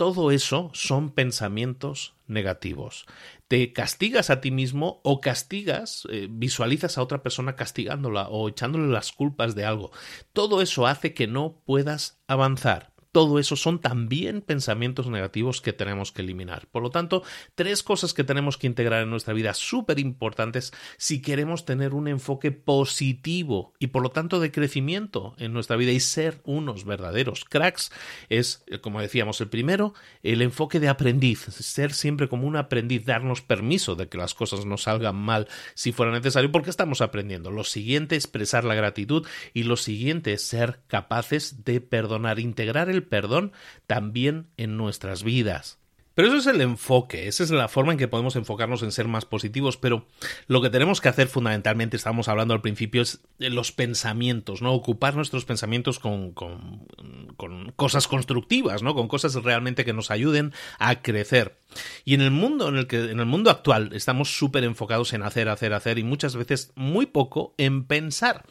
Todo 0.00 0.30
eso 0.30 0.70
son 0.72 1.10
pensamientos 1.10 2.14
negativos 2.26 3.04
te 3.50 3.72
castigas 3.72 4.30
a 4.30 4.40
ti 4.40 4.52
mismo 4.52 5.00
o 5.02 5.20
castigas, 5.20 6.06
eh, 6.08 6.28
visualizas 6.30 6.96
a 6.96 7.02
otra 7.02 7.20
persona 7.20 7.56
castigándola 7.56 8.28
o 8.28 8.48
echándole 8.48 8.86
las 8.86 9.10
culpas 9.10 9.56
de 9.56 9.64
algo. 9.64 9.90
Todo 10.32 10.62
eso 10.62 10.86
hace 10.86 11.14
que 11.14 11.26
no 11.26 11.60
puedas 11.66 12.22
avanzar 12.28 12.89
todo 13.12 13.38
eso 13.38 13.56
son 13.56 13.80
también 13.80 14.40
pensamientos 14.40 15.08
negativos 15.08 15.60
que 15.60 15.72
tenemos 15.72 16.12
que 16.12 16.22
eliminar. 16.22 16.68
Por 16.68 16.82
lo 16.82 16.90
tanto, 16.90 17.22
tres 17.54 17.82
cosas 17.82 18.14
que 18.14 18.24
tenemos 18.24 18.56
que 18.56 18.66
integrar 18.66 19.02
en 19.02 19.10
nuestra 19.10 19.34
vida 19.34 19.54
súper 19.54 19.98
importantes 19.98 20.72
si 20.96 21.20
queremos 21.20 21.64
tener 21.64 21.94
un 21.94 22.08
enfoque 22.08 22.52
positivo 22.52 23.74
y 23.78 23.88
por 23.88 24.02
lo 24.02 24.10
tanto 24.10 24.40
de 24.40 24.52
crecimiento 24.52 25.34
en 25.38 25.52
nuestra 25.52 25.76
vida 25.76 25.92
y 25.92 26.00
ser 26.00 26.40
unos 26.44 26.84
verdaderos 26.84 27.44
cracks 27.44 27.90
es, 28.28 28.64
como 28.80 29.00
decíamos, 29.00 29.40
el 29.40 29.48
primero, 29.48 29.94
el 30.22 30.42
enfoque 30.42 30.80
de 30.80 30.88
aprendiz, 30.88 31.40
ser 31.40 31.92
siempre 31.92 32.28
como 32.28 32.46
un 32.46 32.56
aprendiz, 32.56 33.04
darnos 33.04 33.42
permiso 33.42 33.96
de 33.96 34.08
que 34.08 34.18
las 34.18 34.34
cosas 34.34 34.66
no 34.66 34.76
salgan 34.76 35.16
mal 35.16 35.48
si 35.74 35.92
fuera 35.92 36.12
necesario 36.12 36.52
porque 36.52 36.70
estamos 36.70 37.00
aprendiendo. 37.00 37.50
Lo 37.50 37.64
siguiente, 37.64 38.14
expresar 38.14 38.64
la 38.64 38.74
gratitud 38.74 39.26
y 39.52 39.64
lo 39.64 39.76
siguiente 39.76 40.32
es 40.32 40.42
ser 40.42 40.80
capaces 40.86 41.64
de 41.64 41.80
perdonar, 41.80 42.38
integrar 42.38 42.88
el 42.88 42.99
perdón 43.02 43.52
también 43.86 44.48
en 44.56 44.76
nuestras 44.76 45.22
vidas. 45.22 45.80
Pero 46.14 46.28
eso 46.28 46.36
es 46.36 46.54
el 46.54 46.60
enfoque, 46.60 47.28
esa 47.28 47.44
es 47.44 47.50
la 47.50 47.68
forma 47.68 47.92
en 47.92 47.98
que 47.98 48.08
podemos 48.08 48.34
enfocarnos 48.34 48.82
en 48.82 48.90
ser 48.90 49.06
más 49.06 49.24
positivos, 49.24 49.76
pero 49.76 50.06
lo 50.48 50.60
que 50.60 50.68
tenemos 50.68 51.00
que 51.00 51.08
hacer 51.08 51.28
fundamentalmente, 51.28 51.96
estábamos 51.96 52.28
hablando 52.28 52.52
al 52.52 52.60
principio, 52.60 53.00
es 53.00 53.20
los 53.38 53.70
pensamientos, 53.70 54.60
¿no? 54.60 54.74
Ocupar 54.74 55.14
nuestros 55.14 55.44
pensamientos 55.44 55.98
con, 55.98 56.32
con, 56.32 57.72
cosas 57.76 58.08
constructivas, 58.08 58.82
¿no? 58.82 58.94
Con 58.94 59.08
cosas 59.08 59.34
realmente 59.36 59.84
que 59.84 59.92
nos 59.92 60.10
ayuden 60.10 60.52
a 60.78 61.00
crecer. 61.00 61.56
Y 62.04 62.14
en 62.14 62.20
el 62.20 62.32
mundo 62.32 62.68
en 62.68 62.76
el 62.76 62.86
que 62.86 63.10
en 63.10 63.20
el 63.20 63.26
mundo 63.26 63.48
actual 63.48 63.90
estamos 63.94 64.36
súper 64.36 64.64
enfocados 64.64 65.12
en 65.12 65.22
hacer, 65.22 65.48
hacer, 65.48 65.72
hacer 65.72 65.98
y 65.98 66.04
muchas 66.04 66.34
veces 66.34 66.72
muy 66.74 67.06
poco 67.06 67.54
en 67.56 67.84
pensar. 67.84 68.44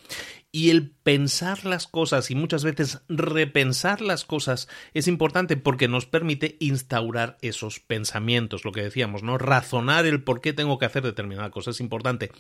Y 0.52 0.72
el 0.72 0.90
pensar 0.90 1.64
las 1.66 1.86
cosas 1.86 2.32
y 2.32 2.36
muchas 2.36 2.64
veces 2.64 3.02
repensar 3.08 4.02
las 4.02 4.26
cosas 4.26 4.68
es 4.94 5.08
importante 5.08 5.58
porque 5.58 5.88
nos 5.88 6.08
permite 6.08 6.58
instaurar 6.60 7.38
esos 7.42 7.80
pensamientos, 7.80 8.66
lo 8.66 8.72
que 8.72 8.82
decíamos, 8.82 9.22
¿no? 9.22 9.38
Razonar 9.38 10.08
el 10.08 10.24
por 10.24 10.42
qué 10.42 10.54
tengo 10.54 10.80
que 10.80 10.86
hacer 10.86 11.04
determinada 11.04 11.52
cosa 11.52 11.70
es 11.70 11.80
importante. 11.80 12.32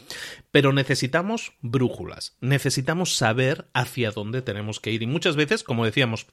Pero 0.49 0.73
necesitamos 0.73 1.53
brújulas, 1.61 2.35
necesitamos 2.41 3.15
saber 3.15 3.69
hacia 3.73 4.09
dónde 4.09 4.41
tenemos 4.41 4.79
que 4.79 4.91
ir. 4.91 5.03
Y 5.03 5.07
muchas 5.07 5.35
veces, 5.35 5.63
como 5.63 5.85
decíamos, 5.85 6.25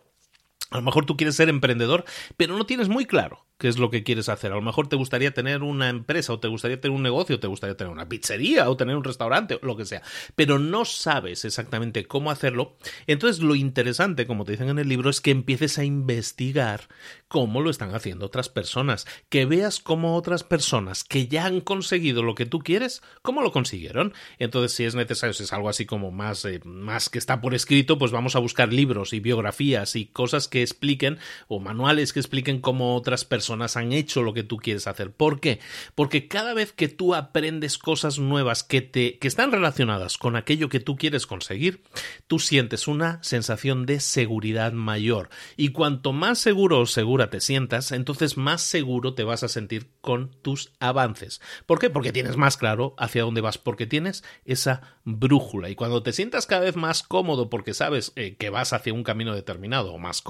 a 0.70 0.76
lo 0.76 0.82
mejor 0.82 1.06
tú 1.06 1.16
quieres 1.16 1.36
ser 1.36 1.48
emprendedor, 1.48 2.04
pero 2.36 2.56
no 2.56 2.66
tienes 2.66 2.88
muy 2.88 3.06
claro 3.06 3.46
qué 3.58 3.68
es 3.68 3.78
lo 3.78 3.90
que 3.90 4.02
quieres 4.02 4.28
hacer. 4.28 4.52
A 4.52 4.56
lo 4.56 4.62
mejor 4.62 4.88
te 4.88 4.96
gustaría 4.96 5.32
tener 5.32 5.62
una 5.62 5.88
empresa 5.88 6.32
o 6.32 6.40
te 6.40 6.48
gustaría 6.48 6.80
tener 6.80 6.94
un 6.94 7.02
negocio, 7.02 7.36
o 7.36 7.40
te 7.40 7.46
gustaría 7.46 7.76
tener 7.76 7.92
una 7.92 8.08
pizzería 8.08 8.68
o 8.68 8.76
tener 8.76 8.96
un 8.96 9.04
restaurante 9.04 9.54
o 9.54 9.66
lo 9.66 9.76
que 9.76 9.84
sea, 9.84 10.02
pero 10.34 10.58
no 10.58 10.84
sabes 10.84 11.44
exactamente 11.44 12.06
cómo 12.06 12.30
hacerlo. 12.30 12.76
Entonces 13.06 13.42
lo 13.42 13.54
interesante, 13.54 14.26
como 14.26 14.44
te 14.44 14.52
dicen 14.52 14.68
en 14.68 14.78
el 14.78 14.88
libro, 14.88 15.08
es 15.08 15.20
que 15.20 15.30
empieces 15.30 15.78
a 15.78 15.84
investigar 15.84 16.88
cómo 17.28 17.60
lo 17.60 17.70
están 17.70 17.94
haciendo 17.94 18.26
otras 18.26 18.48
personas, 18.48 19.06
que 19.28 19.46
veas 19.46 19.80
cómo 19.80 20.16
otras 20.16 20.44
personas 20.44 21.04
que 21.04 21.28
ya 21.28 21.46
han 21.46 21.60
conseguido 21.60 22.22
lo 22.22 22.34
que 22.34 22.46
tú 22.46 22.58
quieres, 22.58 23.02
cómo 23.22 23.42
lo 23.42 23.52
consiguieron. 23.52 24.12
Entonces, 24.38 24.72
si 24.72 24.84
es 24.84 24.94
necesario, 24.94 25.32
si 25.32 25.44
es 25.44 25.52
algo 25.52 25.68
así 25.68 25.86
como 25.86 26.10
más, 26.10 26.44
eh, 26.44 26.60
más 26.64 27.08
que 27.08 27.18
está 27.18 27.40
por 27.40 27.54
escrito, 27.54 27.98
pues 27.98 28.12
vamos 28.12 28.36
a 28.36 28.40
buscar 28.40 28.72
libros 28.72 29.12
y 29.12 29.20
biografías 29.20 29.96
y 29.96 30.06
cosas 30.06 30.48
que 30.48 30.55
expliquen 30.62 31.18
o 31.48 31.60
manuales 31.60 32.12
que 32.12 32.20
expliquen 32.20 32.60
cómo 32.60 32.96
otras 32.96 33.24
personas 33.24 33.76
han 33.76 33.92
hecho 33.92 34.22
lo 34.22 34.34
que 34.34 34.42
tú 34.42 34.56
quieres 34.56 34.86
hacer. 34.86 35.12
¿Por 35.12 35.40
qué? 35.40 35.60
Porque 35.94 36.28
cada 36.28 36.54
vez 36.54 36.72
que 36.72 36.88
tú 36.88 37.14
aprendes 37.14 37.78
cosas 37.78 38.18
nuevas 38.18 38.62
que 38.62 38.82
te 38.82 39.18
que 39.18 39.28
están 39.28 39.52
relacionadas 39.52 40.18
con 40.18 40.36
aquello 40.36 40.68
que 40.68 40.80
tú 40.80 40.96
quieres 40.96 41.26
conseguir, 41.26 41.82
tú 42.26 42.38
sientes 42.38 42.88
una 42.88 43.22
sensación 43.22 43.86
de 43.86 44.00
seguridad 44.00 44.72
mayor 44.72 45.30
y 45.56 45.68
cuanto 45.68 46.12
más 46.12 46.38
seguro 46.38 46.80
o 46.80 46.86
seguro 46.86 47.28
te 47.28 47.40
sientas, 47.40 47.92
entonces 47.92 48.36
más 48.36 48.62
seguro 48.62 49.14
te 49.14 49.24
vas 49.24 49.42
a 49.42 49.48
sentir 49.48 49.88
con 50.00 50.30
tus 50.42 50.72
avances. 50.80 51.40
¿Por 51.66 51.78
qué? 51.78 51.90
Porque 51.90 52.12
tienes 52.12 52.36
más 52.36 52.56
claro 52.56 52.94
hacia 52.98 53.22
dónde 53.22 53.40
vas, 53.40 53.58
porque 53.58 53.86
tienes 53.86 54.24
esa 54.44 54.98
brújula. 55.04 55.70
Y 55.70 55.74
cuando 55.74 56.02
te 56.02 56.12
sientas 56.12 56.46
cada 56.46 56.62
vez 56.62 56.76
más 56.76 57.02
cómodo 57.02 57.48
porque 57.50 57.74
sabes 57.74 58.12
eh, 58.16 58.36
que 58.36 58.50
vas 58.50 58.72
hacia 58.72 58.92
un 58.92 59.04
camino 59.04 59.34
determinado 59.34 59.92
o 59.92 59.98
más 59.98 60.22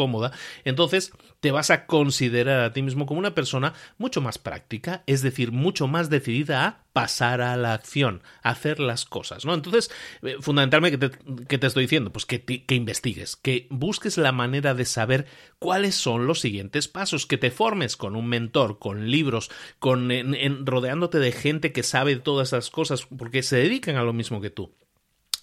entonces 0.64 1.12
te 1.40 1.50
vas 1.50 1.70
a 1.70 1.86
considerar 1.86 2.60
a 2.60 2.72
ti 2.72 2.82
mismo 2.82 3.06
como 3.06 3.20
una 3.20 3.34
persona 3.34 3.74
mucho 3.98 4.20
más 4.20 4.38
práctica, 4.38 5.02
es 5.06 5.22
decir, 5.22 5.52
mucho 5.52 5.86
más 5.86 6.10
decidida 6.10 6.66
a 6.66 6.86
pasar 6.92 7.42
a 7.42 7.56
la 7.56 7.74
acción, 7.74 8.22
a 8.42 8.50
hacer 8.50 8.80
las 8.80 9.04
cosas, 9.04 9.44
¿no? 9.44 9.52
Entonces, 9.52 9.90
eh, 10.22 10.36
fundamentalmente, 10.40 11.10
¿qué 11.46 11.58
te, 11.58 11.66
estoy 11.66 11.84
diciendo? 11.84 12.10
Pues 12.10 12.24
que, 12.24 12.42
que 12.42 12.74
investigues, 12.74 13.36
que 13.36 13.66
busques 13.70 14.16
la 14.16 14.32
manera 14.32 14.74
de 14.74 14.86
saber 14.86 15.26
cuáles 15.58 15.94
son 15.94 16.26
los 16.26 16.40
siguientes 16.40 16.88
pasos, 16.88 17.26
que 17.26 17.38
te 17.38 17.50
formes 17.50 17.96
con 17.96 18.16
un 18.16 18.26
mentor, 18.28 18.78
con 18.78 19.10
libros, 19.10 19.50
con 19.78 20.10
rodeándote 20.64 21.18
de 21.18 21.32
gente 21.32 21.72
que 21.72 21.82
sabe 21.82 22.16
todas 22.16 22.48
esas 22.48 22.70
cosas, 22.70 23.06
porque 23.06 23.42
se 23.42 23.56
dedican 23.56 23.96
a 23.96 24.02
lo 24.02 24.12
mismo 24.12 24.40
que 24.40 24.50
tú. 24.50 24.72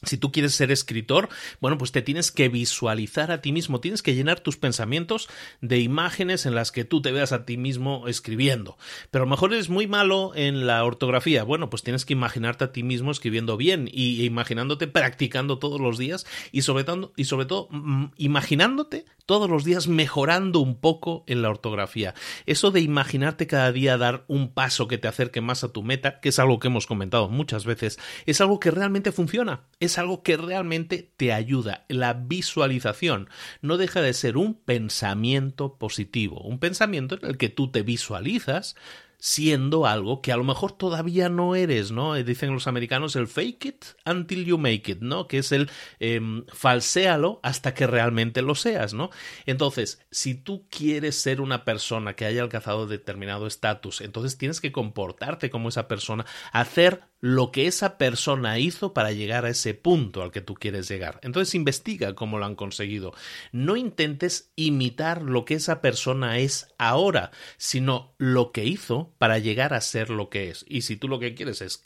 Si 0.06 0.18
tú 0.18 0.32
quieres 0.32 0.54
ser 0.54 0.72
escritor, 0.72 1.30
bueno, 1.60 1.78
pues 1.78 1.92
te 1.92 2.02
tienes 2.02 2.32
que 2.32 2.50
visualizar 2.50 3.32
a 3.32 3.42
ti 3.42 3.52
mismo, 3.52 3.80
tienes 3.80 4.02
que 4.02 4.16
llenar 4.16 4.40
tus 4.40 4.58
pensamientos 4.58 5.30
de 5.62 5.80
imágenes 5.80 6.46
en 6.46 6.56
las 6.56 6.72
que 6.72 6.86
tú 6.86 7.02
te 7.02 7.12
veas 7.12 7.32
a 7.32 7.46
ti 7.46 7.58
mismo 7.58 8.08
escribiendo. 8.08 8.78
Pero 9.12 9.24
a 9.24 9.26
lo 9.26 9.32
mejor 9.32 9.54
eres 9.54 9.70
muy 9.70 9.88
malo 9.88 10.32
en 10.36 10.68
la 10.68 10.84
ortografía, 10.84 11.44
bueno, 11.44 11.70
pues 11.70 11.84
tienes 11.84 12.06
que 12.06 12.14
imaginarte 12.14 12.66
a 12.66 12.72
ti 12.72 12.84
mismo 12.84 13.12
escribiendo 13.12 13.58
bien 13.58 13.90
y 13.92 14.22
e 14.22 14.26
imaginándote 14.26 14.88
practicando 14.88 15.60
todos 15.60 15.80
los 15.80 15.98
días 15.98 16.26
y 16.52 16.62
sobre 16.62 16.84
todo, 16.84 17.14
y 17.16 17.26
sobre 17.26 17.46
todo 17.46 17.68
mm, 17.72 18.06
imaginándote 18.18 19.06
todos 19.26 19.50
los 19.50 19.64
días 19.64 19.88
mejorando 19.88 20.60
un 20.60 20.80
poco 20.80 21.24
en 21.28 21.42
la 21.42 21.50
ortografía. 21.50 22.14
Eso 22.46 22.72
de 22.72 22.82
imaginarte 22.82 23.48
cada 23.48 23.72
día 23.72 23.98
dar 23.98 24.26
un 24.28 24.54
paso 24.54 24.88
que 24.88 24.98
te 24.98 25.08
acerque 25.08 25.42
más 25.42 25.64
a 25.64 25.72
tu 25.72 25.84
meta, 25.84 26.20
que 26.20 26.30
es 26.30 26.40
algo 26.40 26.60
que 26.60 26.68
hemos 26.68 26.88
comentado 26.88 27.30
muchas 27.30 27.66
veces, 27.66 28.00
es 28.26 28.42
algo 28.42 28.60
que 28.60 28.72
realmente 28.72 29.12
funciona, 29.12 29.62
es 29.80 29.98
algo 29.98 30.24
que 30.24 30.38
realmente 30.38 31.12
te 31.16 31.34
ayuda. 31.34 31.86
La 31.88 32.14
visualización 32.14 33.30
no 33.62 33.78
deja 33.78 34.02
de 34.02 34.14
ser 34.14 34.38
un 34.38 34.56
pensamiento 34.56 35.78
positivo, 35.78 36.42
un 36.42 36.60
pensamiento 36.60 37.16
en 37.16 37.26
el 37.30 37.38
que 37.38 37.50
tú 37.50 37.72
te 37.72 37.84
visualizas 37.84 38.76
siendo 39.24 39.86
algo 39.86 40.22
que 40.22 40.34
a 40.34 40.38
lo 40.38 40.44
mejor 40.44 40.74
todavía 40.74 41.30
no 41.30 41.56
eres, 41.56 41.92
¿no? 41.94 42.18
Eh, 42.18 42.26
dicen 42.26 42.52
los 42.52 42.68
americanos 42.68 43.16
el 43.16 43.30
fake 43.30 43.66
it 43.66 43.86
until 44.06 44.44
you 44.44 44.58
make 44.58 44.92
it, 44.92 45.00
¿no? 45.00 45.30
Que 45.30 45.38
es 45.38 45.54
el 45.54 45.72
eh, 46.02 46.20
falséalo 46.52 47.40
hasta 47.42 47.74
que 47.74 47.88
realmente 47.88 48.42
lo 48.42 48.54
seas, 48.54 48.94
¿no? 48.94 49.12
Entonces, 49.46 50.06
si 50.12 50.36
tú 50.36 50.68
quieres 50.70 51.16
ser 51.16 51.40
una 51.40 51.64
persona 51.64 52.18
que 52.18 52.26
haya 52.26 52.42
alcanzado 52.42 52.86
determinado 52.86 53.48
estatus, 53.48 54.02
entonces 54.02 54.38
tienes 54.38 54.60
que 54.60 54.74
comportarte 54.74 55.50
como 55.50 55.70
esa 55.70 55.88
persona, 55.88 56.26
hacer 56.52 57.04
lo 57.24 57.54
que 57.54 57.68
esa 57.68 57.98
persona 57.98 58.60
hizo 58.60 58.94
para 58.94 59.14
llegar 59.14 59.46
a 59.46 59.50
ese 59.50 59.74
punto 59.74 60.24
al 60.24 60.32
que 60.32 60.42
tú 60.42 60.56
quieres 60.56 60.90
llegar. 60.90 61.22
Entonces 61.24 61.56
investiga 61.56 62.16
cómo 62.16 62.38
lo 62.38 62.44
han 62.44 62.56
conseguido. 62.56 63.14
No 63.54 63.78
intentes 63.78 64.52
imitar 64.58 65.22
lo 65.22 65.46
que 65.46 65.54
esa 65.54 65.80
persona 65.80 66.40
es 66.40 66.68
ahora, 66.78 67.32
sino 67.56 68.14
lo 68.18 68.52
que 68.52 68.66
hizo 68.66 69.14
para 69.20 69.40
llegar 69.40 69.74
a 69.74 69.80
ser 69.80 70.10
lo 70.10 70.30
que 70.30 70.50
es. 70.50 70.66
Y 70.68 70.82
si 70.82 70.98
tú 70.98 71.08
lo 71.08 71.18
que 71.18 71.34
quieres 71.34 71.62
es 71.62 71.82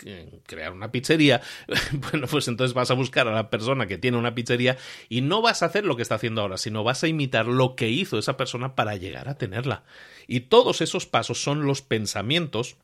crear 0.47 0.73
una 0.73 0.91
pizzería, 0.91 1.41
bueno, 1.91 2.25
pues 2.25 2.47
entonces 2.47 2.73
vas 2.73 2.89
a 2.89 2.95
buscar 2.95 3.27
a 3.27 3.35
la 3.35 3.51
persona 3.51 3.85
que 3.85 3.99
tiene 3.99 4.17
una 4.17 4.33
pizzería 4.33 4.75
y 5.07 5.21
no 5.21 5.43
vas 5.43 5.61
a 5.61 5.67
hacer 5.67 5.85
lo 5.85 5.95
que 5.95 6.01
está 6.01 6.15
haciendo 6.15 6.41
ahora, 6.41 6.57
sino 6.57 6.83
vas 6.83 7.03
a 7.03 7.07
imitar 7.09 7.45
lo 7.45 7.75
que 7.75 7.89
hizo 7.89 8.17
esa 8.17 8.37
persona 8.37 8.73
para 8.73 8.95
llegar 8.95 9.29
a 9.29 9.37
tenerla. 9.37 9.83
Y 10.25 10.39
todos 10.39 10.81
esos 10.81 11.05
pasos 11.05 11.43
son 11.43 11.67
los 11.67 11.83
pensamientos 11.83 12.77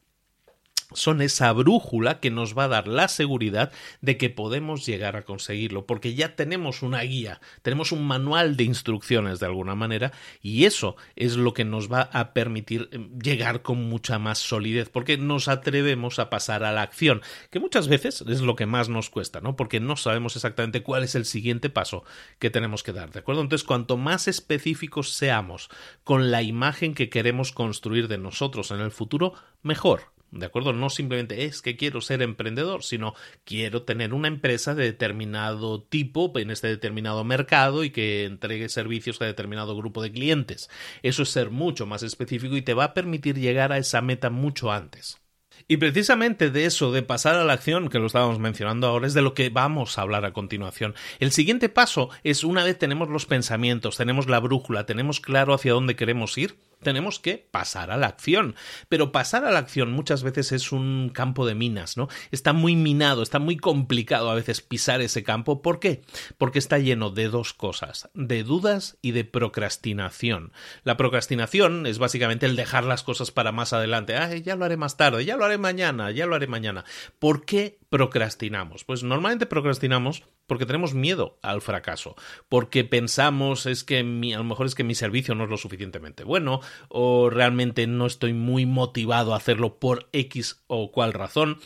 son 0.95 1.21
esa 1.21 1.51
brújula 1.51 2.19
que 2.19 2.31
nos 2.31 2.57
va 2.57 2.65
a 2.65 2.69
dar 2.69 2.87
la 2.87 3.07
seguridad 3.07 3.71
de 4.01 4.17
que 4.17 4.29
podemos 4.29 4.85
llegar 4.85 5.15
a 5.15 5.23
conseguirlo, 5.23 5.85
porque 5.85 6.15
ya 6.15 6.35
tenemos 6.35 6.81
una 6.81 7.01
guía, 7.01 7.41
tenemos 7.61 7.91
un 7.91 8.05
manual 8.05 8.57
de 8.57 8.63
instrucciones 8.63 9.39
de 9.39 9.45
alguna 9.45 9.75
manera, 9.75 10.11
y 10.41 10.65
eso 10.65 10.95
es 11.15 11.35
lo 11.35 11.53
que 11.53 11.65
nos 11.65 11.91
va 11.91 12.01
a 12.11 12.33
permitir 12.33 12.89
eh, 12.91 13.09
llegar 13.21 13.61
con 13.61 13.89
mucha 13.89 14.19
más 14.19 14.39
solidez, 14.39 14.89
porque 14.89 15.17
nos 15.17 15.47
atrevemos 15.47 16.19
a 16.19 16.29
pasar 16.29 16.63
a 16.63 16.71
la 16.71 16.81
acción, 16.81 17.21
que 17.49 17.59
muchas 17.59 17.87
veces 17.87 18.23
es 18.27 18.41
lo 18.41 18.55
que 18.55 18.65
más 18.65 18.89
nos 18.89 19.09
cuesta, 19.09 19.41
¿no? 19.41 19.55
Porque 19.55 19.79
no 19.79 19.95
sabemos 19.95 20.35
exactamente 20.35 20.83
cuál 20.83 21.03
es 21.03 21.15
el 21.15 21.25
siguiente 21.25 21.69
paso 21.69 22.03
que 22.39 22.49
tenemos 22.49 22.83
que 22.83 22.93
dar, 22.93 23.11
¿de 23.11 23.19
acuerdo? 23.19 23.41
Entonces, 23.41 23.65
cuanto 23.65 23.97
más 23.97 24.27
específicos 24.27 25.13
seamos 25.13 25.69
con 26.03 26.31
la 26.31 26.41
imagen 26.41 26.93
que 26.93 27.09
queremos 27.09 27.51
construir 27.51 28.07
de 28.07 28.17
nosotros 28.17 28.71
en 28.71 28.79
el 28.79 28.91
futuro, 28.91 29.33
mejor 29.61 30.12
¿De 30.33 30.47
acuerdo? 30.47 30.73
No 30.73 30.89
simplemente 30.89 31.45
es 31.45 31.61
que 31.61 31.77
quiero 31.77 32.01
ser 32.01 32.23
emprendedor, 32.23 32.83
sino 32.83 33.13
quiero 33.43 33.83
tener 33.83 34.15
una 34.15 34.27
empresa 34.27 34.73
de 34.73 34.85
determinado 34.85 35.83
tipo 35.83 36.31
en 36.39 36.49
este 36.49 36.67
determinado 36.67 37.23
mercado 37.23 37.83
y 37.83 37.91
que 37.91 38.25
entregue 38.25 38.67
servicios 38.69 39.21
a 39.21 39.25
determinado 39.25 39.77
grupo 39.77 40.01
de 40.01 40.11
clientes. 40.11 40.69
Eso 41.03 41.21
es 41.21 41.29
ser 41.29 41.51
mucho 41.51 41.85
más 41.85 42.01
específico 42.01 42.57
y 42.57 42.63
te 42.63 42.73
va 42.73 42.85
a 42.85 42.93
permitir 42.95 43.37
llegar 43.37 43.71
a 43.71 43.77
esa 43.77 44.01
meta 44.01 44.31
mucho 44.31 44.71
antes. 44.71 45.19
Y 45.67 45.77
precisamente 45.77 46.49
de 46.49 46.65
eso, 46.65 46.91
de 46.91 47.03
pasar 47.03 47.35
a 47.35 47.45
la 47.45 47.53
acción, 47.53 47.89
que 47.89 47.99
lo 47.99 48.07
estábamos 48.07 48.39
mencionando 48.39 48.87
ahora, 48.87 49.07
es 49.07 49.13
de 49.13 49.21
lo 49.21 49.35
que 49.35 49.49
vamos 49.49 49.97
a 49.97 50.01
hablar 50.01 50.25
a 50.25 50.33
continuación. 50.33 50.95
El 51.19 51.31
siguiente 51.31 51.69
paso 51.69 52.09
es 52.23 52.43
una 52.43 52.63
vez 52.63 52.77
tenemos 52.79 53.09
los 53.09 53.25
pensamientos, 53.27 53.97
tenemos 53.97 54.27
la 54.27 54.39
brújula, 54.39 54.85
tenemos 54.85 55.19
claro 55.19 55.53
hacia 55.53 55.73
dónde 55.73 55.95
queremos 55.95 56.37
ir, 56.37 56.55
tenemos 56.83 57.19
que 57.19 57.47
pasar 57.49 57.91
a 57.91 57.97
la 57.97 58.07
acción. 58.07 58.55
Pero 58.89 59.11
pasar 59.11 59.45
a 59.45 59.51
la 59.51 59.59
acción 59.59 59.91
muchas 59.91 60.23
veces 60.23 60.51
es 60.51 60.71
un 60.71 61.09
campo 61.13 61.45
de 61.45 61.55
minas, 61.55 61.97
¿no? 61.97 62.07
Está 62.31 62.53
muy 62.53 62.75
minado, 62.75 63.23
está 63.23 63.39
muy 63.39 63.57
complicado 63.57 64.29
a 64.29 64.35
veces 64.35 64.61
pisar 64.61 65.01
ese 65.01 65.23
campo. 65.23 65.61
¿Por 65.61 65.79
qué? 65.79 66.01
Porque 66.37 66.59
está 66.59 66.77
lleno 66.77 67.09
de 67.09 67.29
dos 67.29 67.53
cosas, 67.53 68.09
de 68.13 68.43
dudas 68.43 68.97
y 69.01 69.11
de 69.11 69.23
procrastinación. 69.25 70.51
La 70.83 70.97
procrastinación 70.97 71.85
es 71.87 71.97
básicamente 71.97 72.45
el 72.45 72.55
dejar 72.55 72.83
las 72.83 73.03
cosas 73.03 73.31
para 73.31 73.51
más 73.51 73.73
adelante. 73.73 74.15
Ay, 74.17 74.41
ya 74.41 74.55
lo 74.55 74.65
haré 74.65 74.77
más 74.77 74.97
tarde, 74.97 75.25
ya 75.25 75.37
lo 75.37 75.45
haré 75.45 75.57
mañana, 75.57 76.11
ya 76.11 76.25
lo 76.25 76.35
haré 76.35 76.47
mañana. 76.47 76.85
¿Por 77.19 77.45
qué 77.45 77.79
procrastinamos? 77.89 78.83
Pues 78.83 79.03
normalmente 79.03 79.45
procrastinamos 79.45 80.23
porque 80.53 80.67
tenemos 80.67 80.93
miedo 80.93 81.39
al 81.41 81.63
fracaso, 81.63 82.15
porque 82.47 82.83
pensamos 82.83 83.65
es 83.65 83.83
que 83.83 84.01
a 84.01 84.37
lo 84.37 84.43
mejor 84.43 84.67
es 84.67 84.75
que 84.75 84.83
mi 84.83 84.93
servicio 84.93 85.33
no 85.33 85.45
es 85.45 85.49
lo 85.49 85.57
suficientemente 85.57 86.23
bueno 86.23 86.61
o 86.89 87.31
realmente 87.31 87.87
no 87.87 88.05
estoy 88.05 88.33
muy 88.33 88.67
motivado 88.67 89.33
a 89.33 89.37
hacerlo 89.37 89.79
por 89.79 90.09
X 90.13 90.61
o 90.67 90.91
cual 90.91 91.13
razón. 91.13 91.57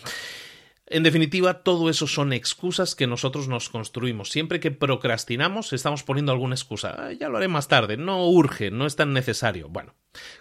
En 0.86 1.04
definitiva, 1.04 1.64
todo 1.64 1.90
eso 1.90 2.08
son 2.08 2.32
excusas 2.32 2.96
que 2.96 3.08
nosotros 3.08 3.50
nos 3.50 3.68
construimos. 3.68 4.30
Siempre 4.30 4.62
que 4.62 4.72
procrastinamos, 4.72 5.74
estamos 5.74 6.04
poniendo 6.04 6.32
alguna 6.32 6.56
excusa. 6.56 7.12
ya 7.12 7.28
lo 7.28 7.38
haré 7.38 7.50
más 7.50 7.68
tarde, 7.68 7.98
no 7.98 8.26
urge, 8.26 8.72
no 8.72 8.86
es 8.86 8.96
tan 8.96 9.12
necesario. 9.12 9.68
Bueno, 9.68 9.96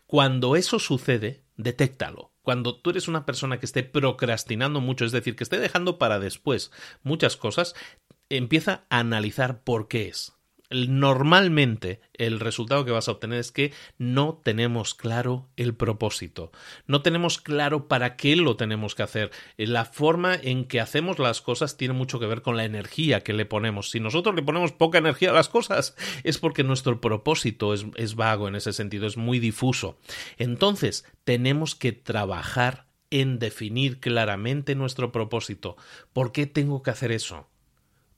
cuando 0.06 0.54
eso 0.54 0.78
sucede, 0.78 1.42
detéctalo. 1.56 2.32
Cuando 2.42 2.76
tú 2.76 2.90
eres 2.90 3.08
una 3.08 3.26
persona 3.26 3.58
que 3.58 3.66
esté 3.66 3.82
procrastinando 3.82 4.80
mucho, 4.80 5.04
es 5.04 5.10
decir, 5.10 5.34
que 5.34 5.42
esté 5.42 5.58
dejando 5.58 5.98
para 5.98 6.20
después 6.20 6.70
muchas 7.02 7.36
cosas, 7.36 7.74
empieza 8.28 8.84
a 8.90 9.00
analizar 9.00 9.62
por 9.62 9.88
qué 9.88 10.08
es 10.08 10.36
normalmente 10.70 12.00
el 12.14 12.40
resultado 12.40 12.84
que 12.84 12.90
vas 12.90 13.08
a 13.08 13.12
obtener 13.12 13.38
es 13.38 13.52
que 13.52 13.72
no 13.98 14.40
tenemos 14.42 14.94
claro 14.94 15.48
el 15.56 15.74
propósito, 15.74 16.50
no 16.86 17.02
tenemos 17.02 17.38
claro 17.38 17.88
para 17.88 18.16
qué 18.16 18.36
lo 18.36 18.56
tenemos 18.56 18.94
que 18.94 19.02
hacer. 19.02 19.30
La 19.56 19.84
forma 19.84 20.34
en 20.34 20.64
que 20.64 20.80
hacemos 20.80 21.18
las 21.18 21.40
cosas 21.40 21.76
tiene 21.76 21.94
mucho 21.94 22.18
que 22.18 22.26
ver 22.26 22.42
con 22.42 22.56
la 22.56 22.64
energía 22.64 23.22
que 23.22 23.32
le 23.32 23.46
ponemos. 23.46 23.90
Si 23.90 24.00
nosotros 24.00 24.34
le 24.34 24.42
ponemos 24.42 24.72
poca 24.72 24.98
energía 24.98 25.30
a 25.30 25.34
las 25.34 25.48
cosas 25.48 25.94
es 26.24 26.38
porque 26.38 26.64
nuestro 26.64 27.00
propósito 27.00 27.74
es, 27.74 27.86
es 27.96 28.14
vago 28.14 28.48
en 28.48 28.56
ese 28.56 28.72
sentido, 28.72 29.06
es 29.06 29.16
muy 29.16 29.38
difuso. 29.38 29.98
Entonces 30.36 31.04
tenemos 31.24 31.74
que 31.74 31.92
trabajar 31.92 32.86
en 33.10 33.38
definir 33.38 34.00
claramente 34.00 34.74
nuestro 34.74 35.12
propósito. 35.12 35.76
¿Por 36.12 36.32
qué 36.32 36.46
tengo 36.46 36.82
que 36.82 36.90
hacer 36.90 37.12
eso? 37.12 37.48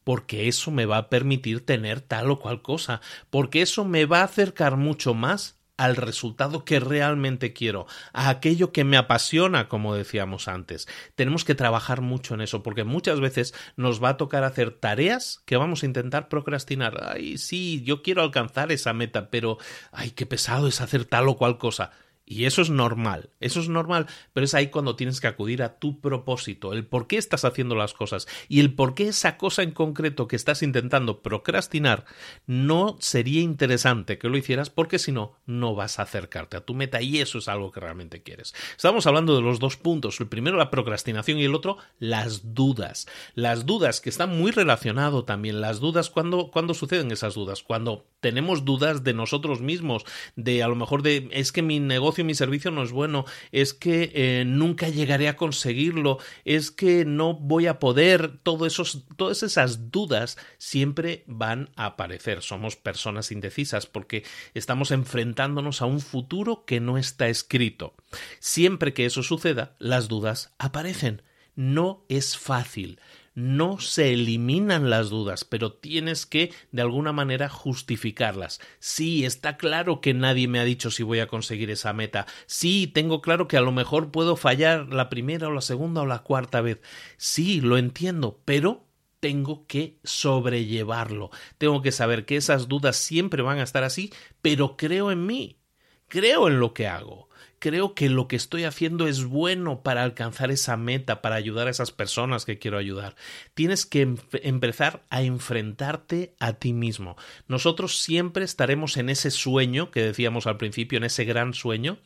Porque 0.09 0.49
eso 0.49 0.71
me 0.71 0.87
va 0.87 0.97
a 0.97 1.11
permitir 1.11 1.67
tener 1.67 2.01
tal 2.01 2.31
o 2.31 2.39
cual 2.39 2.63
cosa, 2.63 3.03
porque 3.29 3.61
eso 3.61 3.85
me 3.85 4.07
va 4.07 4.21
a 4.21 4.25
acercar 4.25 4.79
mucho 4.79 5.13
más 5.13 5.59
al 5.77 5.97
resultado 5.97 6.65
que 6.65 6.81
realmente 6.81 7.53
quiero, 7.53 7.87
a 8.15 8.31
aquello 8.31 8.73
que 8.73 8.85
me 8.85 8.97
apasiona, 8.97 9.69
como 9.69 9.95
decíamos 9.95 10.49
antes. 10.49 10.89
Tenemos 11.15 11.45
que 11.45 11.55
trabajar 11.55 12.01
mucho 12.01 12.33
en 12.33 12.41
eso, 12.41 12.63
porque 12.63 12.85
muchas 12.85 13.21
veces 13.21 13.53
nos 13.77 14.03
va 14.03 14.09
a 14.09 14.17
tocar 14.17 14.45
hacer 14.45 14.71
tareas 14.71 15.43
que 15.45 15.59
vamos 15.59 15.83
a 15.83 15.87
intentar 15.87 16.31
procrastinar. 16.31 17.13
Ay, 17.13 17.37
sí, 17.37 17.83
yo 17.85 18.01
quiero 18.01 18.23
alcanzar 18.23 18.73
esa 18.73 18.95
meta, 18.95 19.29
pero 19.29 19.59
ay, 19.93 20.13
qué 20.13 20.25
pesado 20.25 20.69
es 20.69 20.81
hacer 20.81 21.05
tal 21.05 21.29
o 21.29 21.37
cual 21.37 21.59
cosa. 21.59 21.91
Y 22.31 22.45
eso 22.45 22.61
es 22.61 22.68
normal, 22.68 23.31
eso 23.41 23.59
es 23.59 23.70
normal, 23.70 24.07
pero 24.35 24.45
es 24.45 24.53
ahí 24.53 24.66
cuando 24.66 24.97
tienes 24.97 25.18
que 25.18 25.29
acudir 25.29 25.62
a 25.62 25.79
tu 25.79 25.99
propósito, 26.03 26.74
el 26.74 26.85
por 26.85 27.07
qué 27.07 27.16
estás 27.16 27.47
haciendo 27.47 27.74
las 27.74 27.95
cosas 27.95 28.29
y 28.51 28.61
el 28.61 28.74
por 28.74 28.95
qué 28.95 29.09
esa 29.09 29.39
cosa 29.39 29.62
en 29.62 29.70
concreto 29.70 30.29
que 30.29 30.37
estás 30.37 30.62
intentando 30.62 31.22
procrastinar 31.22 32.05
no 32.47 32.99
sería 33.01 33.41
interesante 33.41 34.18
que 34.18 34.29
lo 34.29 34.37
hicieras 34.37 34.68
porque 34.68 34.99
si 34.99 35.11
no, 35.11 35.37
no 35.47 35.74
vas 35.74 35.99
a 35.99 36.03
acercarte 36.03 36.59
a 36.59 36.66
tu 36.66 36.74
meta 36.74 37.01
y 37.01 37.18
eso 37.18 37.39
es 37.39 37.49
algo 37.49 37.72
que 37.72 37.81
realmente 37.81 38.22
quieres. 38.22 38.55
Estamos 38.76 39.07
hablando 39.07 39.35
de 39.35 39.41
los 39.41 39.59
dos 39.59 39.79
puntos, 39.79 40.20
el 40.20 40.29
primero 40.29 40.59
la 40.59 40.70
procrastinación 40.70 41.39
y 41.39 41.45
el 41.45 41.55
otro 41.55 41.79
las 41.99 42.55
dudas. 42.55 43.07
Las 43.37 43.64
dudas 43.64 44.03
que 44.03 44.11
están 44.11 44.37
muy 44.37 44.51
relacionado 44.51 45.24
también, 45.24 45.62
las 45.62 45.81
dudas, 45.81 46.11
cuando, 46.11 46.51
cuando 46.51 46.74
suceden 46.74 47.11
esas 47.11 47.33
dudas? 47.33 47.62
Cuando 47.62 48.07
tenemos 48.20 48.66
dudas 48.66 49.03
de 49.03 49.14
nosotros 49.14 49.62
mismos, 49.62 50.05
de 50.37 50.62
a 50.62 50.68
lo 50.68 50.76
mejor 50.76 51.03
de 51.03 51.31
es 51.33 51.53
que 51.53 51.62
mi 51.62 51.81
negocio 51.81 52.18
mi 52.25 52.35
servicio 52.35 52.71
no 52.71 52.83
es 52.83 52.93
bueno, 52.93 53.25
es 53.53 53.75
que 53.75 54.12
eh, 54.14 54.45
nunca 54.47 54.89
llegaré 54.89 55.29
a 55.29 55.37
conseguirlo, 55.37 56.19
es 56.45 56.71
que 56.71 57.05
no 57.05 57.35
voy 57.35 57.66
a 57.66 57.79
poder, 57.79 58.41
esos, 58.66 59.05
todas 59.16 59.43
esas 59.43 59.91
dudas 59.91 60.39
siempre 60.59 61.25
van 61.27 61.71
a 61.77 61.87
aparecer. 61.87 62.43
Somos 62.43 62.77
personas 62.77 63.33
indecisas 63.33 63.87
porque 63.87 64.25
estamos 64.55 64.91
enfrentándonos 64.91 65.83
a 65.83 65.87
un 65.87 66.01
futuro 66.01 66.64
que 66.64 66.81
no 66.81 66.99
está 66.99 67.29
escrito. 67.29 67.95
Siempre 68.39 68.93
que 68.93 69.07
eso 69.07 69.23
suceda, 69.23 69.77
las 69.79 70.09
dudas 70.09 70.55
aparecen. 70.59 71.23
No 71.55 72.05
es 72.09 72.39
fácil 72.39 73.01
no 73.39 73.78
se 73.78 74.14
eliminan 74.14 74.91
las 74.91 75.11
dudas, 75.11 75.45
pero 75.45 75.72
tienes 75.72 76.26
que 76.26 76.53
de 76.72 76.82
alguna 76.82 77.12
manera 77.12 77.49
justificarlas. 77.49 78.61
Sí, 78.80 79.24
está 79.24 79.57
claro 79.57 80.01
que 80.01 80.12
nadie 80.12 80.49
me 80.49 80.59
ha 80.59 80.64
dicho 80.64 80.91
si 80.91 81.05
voy 81.05 81.20
a 81.20 81.28
conseguir 81.28 81.70
esa 81.70 81.93
meta. 81.93 82.26
Sí, 82.47 82.89
tengo 82.89 83.22
claro 83.22 83.47
que 83.47 83.57
a 83.57 83.61
lo 83.61 83.70
mejor 83.70 84.11
puedo 84.11 84.34
fallar 84.34 84.93
la 84.93 85.09
primera 85.09 85.47
o 85.47 85.53
la 85.53 85.61
segunda 85.61 86.01
o 86.01 86.07
la 86.07 86.24
cuarta 86.24 86.61
vez. 86.62 86.80
Sí, 87.16 87.61
lo 87.61 87.78
entiendo, 87.78 88.43
pero 88.45 88.89
tengo 89.20 89.68
que 89.68 90.01
sobrellevarlo. 90.03 91.30
Tengo 91.59 91.80
que 91.80 91.93
saber 91.93 92.24
que 92.24 92.34
esas 92.34 92.66
dudas 92.66 92.97
siempre 92.97 93.43
van 93.43 93.59
a 93.59 93.62
estar 93.62 93.84
así, 93.84 94.12
pero 94.43 94.76
creo 94.76 95.12
en 95.12 95.26
mí. 95.26 95.61
Creo 96.09 96.49
en 96.49 96.59
lo 96.59 96.74
que 96.74 96.89
hago 96.89 97.28
creo 97.59 97.95
que 97.95 98.09
lo 98.09 98.29
que 98.29 98.37
estoy 98.37 98.65
haciendo 98.65 99.07
es 99.07 99.25
bueno 99.25 99.83
para 99.83 100.03
alcanzar 100.03 100.51
esa 100.51 100.77
meta, 100.77 101.23
para 101.23 101.37
ayudar 101.37 101.67
a 101.67 101.71
esas 101.71 101.93
personas 101.93 102.45
que 102.45 102.59
quiero 102.59 102.79
ayudar. 102.79 103.17
Tienes 103.55 103.87
que 103.87 104.15
empezar 104.43 105.03
a 105.11 105.23
enfrentarte 105.23 106.35
a 106.39 106.55
ti 106.55 106.73
mismo. 106.73 107.17
Nosotros 107.47 107.99
siempre 107.99 108.45
estaremos 108.45 108.97
en 108.97 109.09
ese 109.09 109.31
sueño 109.31 109.91
que 109.91 110.03
decíamos 110.03 110.47
al 110.47 110.57
principio, 110.57 110.99
en 110.99 111.05
ese 111.05 111.25
gran 111.25 111.55
sueño. 111.55 111.99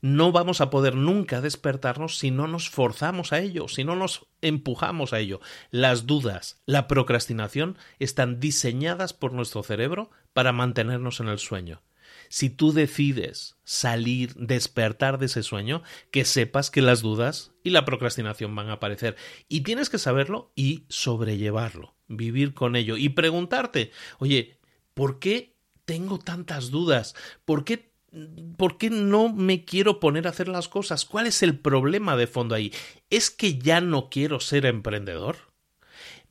No 0.00 0.32
vamos 0.32 0.60
a 0.60 0.70
poder 0.70 0.94
nunca 0.94 1.40
despertarnos 1.40 2.18
si 2.18 2.30
no 2.30 2.46
nos 2.46 2.68
forzamos 2.70 3.32
a 3.32 3.40
ello, 3.40 3.68
si 3.68 3.84
no 3.84 3.96
nos 3.96 4.26
empujamos 4.40 5.12
a 5.12 5.20
ello. 5.20 5.40
Las 5.70 6.06
dudas, 6.06 6.60
la 6.66 6.88
procrastinación 6.88 7.78
están 7.98 8.40
diseñadas 8.40 9.12
por 9.12 9.32
nuestro 9.32 9.62
cerebro 9.62 10.10
para 10.32 10.52
mantenernos 10.52 11.20
en 11.20 11.28
el 11.28 11.38
sueño 11.38 11.82
si 12.34 12.50
tú 12.50 12.72
decides 12.72 13.54
salir, 13.62 14.34
despertar 14.34 15.18
de 15.18 15.26
ese 15.26 15.44
sueño, 15.44 15.84
que 16.10 16.24
sepas 16.24 16.68
que 16.68 16.82
las 16.82 17.00
dudas 17.00 17.52
y 17.62 17.70
la 17.70 17.84
procrastinación 17.84 18.56
van 18.56 18.70
a 18.70 18.72
aparecer. 18.72 19.14
Y 19.48 19.60
tienes 19.60 19.88
que 19.88 19.98
saberlo 19.98 20.50
y 20.56 20.82
sobrellevarlo, 20.88 21.94
vivir 22.08 22.52
con 22.52 22.74
ello 22.74 22.96
y 22.96 23.10
preguntarte, 23.10 23.92
oye, 24.18 24.58
¿por 24.94 25.20
qué 25.20 25.54
tengo 25.84 26.18
tantas 26.18 26.72
dudas? 26.72 27.14
¿Por 27.44 27.64
qué 27.64 27.94
¿Por 28.56 28.78
qué 28.78 28.90
no 28.90 29.32
me 29.32 29.64
quiero 29.64 30.00
poner 30.00 30.26
a 30.26 30.30
hacer 30.30 30.48
las 30.48 30.68
cosas? 30.68 31.04
¿Cuál 31.04 31.28
es 31.28 31.42
el 31.42 31.58
problema 31.58 32.16
de 32.16 32.26
fondo 32.26 32.56
ahí? 32.56 32.72
¿Es 33.10 33.30
que 33.30 33.58
ya 33.58 33.80
no 33.80 34.08
quiero 34.08 34.40
ser 34.40 34.66
emprendedor? 34.66 35.53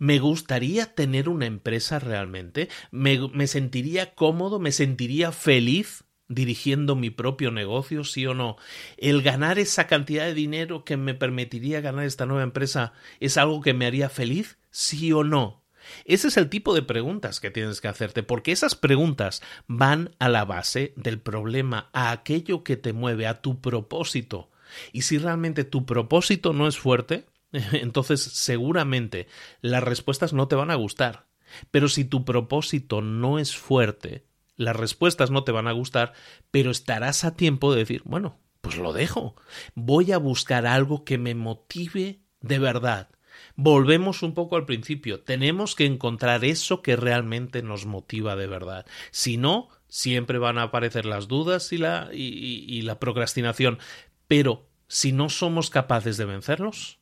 ¿Me 0.04 0.20
gustaría 0.20 0.94
tener 0.94 1.30
una 1.30 1.46
empresa 1.46 1.98
realmente? 1.98 2.68
¿Me, 2.92 3.48
sentiría 3.48 4.16
cómodo? 4.16 4.60
¿Me 4.60 4.74
sentiría 4.74 5.32
feliz? 5.32 6.04
dirigiendo 6.28 6.98
mi 6.98 7.10
propio 7.10 7.52
negocio, 7.52 8.04
sí 8.04 8.26
o 8.28 8.34
no. 8.34 8.58
El 8.98 9.22
ganar 9.22 9.60
esa 9.60 9.88
cantidad 9.88 10.26
de 10.26 10.34
dinero 10.34 10.84
que 10.84 10.98
me 10.98 11.14
permitiría 11.14 11.80
ganar 11.80 12.04
esta 12.04 12.26
nueva 12.26 12.44
empresa 12.44 12.92
es 13.22 13.38
algo 13.38 13.62
que 13.62 13.74
me 13.74 13.86
haría 13.86 14.10
feliz, 14.10 14.58
sí 14.72 15.14
o 15.14 15.24
no. 15.24 15.64
Ese 16.04 16.28
es 16.28 16.36
el 16.36 16.50
tipo 16.50 16.76
de 16.76 16.82
preguntas 16.82 17.40
que 17.40 17.50
tienes 17.50 17.80
que 17.80 17.88
hacerte, 17.88 18.24
porque 18.24 18.52
esas 18.52 18.76
preguntas 18.76 19.42
van 19.68 20.14
a 20.20 20.28
la 20.28 20.44
base 20.44 20.92
del 20.98 21.22
problema, 21.22 21.90
a 21.94 22.12
aquello 22.12 22.66
que 22.66 22.76
te 22.76 22.92
mueve, 22.92 23.26
a 23.26 23.42
tu 23.42 23.62
propósito. 23.62 24.50
Y 24.92 25.04
si 25.04 25.18
realmente 25.18 25.64
tu 25.64 25.86
propósito 25.86 26.52
no 26.52 26.68
es 26.68 26.78
fuerte, 26.78 27.26
entonces 27.72 28.22
seguramente 28.22 29.28
las 29.62 29.84
respuestas 29.84 30.34
no 30.34 30.48
te 30.48 30.56
van 30.56 30.72
a 30.72 30.76
gustar. 30.76 31.28
Pero 31.72 31.88
si 31.88 32.04
tu 32.04 32.26
propósito 32.26 33.02
no 33.02 33.40
es 33.40 33.56
fuerte, 33.56 34.26
las 34.56 34.76
respuestas 34.76 35.32
no 35.32 35.44
te 35.44 35.52
van 35.52 35.68
a 35.68 35.72
gustar, 35.72 36.14
pero 36.52 36.72
estarás 36.72 37.24
a 37.24 37.36
tiempo 37.36 37.72
de 37.72 37.80
decir, 37.80 38.02
bueno, 38.06 38.40
pues 38.62 38.78
lo 38.78 38.94
dejo. 38.94 39.36
Voy 39.76 40.12
a 40.12 40.18
buscar 40.18 40.66
algo 40.66 41.04
que 41.04 41.18
me 41.18 41.36
motive 41.36 42.22
de 42.42 42.60
verdad. 42.60 43.10
Volvemos 43.56 44.24
un 44.24 44.34
poco 44.34 44.56
al 44.56 44.66
principio. 44.66 45.22
Tenemos 45.22 45.76
que 45.76 45.86
encontrar 45.86 46.46
eso 46.46 46.82
que 46.82 46.96
realmente 46.96 47.62
nos 47.62 47.86
motiva 47.86 48.36
de 48.36 48.48
verdad. 48.48 48.86
Si 49.12 49.38
no, 49.38 49.70
siempre 49.88 50.38
van 50.38 50.58
a 50.58 50.64
aparecer 50.64 51.06
las 51.06 51.28
dudas 51.28 51.72
y 51.72 51.78
la, 51.78 52.10
y, 52.14 52.82
la 52.82 53.00
procrastinación. 53.00 53.80
Pero 54.28 54.70
si 54.88 55.12
no 55.12 55.30
somos 55.30 55.70
capaces 55.70 56.18
de 56.18 56.26
vencerlos, 56.26 57.00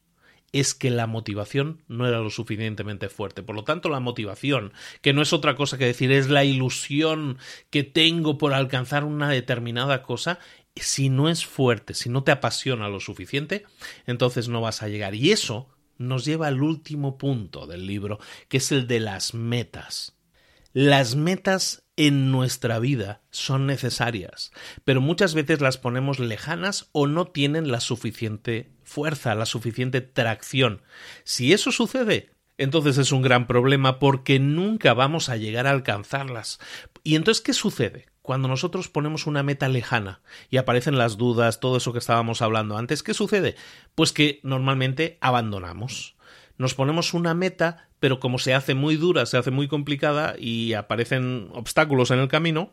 es 0.52 0.74
que 0.74 0.90
la 0.90 1.08
motivación 1.08 1.82
no 1.88 2.08
era 2.08 2.20
lo 2.20 2.30
suficientemente 2.30 3.10
fuerte. 3.10 3.44
Por 3.44 3.56
lo 3.56 3.64
tanto, 3.64 3.90
la 3.90 4.00
motivación, 4.00 4.74
que 5.02 5.14
no 5.14 5.22
es 5.22 5.34
otra 5.34 5.56
cosa 5.56 5.78
que 5.78 5.86
decir, 5.86 6.12
es 6.12 6.30
la 6.30 6.44
ilusión 6.44 7.38
que 7.70 7.84
tengo 7.84 8.38
por 8.38 8.54
alcanzar 8.54 9.04
una 9.04 9.30
determinada 9.30 10.04
cosa, 10.04 10.40
si 10.76 11.10
no 11.10 11.30
es 11.30 11.46
fuerte, 11.46 11.94
si 11.94 12.10
no 12.10 12.24
te 12.24 12.32
apasiona 12.32 12.90
lo 12.90 13.00
suficiente, 13.00 13.66
entonces 14.08 14.48
no 14.48 14.62
vas 14.62 14.84
a 14.84 14.88
llegar. 14.88 15.16
Y 15.16 15.32
eso 15.32 15.70
nos 15.98 16.26
lleva 16.26 16.48
al 16.48 16.62
último 16.62 17.18
punto 17.18 17.68
del 17.68 17.86
libro, 17.86 18.20
que 18.48 18.58
es 18.58 18.72
el 18.72 18.88
de 18.88 19.00
las 19.00 19.34
metas. 19.34 20.18
Las 20.74 21.16
metas 21.16 21.84
en 21.98 22.32
nuestra 22.32 22.80
vida 22.80 23.22
son 23.30 23.68
necesarias, 23.68 24.54
pero 24.86 25.02
muchas 25.02 25.34
veces 25.34 25.60
las 25.60 25.78
ponemos 25.78 26.20
lejanas 26.20 26.88
o 26.94 27.08
no 27.08 27.26
tienen 27.26 27.70
la 27.70 27.82
suficiente 27.82 28.72
fuerza, 28.84 29.36
la 29.36 29.46
suficiente 29.46 30.00
tracción. 30.00 30.82
Si 31.26 31.52
eso 31.52 31.74
sucede, 31.74 32.32
entonces 32.58 32.98
es 32.98 33.12
un 33.12 33.22
gran 33.22 33.48
problema 33.48 34.00
porque 34.00 34.40
nunca 34.40 34.94
vamos 34.94 35.28
a 35.28 35.36
llegar 35.36 35.68
a 35.68 35.72
alcanzarlas. 35.72 36.60
¿Y 37.04 37.16
entonces 37.16 37.44
qué 37.44 37.52
sucede? 37.52 38.06
Cuando 38.22 38.48
nosotros 38.48 38.88
ponemos 38.88 39.28
una 39.28 39.44
meta 39.44 39.68
lejana 39.68 40.22
y 40.50 40.56
aparecen 40.56 40.98
las 40.98 41.18
dudas, 41.18 41.60
todo 41.60 41.76
eso 41.78 41.92
que 41.92 42.00
estábamos 42.00 42.42
hablando 42.42 42.78
antes, 42.78 43.04
¿qué 43.04 43.14
sucede? 43.14 43.58
Pues 43.94 44.14
que 44.14 44.40
normalmente 44.44 45.18
abandonamos 45.20 46.16
nos 46.58 46.74
ponemos 46.74 47.14
una 47.14 47.34
meta, 47.34 47.90
pero 48.00 48.20
como 48.20 48.40
se 48.40 48.54
hace 48.54 48.74
muy 48.74 48.96
dura, 48.96 49.26
se 49.26 49.38
hace 49.38 49.52
muy 49.52 49.68
complicada 49.68 50.36
y 50.38 50.74
aparecen 50.74 51.50
obstáculos 51.54 52.12
en 52.12 52.20
el 52.20 52.28
camino, 52.28 52.72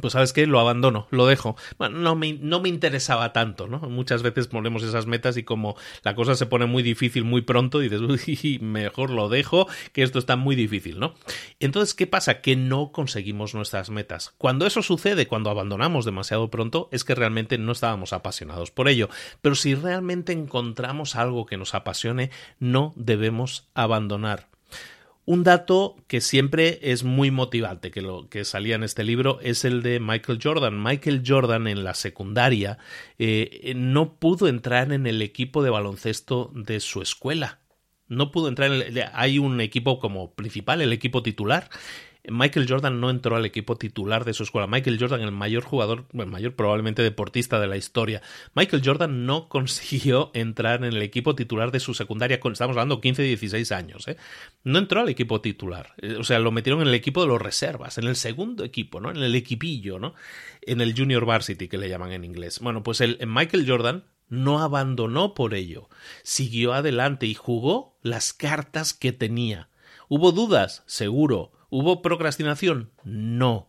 pues 0.00 0.12
sabes 0.12 0.32
qué, 0.32 0.46
lo 0.46 0.60
abandono, 0.60 1.06
lo 1.10 1.26
dejo. 1.26 1.56
Bueno, 1.78 1.98
no 1.98 2.14
me, 2.16 2.34
no 2.34 2.60
me 2.60 2.68
interesaba 2.68 3.32
tanto, 3.32 3.66
¿no? 3.66 3.78
Muchas 3.80 4.22
veces 4.22 4.48
ponemos 4.48 4.82
esas 4.82 5.06
metas 5.06 5.36
y 5.36 5.44
como 5.44 5.76
la 6.02 6.14
cosa 6.14 6.34
se 6.34 6.46
pone 6.46 6.66
muy 6.66 6.82
difícil 6.82 7.24
muy 7.24 7.42
pronto, 7.42 7.78
dices, 7.78 8.00
uy, 8.00 8.58
mejor 8.60 9.10
lo 9.10 9.28
dejo, 9.28 9.68
que 9.92 10.02
esto 10.02 10.18
está 10.18 10.36
muy 10.36 10.56
difícil, 10.56 10.98
¿no? 10.98 11.14
Entonces, 11.60 11.94
¿qué 11.94 12.06
pasa? 12.06 12.40
Que 12.40 12.56
no 12.56 12.92
conseguimos 12.92 13.54
nuestras 13.54 13.90
metas. 13.90 14.34
Cuando 14.38 14.66
eso 14.66 14.82
sucede, 14.82 15.26
cuando 15.26 15.50
abandonamos 15.50 16.04
demasiado 16.04 16.50
pronto, 16.50 16.88
es 16.90 17.04
que 17.04 17.14
realmente 17.14 17.58
no 17.58 17.72
estábamos 17.72 18.12
apasionados 18.12 18.70
por 18.70 18.88
ello. 18.88 19.08
Pero 19.40 19.54
si 19.54 19.74
realmente 19.74 20.32
encontramos 20.32 21.16
algo 21.16 21.46
que 21.46 21.56
nos 21.56 21.74
apasione, 21.74 22.30
no 22.58 22.92
debemos 22.96 23.68
abandonar. 23.74 24.53
Un 25.26 25.42
dato 25.42 25.96
que 26.06 26.20
siempre 26.20 26.78
es 26.82 27.02
muy 27.02 27.30
motivante, 27.30 27.90
que 27.90 28.02
lo 28.02 28.28
que 28.28 28.44
salía 28.44 28.74
en 28.74 28.82
este 28.82 29.04
libro, 29.04 29.38
es 29.40 29.64
el 29.64 29.82
de 29.82 29.98
Michael 29.98 30.38
Jordan. 30.42 30.82
Michael 30.82 31.22
Jordan 31.26 31.66
en 31.66 31.82
la 31.82 31.94
secundaria 31.94 32.78
eh, 33.18 33.72
no 33.74 34.16
pudo 34.16 34.48
entrar 34.48 34.92
en 34.92 35.06
el 35.06 35.22
equipo 35.22 35.62
de 35.62 35.70
baloncesto 35.70 36.50
de 36.54 36.80
su 36.80 37.00
escuela. 37.00 37.60
No 38.06 38.30
pudo 38.30 38.48
entrar 38.48 38.70
en 38.70 38.82
el, 38.82 39.04
hay 39.14 39.38
un 39.38 39.62
equipo 39.62 39.98
como 39.98 40.34
principal, 40.34 40.82
el 40.82 40.92
equipo 40.92 41.22
titular, 41.22 41.70
Michael 42.28 42.66
Jordan 42.68 43.00
no 43.00 43.10
entró 43.10 43.36
al 43.36 43.44
equipo 43.44 43.76
titular 43.76 44.24
de 44.24 44.32
su 44.32 44.44
escuela. 44.44 44.66
Michael 44.66 44.98
Jordan, 44.98 45.20
el 45.20 45.30
mayor 45.30 45.62
jugador, 45.62 46.06
el 46.12 46.26
mayor 46.26 46.54
probablemente 46.54 47.02
deportista 47.02 47.60
de 47.60 47.66
la 47.66 47.76
historia. 47.76 48.22
Michael 48.54 48.82
Jordan 48.84 49.26
no 49.26 49.48
consiguió 49.50 50.30
entrar 50.34 50.84
en 50.84 50.94
el 50.94 51.02
equipo 51.02 51.34
titular 51.34 51.70
de 51.70 51.80
su 51.80 51.92
secundaria. 51.92 52.36
Estamos 52.36 52.76
hablando 52.76 53.00
15, 53.00 53.22
16 53.22 53.72
años. 53.72 54.08
¿eh? 54.08 54.16
No 54.62 54.78
entró 54.78 55.00
al 55.00 55.08
equipo 55.08 55.40
titular. 55.40 55.94
Eh, 55.98 56.16
o 56.18 56.24
sea, 56.24 56.38
lo 56.38 56.50
metieron 56.50 56.80
en 56.82 56.88
el 56.88 56.94
equipo 56.94 57.20
de 57.20 57.28
los 57.28 57.42
reservas, 57.42 57.98
en 57.98 58.06
el 58.06 58.16
segundo 58.16 58.64
equipo, 58.64 59.00
¿no? 59.00 59.10
En 59.10 59.18
el 59.18 59.34
equipillo, 59.34 59.98
¿no? 59.98 60.14
En 60.62 60.80
el 60.80 60.96
Junior 60.96 61.26
Varsity, 61.26 61.68
que 61.68 61.78
le 61.78 61.88
llaman 61.88 62.12
en 62.12 62.24
inglés. 62.24 62.60
Bueno, 62.60 62.82
pues 62.82 63.00
el 63.00 63.18
Michael 63.26 63.68
Jordan 63.68 64.04
no 64.28 64.60
abandonó 64.60 65.34
por 65.34 65.54
ello. 65.54 65.88
Siguió 66.22 66.72
adelante 66.72 67.26
y 67.26 67.34
jugó 67.34 67.98
las 68.02 68.32
cartas 68.32 68.94
que 68.94 69.12
tenía. 69.12 69.68
¿Hubo 70.08 70.32
dudas? 70.32 70.82
Seguro. 70.86 71.52
¿Hubo 71.76 72.02
procrastinación? 72.02 72.92
No. 73.02 73.68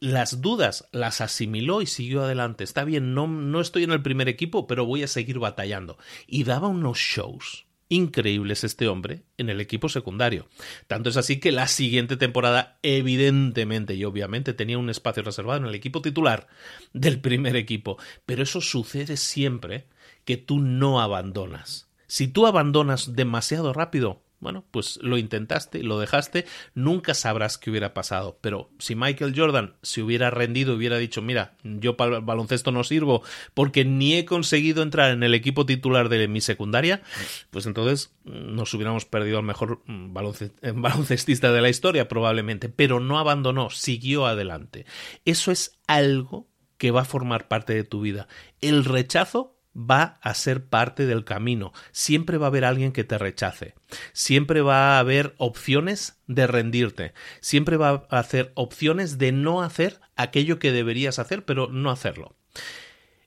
Las 0.00 0.42
dudas 0.42 0.86
las 0.92 1.22
asimiló 1.22 1.80
y 1.80 1.86
siguió 1.86 2.24
adelante. 2.24 2.62
Está 2.62 2.84
bien, 2.84 3.14
no, 3.14 3.26
no 3.26 3.62
estoy 3.62 3.84
en 3.84 3.92
el 3.92 4.02
primer 4.02 4.28
equipo, 4.28 4.66
pero 4.66 4.84
voy 4.84 5.02
a 5.02 5.08
seguir 5.08 5.38
batallando. 5.38 5.96
Y 6.26 6.44
daba 6.44 6.68
unos 6.68 6.98
shows 6.98 7.64
increíbles 7.88 8.64
este 8.64 8.86
hombre 8.86 9.22
en 9.38 9.48
el 9.48 9.62
equipo 9.62 9.88
secundario. 9.88 10.46
Tanto 10.88 11.08
es 11.08 11.16
así 11.16 11.40
que 11.40 11.50
la 11.50 11.68
siguiente 11.68 12.18
temporada, 12.18 12.78
evidentemente 12.82 13.94
y 13.94 14.04
obviamente, 14.04 14.52
tenía 14.52 14.76
un 14.76 14.90
espacio 14.90 15.22
reservado 15.22 15.60
en 15.60 15.68
el 15.68 15.74
equipo 15.74 16.02
titular 16.02 16.48
del 16.92 17.18
primer 17.18 17.56
equipo. 17.56 17.96
Pero 18.26 18.42
eso 18.42 18.60
sucede 18.60 19.16
siempre 19.16 19.86
que 20.26 20.36
tú 20.36 20.58
no 20.58 21.00
abandonas. 21.00 21.88
Si 22.08 22.28
tú 22.28 22.46
abandonas 22.46 23.16
demasiado 23.16 23.72
rápido, 23.72 24.20
bueno, 24.40 24.64
pues 24.70 24.98
lo 25.02 25.18
intentaste, 25.18 25.82
lo 25.82 25.98
dejaste, 25.98 26.46
nunca 26.74 27.14
sabrás 27.14 27.58
qué 27.58 27.70
hubiera 27.70 27.92
pasado. 27.92 28.38
Pero 28.40 28.70
si 28.78 28.94
Michael 28.94 29.34
Jordan 29.36 29.74
se 29.82 30.02
hubiera 30.02 30.30
rendido, 30.30 30.74
hubiera 30.74 30.96
dicho, 30.98 31.22
mira, 31.22 31.56
yo 31.64 31.96
para 31.96 32.16
el 32.16 32.22
baloncesto 32.22 32.70
no 32.70 32.84
sirvo 32.84 33.22
porque 33.54 33.84
ni 33.84 34.14
he 34.14 34.24
conseguido 34.24 34.82
entrar 34.82 35.10
en 35.10 35.22
el 35.22 35.34
equipo 35.34 35.66
titular 35.66 36.08
de 36.08 36.28
mi 36.28 36.40
secundaria, 36.40 37.02
pues 37.50 37.66
entonces 37.66 38.14
mm, 38.24 38.54
nos 38.54 38.72
hubiéramos 38.74 39.04
perdido 39.04 39.38
al 39.38 39.44
mejor 39.44 39.82
mm, 39.86 40.14
baloncestista 40.74 41.52
de 41.52 41.60
la 41.60 41.68
historia 41.68 42.08
probablemente. 42.08 42.68
Pero 42.68 43.00
no 43.00 43.18
abandonó, 43.18 43.70
siguió 43.70 44.26
adelante. 44.26 44.86
Eso 45.24 45.50
es 45.50 45.78
algo 45.88 46.48
que 46.76 46.92
va 46.92 47.02
a 47.02 47.06
formar 47.06 47.48
parte 47.48 47.74
de 47.74 47.82
tu 47.84 48.00
vida. 48.00 48.28
El 48.60 48.84
rechazo 48.84 49.57
va 49.76 50.18
a 50.22 50.34
ser 50.34 50.66
parte 50.66 51.06
del 51.06 51.24
camino. 51.24 51.72
Siempre 51.92 52.38
va 52.38 52.46
a 52.46 52.48
haber 52.48 52.64
alguien 52.64 52.92
que 52.92 53.04
te 53.04 53.18
rechace. 53.18 53.74
Siempre 54.12 54.60
va 54.60 54.96
a 54.96 54.98
haber 54.98 55.34
opciones 55.38 56.20
de 56.26 56.46
rendirte. 56.46 57.12
Siempre 57.40 57.76
va 57.76 58.06
a 58.10 58.18
hacer 58.18 58.52
opciones 58.54 59.18
de 59.18 59.32
no 59.32 59.62
hacer 59.62 60.00
aquello 60.16 60.58
que 60.58 60.72
deberías 60.72 61.18
hacer, 61.18 61.44
pero 61.44 61.68
no 61.68 61.90
hacerlo. 61.90 62.36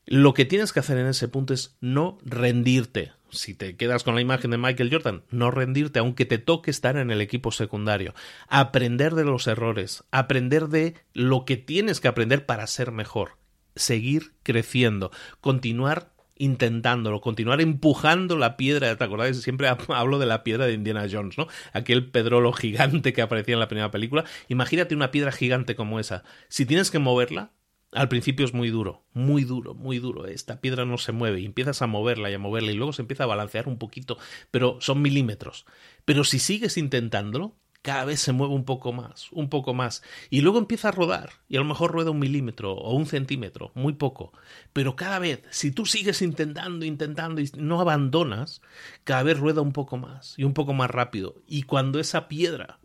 Lo 0.06 0.34
que 0.34 0.46
tienes 0.46 0.74
que 0.74 0.80
hacer 0.80 0.98
en 0.98 1.08
ese 1.08 1.28
punto 1.28 1.54
es 1.54 1.78
no 1.80 2.18
rendirte. 2.24 3.14
Si 3.30 3.54
te 3.54 3.78
quedas 3.78 4.04
con 4.04 4.14
la 4.16 4.20
imagen 4.20 4.52
de 4.52 4.58
Michael 4.58 4.92
Jordan, 4.92 5.24
no 5.30 5.52
rendirte, 5.52 6.00
aunque 6.00 6.26
te 6.26 6.38
toque 6.38 6.70
estar 6.70 6.98
en 6.98 7.12
el 7.12 7.22
equipo 7.22 7.54
secundario. 7.54 8.14
Aprender 8.50 9.16
de 9.16 9.24
los 9.24 9.48
errores, 9.48 10.04
aprender 10.12 10.68
de 10.68 10.96
lo 11.14 11.46
que 11.46 11.56
tienes 11.56 12.02
que 12.02 12.10
aprender 12.10 12.46
para 12.46 12.68
ser 12.68 12.92
mejor 12.92 13.38
seguir 13.76 14.34
creciendo, 14.44 15.12
continuar 15.40 16.11
intentándolo, 16.42 17.22
continuar 17.22 17.62
empujando 17.62 18.36
la 18.36 18.58
piedra, 18.58 18.96
¿te 18.96 19.04
acordáis? 19.04 19.42
Siempre 19.42 19.68
hablo 19.90 20.20
de 20.20 20.26
la 20.26 20.44
piedra 20.44 20.66
de 20.66 20.74
Indiana 20.74 21.08
Jones, 21.10 21.38
¿no? 21.38 21.48
Aquel 21.72 22.10
pedrolo 22.10 22.52
gigante 22.52 23.14
que 23.14 23.22
aparecía 23.22 23.54
en 23.54 23.60
la 23.60 23.68
primera 23.68 23.92
película. 23.92 24.26
Imagínate 24.50 24.96
una 24.96 25.12
piedra 25.12 25.32
gigante 25.32 25.76
como 25.76 26.00
esa. 26.00 26.24
Si 26.50 26.66
tienes 26.66 26.90
que 26.90 27.00
moverla, 27.00 27.52
al 27.92 28.10
principio 28.10 28.46
es 28.46 28.54
muy 28.54 28.70
duro, 28.70 29.04
muy 29.14 29.44
duro, 29.44 29.76
muy 29.76 30.00
duro. 30.00 30.26
Esta 30.26 30.62
piedra 30.62 30.86
no 30.86 30.98
se 30.98 31.12
mueve 31.12 31.42
y 31.42 31.46
empiezas 31.46 31.82
a 31.82 31.88
moverla 31.88 32.32
y 32.32 32.34
a 32.34 32.40
moverla 32.40 32.72
y 32.72 32.76
luego 32.76 32.94
se 32.94 33.02
empieza 33.02 33.26
a 33.26 33.28
balancear 33.28 33.68
un 33.68 33.78
poquito, 33.78 34.18
pero 34.50 34.78
son 34.80 35.02
milímetros. 35.02 35.66
Pero 36.06 36.24
si 36.24 36.40
sigues 36.40 36.78
intentándolo, 36.78 37.56
cada 37.82 38.06
vez 38.06 38.20
se 38.20 38.32
mueve 38.32 38.54
un 38.54 38.64
poco 38.64 38.94
más, 38.94 39.32
un 39.32 39.50
poco 39.50 39.74
más, 39.74 40.04
y 40.30 40.42
luego 40.42 40.60
empieza 40.60 40.90
a 40.90 40.92
rodar, 40.92 41.32
y 41.50 41.56
a 41.56 41.60
lo 41.60 41.66
mejor 41.66 41.92
rueda 41.92 42.12
un 42.12 42.20
milímetro 42.20 42.74
o 42.74 42.94
un 42.94 43.08
centímetro, 43.08 43.72
muy 43.74 43.94
poco, 43.94 44.34
pero 44.74 44.96
cada 44.96 45.20
vez, 45.20 45.42
si 45.50 45.72
tú 45.72 45.86
sigues 45.86 46.22
intentando, 46.22 46.86
intentando 46.86 47.42
y 47.42 47.50
no 47.58 47.82
abandonas, 47.82 48.62
cada 49.04 49.24
vez 49.24 49.40
rueda 49.40 49.62
un 49.62 49.74
poco 49.74 49.98
más 49.98 50.38
y 50.38 50.44
un 50.44 50.54
poco 50.54 50.74
más 50.74 50.92
rápido, 50.92 51.36
y 51.48 51.64
cuando 51.64 52.00
esa 52.00 52.28
piedra, 52.28 52.80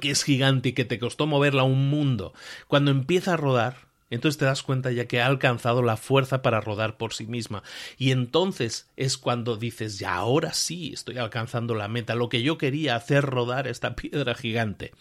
que 0.00 0.10
es 0.10 0.22
gigante 0.22 0.70
y 0.70 0.72
que 0.72 0.84
te 0.84 0.98
costó 0.98 1.26
moverla 1.26 1.64
un 1.64 1.90
mundo, 1.90 2.32
cuando 2.66 2.90
empieza 2.90 3.34
a 3.34 3.38
rodar, 3.38 3.87
entonces 4.10 4.38
te 4.38 4.44
das 4.44 4.62
cuenta 4.62 4.90
ya 4.90 5.06
que 5.06 5.20
ha 5.20 5.26
alcanzado 5.26 5.82
la 5.82 5.96
fuerza 5.96 6.42
para 6.42 6.60
rodar 6.60 6.96
por 6.96 7.12
sí 7.12 7.26
misma. 7.26 7.62
Y 7.96 8.10
entonces 8.10 8.88
es 8.96 9.18
cuando 9.18 9.56
dices, 9.56 9.98
ya 9.98 10.14
ahora 10.14 10.52
sí 10.52 10.92
estoy 10.94 11.18
alcanzando 11.18 11.74
la 11.74 11.88
meta, 11.88 12.14
lo 12.14 12.28
que 12.28 12.42
yo 12.42 12.58
quería 12.58 12.96
hacer 12.96 13.24
rodar 13.24 13.66
esta 13.66 13.94
piedra 13.96 14.34
gigante. 14.34 14.92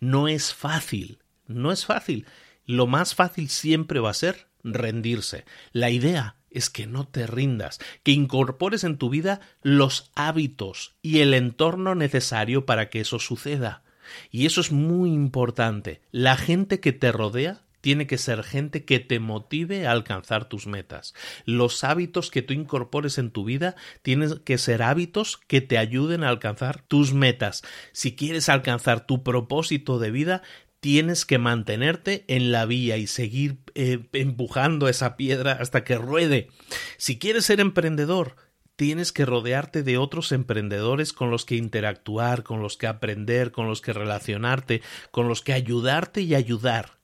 No 0.00 0.28
es 0.28 0.54
fácil, 0.54 1.18
no 1.46 1.72
es 1.72 1.86
fácil. 1.86 2.26
Lo 2.66 2.86
más 2.86 3.14
fácil 3.14 3.48
siempre 3.48 4.00
va 4.00 4.10
a 4.10 4.14
ser 4.14 4.46
rendirse. 4.62 5.44
La 5.72 5.90
idea 5.90 6.36
es 6.50 6.68
que 6.68 6.86
no 6.86 7.06
te 7.06 7.26
rindas, 7.26 7.78
que 8.02 8.12
incorpores 8.12 8.84
en 8.84 8.98
tu 8.98 9.08
vida 9.08 9.40
los 9.62 10.10
hábitos 10.14 10.94
y 11.00 11.20
el 11.20 11.34
entorno 11.34 11.94
necesario 11.94 12.66
para 12.66 12.90
que 12.90 13.00
eso 13.00 13.18
suceda. 13.18 13.82
Y 14.30 14.46
eso 14.46 14.60
es 14.60 14.72
muy 14.72 15.12
importante. 15.12 16.02
La 16.10 16.36
gente 16.36 16.80
que 16.80 16.92
te 16.92 17.12
rodea 17.12 17.62
tiene 17.80 18.06
que 18.06 18.18
ser 18.18 18.42
gente 18.42 18.84
que 18.84 19.00
te 19.00 19.20
motive 19.20 19.86
a 19.86 19.92
alcanzar 19.92 20.48
tus 20.48 20.66
metas. 20.66 21.14
Los 21.44 21.84
hábitos 21.84 22.30
que 22.30 22.42
tú 22.42 22.54
incorpores 22.54 23.18
en 23.18 23.30
tu 23.30 23.44
vida 23.44 23.76
tienen 24.02 24.38
que 24.44 24.58
ser 24.58 24.82
hábitos 24.82 25.38
que 25.46 25.60
te 25.60 25.78
ayuden 25.78 26.24
a 26.24 26.28
alcanzar 26.28 26.82
tus 26.82 27.12
metas. 27.14 27.62
Si 27.92 28.14
quieres 28.16 28.48
alcanzar 28.48 29.06
tu 29.06 29.22
propósito 29.22 29.98
de 29.98 30.10
vida, 30.10 30.42
tienes 30.80 31.26
que 31.26 31.38
mantenerte 31.38 32.24
en 32.28 32.52
la 32.52 32.64
vía 32.64 32.96
y 32.96 33.06
seguir 33.06 33.58
eh, 33.74 34.06
empujando 34.12 34.88
esa 34.88 35.16
piedra 35.16 35.52
hasta 35.52 35.84
que 35.84 35.96
ruede. 35.96 36.48
Si 36.96 37.18
quieres 37.18 37.44
ser 37.44 37.60
emprendedor, 37.60 38.36
tienes 38.76 39.12
que 39.12 39.26
rodearte 39.26 39.82
de 39.82 39.98
otros 39.98 40.32
emprendedores 40.32 41.12
con 41.12 41.30
los 41.30 41.44
que 41.44 41.56
interactuar, 41.56 42.42
con 42.42 42.62
los 42.62 42.78
que 42.78 42.86
aprender, 42.86 43.52
con 43.52 43.68
los 43.68 43.82
que 43.82 43.92
relacionarte, 43.92 44.80
con 45.10 45.28
los 45.28 45.42
que 45.42 45.52
ayudarte 45.52 46.22
y 46.22 46.34
ayudar 46.34 46.99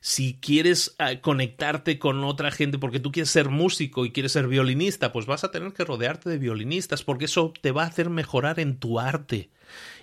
si 0.00 0.38
quieres 0.40 0.94
ah, 0.98 1.20
conectarte 1.20 1.98
con 1.98 2.24
otra 2.24 2.50
gente 2.50 2.78
porque 2.78 3.00
tú 3.00 3.12
quieres 3.12 3.30
ser 3.30 3.50
músico 3.50 4.04
y 4.04 4.12
quieres 4.12 4.32
ser 4.32 4.48
violinista, 4.48 5.12
pues 5.12 5.26
vas 5.26 5.44
a 5.44 5.50
tener 5.50 5.72
que 5.72 5.84
rodearte 5.84 6.30
de 6.30 6.38
violinistas 6.38 7.02
porque 7.02 7.26
eso 7.26 7.52
te 7.60 7.70
va 7.70 7.84
a 7.84 7.88
hacer 7.88 8.08
mejorar 8.10 8.60
en 8.60 8.78
tu 8.78 8.98
arte, 8.98 9.50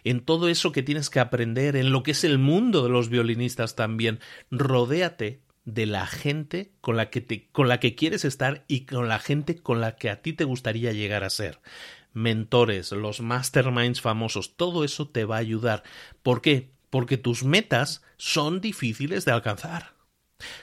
en 0.03 0.21
todo 0.21 0.49
eso 0.49 0.71
que 0.71 0.83
tienes 0.83 1.09
que 1.09 1.19
aprender, 1.19 1.75
en 1.75 1.91
lo 1.91 2.03
que 2.03 2.11
es 2.11 2.23
el 2.23 2.37
mundo 2.37 2.83
de 2.83 2.89
los 2.89 3.09
violinistas 3.09 3.75
también. 3.75 4.19
Rodéate 4.51 5.41
de 5.65 5.85
la 5.85 6.07
gente 6.07 6.71
con 6.79 6.95
la 6.95 7.09
que 7.09 7.49
con 7.51 7.67
la 7.67 7.79
que 7.79 7.93
quieres 7.95 8.23
estar 8.23 8.63
y 8.67 8.85
con 8.85 9.09
la 9.09 9.19
gente 9.19 9.57
con 9.57 9.81
la 9.81 9.95
que 9.97 10.09
a 10.09 10.21
ti 10.21 10.31
te 10.31 10.45
gustaría 10.45 10.93
llegar 10.93 11.23
a 11.23 11.29
ser 11.29 11.59
mentores, 12.13 12.91
los 12.91 13.21
masterminds 13.21 14.01
famosos, 14.01 14.55
todo 14.55 14.83
eso 14.83 15.07
te 15.07 15.25
va 15.25 15.35
a 15.35 15.39
ayudar. 15.39 15.83
¿Por 16.23 16.41
qué? 16.41 16.71
Porque 16.89 17.17
tus 17.17 17.43
metas 17.43 18.01
son 18.17 18.61
difíciles 18.61 19.25
de 19.25 19.31
alcanzar. 19.31 19.97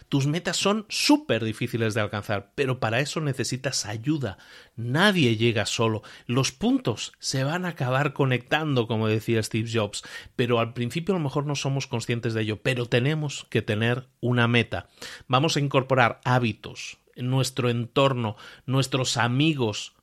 Tus 0.08 0.26
metas 0.26 0.56
son 0.56 0.86
súper 0.88 1.44
difíciles 1.44 1.94
de 1.94 2.00
alcanzar, 2.00 2.52
pero 2.54 2.78
para 2.78 3.00
eso 3.00 3.20
necesitas 3.20 3.86
ayuda. 3.86 4.38
Nadie 4.76 5.36
llega 5.36 5.66
solo. 5.66 6.02
Los 6.26 6.52
puntos 6.52 7.12
se 7.18 7.42
van 7.42 7.64
a 7.64 7.70
acabar 7.70 8.12
conectando, 8.12 8.86
como 8.86 9.08
decía 9.08 9.42
Steve 9.42 9.68
Jobs, 9.72 10.04
pero 10.36 10.60
al 10.60 10.74
principio 10.74 11.14
a 11.14 11.18
lo 11.18 11.24
mejor 11.24 11.46
no 11.46 11.56
somos 11.56 11.88
conscientes 11.88 12.34
de 12.34 12.42
ello, 12.42 12.62
pero 12.62 12.86
tenemos 12.86 13.46
que 13.50 13.62
tener 13.62 14.08
una 14.20 14.46
meta. 14.46 14.88
Vamos 15.26 15.56
a 15.56 15.60
incorporar 15.60 16.20
hábitos 16.24 16.98
nuestro 17.16 17.70
entorno, 17.70 18.36
nuestros 18.66 19.16
amigos, 19.16 19.93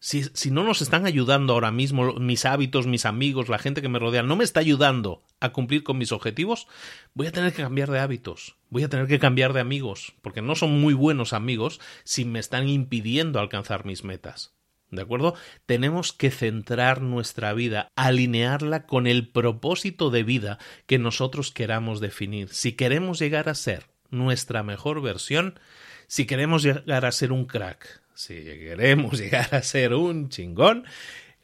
si, 0.00 0.50
no 0.50 0.62
nos 0.62 0.80
están 0.80 1.06
ayudando 1.06 1.52
ahora 1.52 1.72
mismo, 1.72 2.14
mis 2.14 2.44
hábitos, 2.44 2.86
mis 2.86 3.04
amigos, 3.04 3.48
la 3.48 3.58
gente 3.58 3.82
que 3.82 3.88
me 3.88 3.98
rodea, 3.98 4.22
no 4.22 4.36
me 4.36 4.44
está 4.44 4.60
ayudando 4.60 5.24
a 5.40 5.50
cumplir 5.50 5.82
con 5.82 5.98
mis 5.98 6.12
objetivos, 6.12 6.68
voy 7.14 7.26
a 7.26 7.32
tener 7.32 7.52
que 7.52 7.62
cambiar 7.62 7.90
de 7.90 7.98
hábitos, 7.98 8.56
voy 8.70 8.84
a 8.84 8.88
tener 8.88 9.08
que 9.08 9.18
cambiar 9.18 9.52
de 9.52 9.60
amigos, 9.60 10.14
porque 10.22 10.42
no 10.42 10.54
son 10.54 10.80
muy 10.80 10.94
buenos 10.94 11.32
amigos 11.32 11.80
si 12.04 12.24
me 12.24 12.38
están 12.38 12.68
impidiendo 12.68 13.40
alcanzar 13.40 13.84
mis 13.84 14.04
metas. 14.04 14.54
¿De 14.90 15.02
acuerdo? 15.02 15.34
Tenemos 15.66 16.14
que 16.14 16.30
centrar 16.30 17.02
nuestra 17.02 17.52
vida, 17.52 17.90
alinearla 17.94 18.86
con 18.86 19.06
el 19.06 19.28
propósito 19.28 20.10
de 20.10 20.22
vida 20.22 20.58
que 20.86 20.98
nosotros 20.98 21.52
queramos 21.52 22.00
definir. 22.00 22.48
Si 22.48 22.72
queremos 22.72 23.18
llegar 23.18 23.50
a 23.50 23.54
ser 23.54 23.86
nuestra 24.10 24.62
mejor 24.62 25.02
versión, 25.02 25.60
si 26.06 26.24
queremos 26.24 26.62
llegar 26.62 27.04
a 27.04 27.12
ser 27.12 27.32
un 27.32 27.44
crack, 27.44 28.00
si 28.18 28.34
queremos 28.42 29.16
llegar 29.20 29.54
a 29.54 29.62
ser 29.62 29.94
un 29.94 30.28
chingón, 30.28 30.84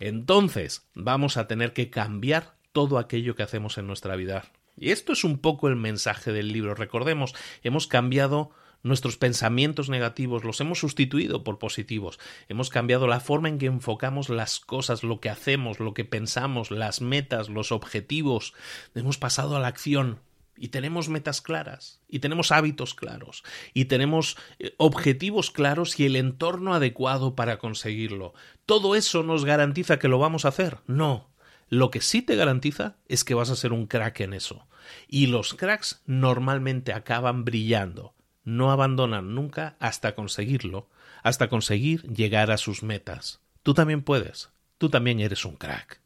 entonces 0.01 0.89
vamos 0.95 1.37
a 1.37 1.47
tener 1.47 1.73
que 1.73 1.89
cambiar 1.89 2.57
todo 2.73 2.99
aquello 2.99 3.37
que 3.37 3.45
hacemos 3.45 3.79
en 3.79 3.87
nuestra 3.87 4.17
vida. 4.17 4.45
Y 4.77 4.91
esto 4.91 5.13
es 5.13 5.23
un 5.23 5.39
poco 5.39 5.69
el 5.69 5.77
mensaje 5.77 6.33
del 6.33 6.53
libro. 6.53 6.75
Recordemos, 6.75 7.33
hemos 7.63 7.87
cambiado 7.87 8.51
nuestros 8.83 9.17
pensamientos 9.17 9.89
negativos, 9.89 10.43
los 10.43 10.61
hemos 10.61 10.81
sustituido 10.81 11.45
por 11.45 11.61
positivos. 11.61 12.19
Hemos 12.49 12.71
cambiado 12.71 13.07
la 13.07 13.21
forma 13.21 13.49
en 13.49 13.59
que 13.59 13.67
enfocamos 13.67 14.29
las 14.29 14.59
cosas, 14.59 15.05
lo 15.05 15.21
que 15.21 15.31
hacemos, 15.31 15.79
lo 15.79 15.95
que 15.95 16.05
pensamos, 16.05 16.73
las 16.73 17.01
metas, 17.01 17.49
los 17.49 17.71
objetivos. 17.71 18.53
Hemos 18.97 19.17
pasado 19.17 19.57
a 19.57 19.61
la 19.61 19.69
acción 19.69 20.19
y 20.57 20.69
tenemos 20.69 21.09
metas 21.09 21.41
claras, 21.41 22.01
y 22.09 22.21
tenemos 22.21 22.53
hábitos 22.53 22.95
claros, 22.95 23.43
y 23.73 23.87
tenemos 23.87 24.37
eh, 24.59 24.75
objetivos 24.77 25.51
claros 25.51 25.99
y 25.99 26.07
el 26.07 26.17
entorno 26.17 26.75
adecuado 26.75 27.35
para 27.35 27.59
conseguirlo. 27.59 28.35
¿Todo 28.67 28.95
eso 28.95 29.23
nos 29.23 29.45
garantiza 29.45 29.99
que 29.99 30.09
lo 30.09 30.19
vamos 30.19 30.45
a 30.45 30.49
hacer? 30.49 30.79
No. 30.87 31.31
Lo 31.69 31.91
que 31.91 32.01
sí 32.01 32.23
te 32.23 32.37
garantiza 32.37 32.97
es 33.09 33.25
que 33.25 33.35
vas 33.35 33.51
a 33.51 33.57
ser 33.57 33.73
un 33.73 33.87
crack 33.87 34.21
en 34.21 34.35
eso. 34.35 34.67
Y 35.09 35.27
los 35.27 35.55
cracks 35.55 36.03
normalmente 36.07 36.93
acaban 36.93 37.45
brillando. 37.45 38.15
No 38.45 38.71
abandonan 38.71 39.35
nunca 39.35 39.77
hasta 39.81 40.15
conseguirlo, 40.15 40.89
hasta 41.23 41.49
conseguir 41.49 42.03
llegar 42.03 42.51
a 42.51 42.59
sus 42.59 42.83
metas. 42.83 43.41
Tú 43.63 43.73
también 43.73 44.03
puedes. 44.03 44.51
Tú 44.77 44.91
también 44.91 45.21
eres 45.21 45.45
un 45.47 45.57
crack. 45.57 46.04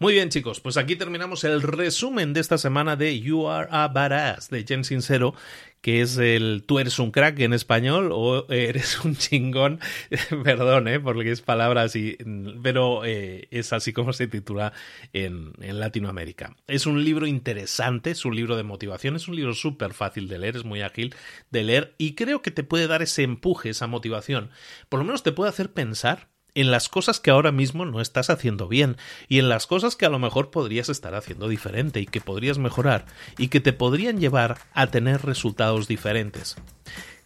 Muy 0.00 0.14
bien, 0.14 0.28
chicos, 0.28 0.60
pues 0.60 0.76
aquí 0.76 0.94
terminamos 0.94 1.42
el 1.42 1.60
resumen 1.60 2.32
de 2.32 2.38
esta 2.38 2.56
semana 2.56 2.94
de 2.94 3.18
You 3.18 3.48
Are 3.48 3.66
a 3.72 3.88
Badass 3.88 4.48
de 4.48 4.64
Jen 4.64 4.84
Sincero, 4.84 5.34
que 5.80 6.02
es 6.02 6.16
el 6.18 6.62
Tú 6.64 6.78
eres 6.78 7.00
un 7.00 7.10
crack 7.10 7.40
en 7.40 7.52
español 7.52 8.10
o 8.12 8.48
eres 8.48 9.04
un 9.04 9.16
chingón, 9.16 9.80
perdón, 10.44 10.86
¿eh? 10.86 11.00
porque 11.00 11.32
es 11.32 11.42
palabra 11.42 11.82
así, 11.82 12.16
pero 12.62 13.04
eh, 13.04 13.48
es 13.50 13.72
así 13.72 13.92
como 13.92 14.12
se 14.12 14.28
titula 14.28 14.72
en, 15.12 15.54
en, 15.60 15.80
Latinoamérica. 15.80 16.54
Es 16.68 16.86
un 16.86 17.02
libro 17.02 17.26
interesante, 17.26 18.12
es 18.12 18.24
un 18.24 18.36
libro 18.36 18.56
de 18.56 18.62
motivación, 18.62 19.16
es 19.16 19.26
un 19.26 19.34
libro 19.34 19.52
súper 19.52 19.94
fácil 19.94 20.28
de 20.28 20.38
leer, 20.38 20.58
es 20.58 20.64
muy 20.64 20.80
ágil 20.82 21.12
de 21.50 21.64
leer 21.64 21.96
y 21.98 22.14
creo 22.14 22.40
que 22.40 22.52
te 22.52 22.62
puede 22.62 22.86
dar 22.86 23.02
ese 23.02 23.24
empuje, 23.24 23.70
esa 23.70 23.88
motivación. 23.88 24.50
Por 24.88 25.00
lo 25.00 25.04
menos 25.04 25.24
te 25.24 25.32
puede 25.32 25.50
hacer 25.50 25.72
pensar 25.72 26.28
en 26.60 26.70
las 26.70 26.88
cosas 26.88 27.20
que 27.20 27.30
ahora 27.30 27.52
mismo 27.52 27.84
no 27.84 28.00
estás 28.00 28.30
haciendo 28.30 28.66
bien 28.66 28.96
y 29.28 29.38
en 29.38 29.48
las 29.48 29.66
cosas 29.66 29.94
que 29.94 30.06
a 30.06 30.08
lo 30.08 30.18
mejor 30.18 30.50
podrías 30.50 30.88
estar 30.88 31.14
haciendo 31.14 31.48
diferente 31.48 32.00
y 32.00 32.06
que 32.06 32.20
podrías 32.20 32.58
mejorar 32.58 33.06
y 33.38 33.48
que 33.48 33.60
te 33.60 33.72
podrían 33.72 34.18
llevar 34.18 34.58
a 34.74 34.88
tener 34.88 35.24
resultados 35.24 35.86
diferentes. 35.86 36.56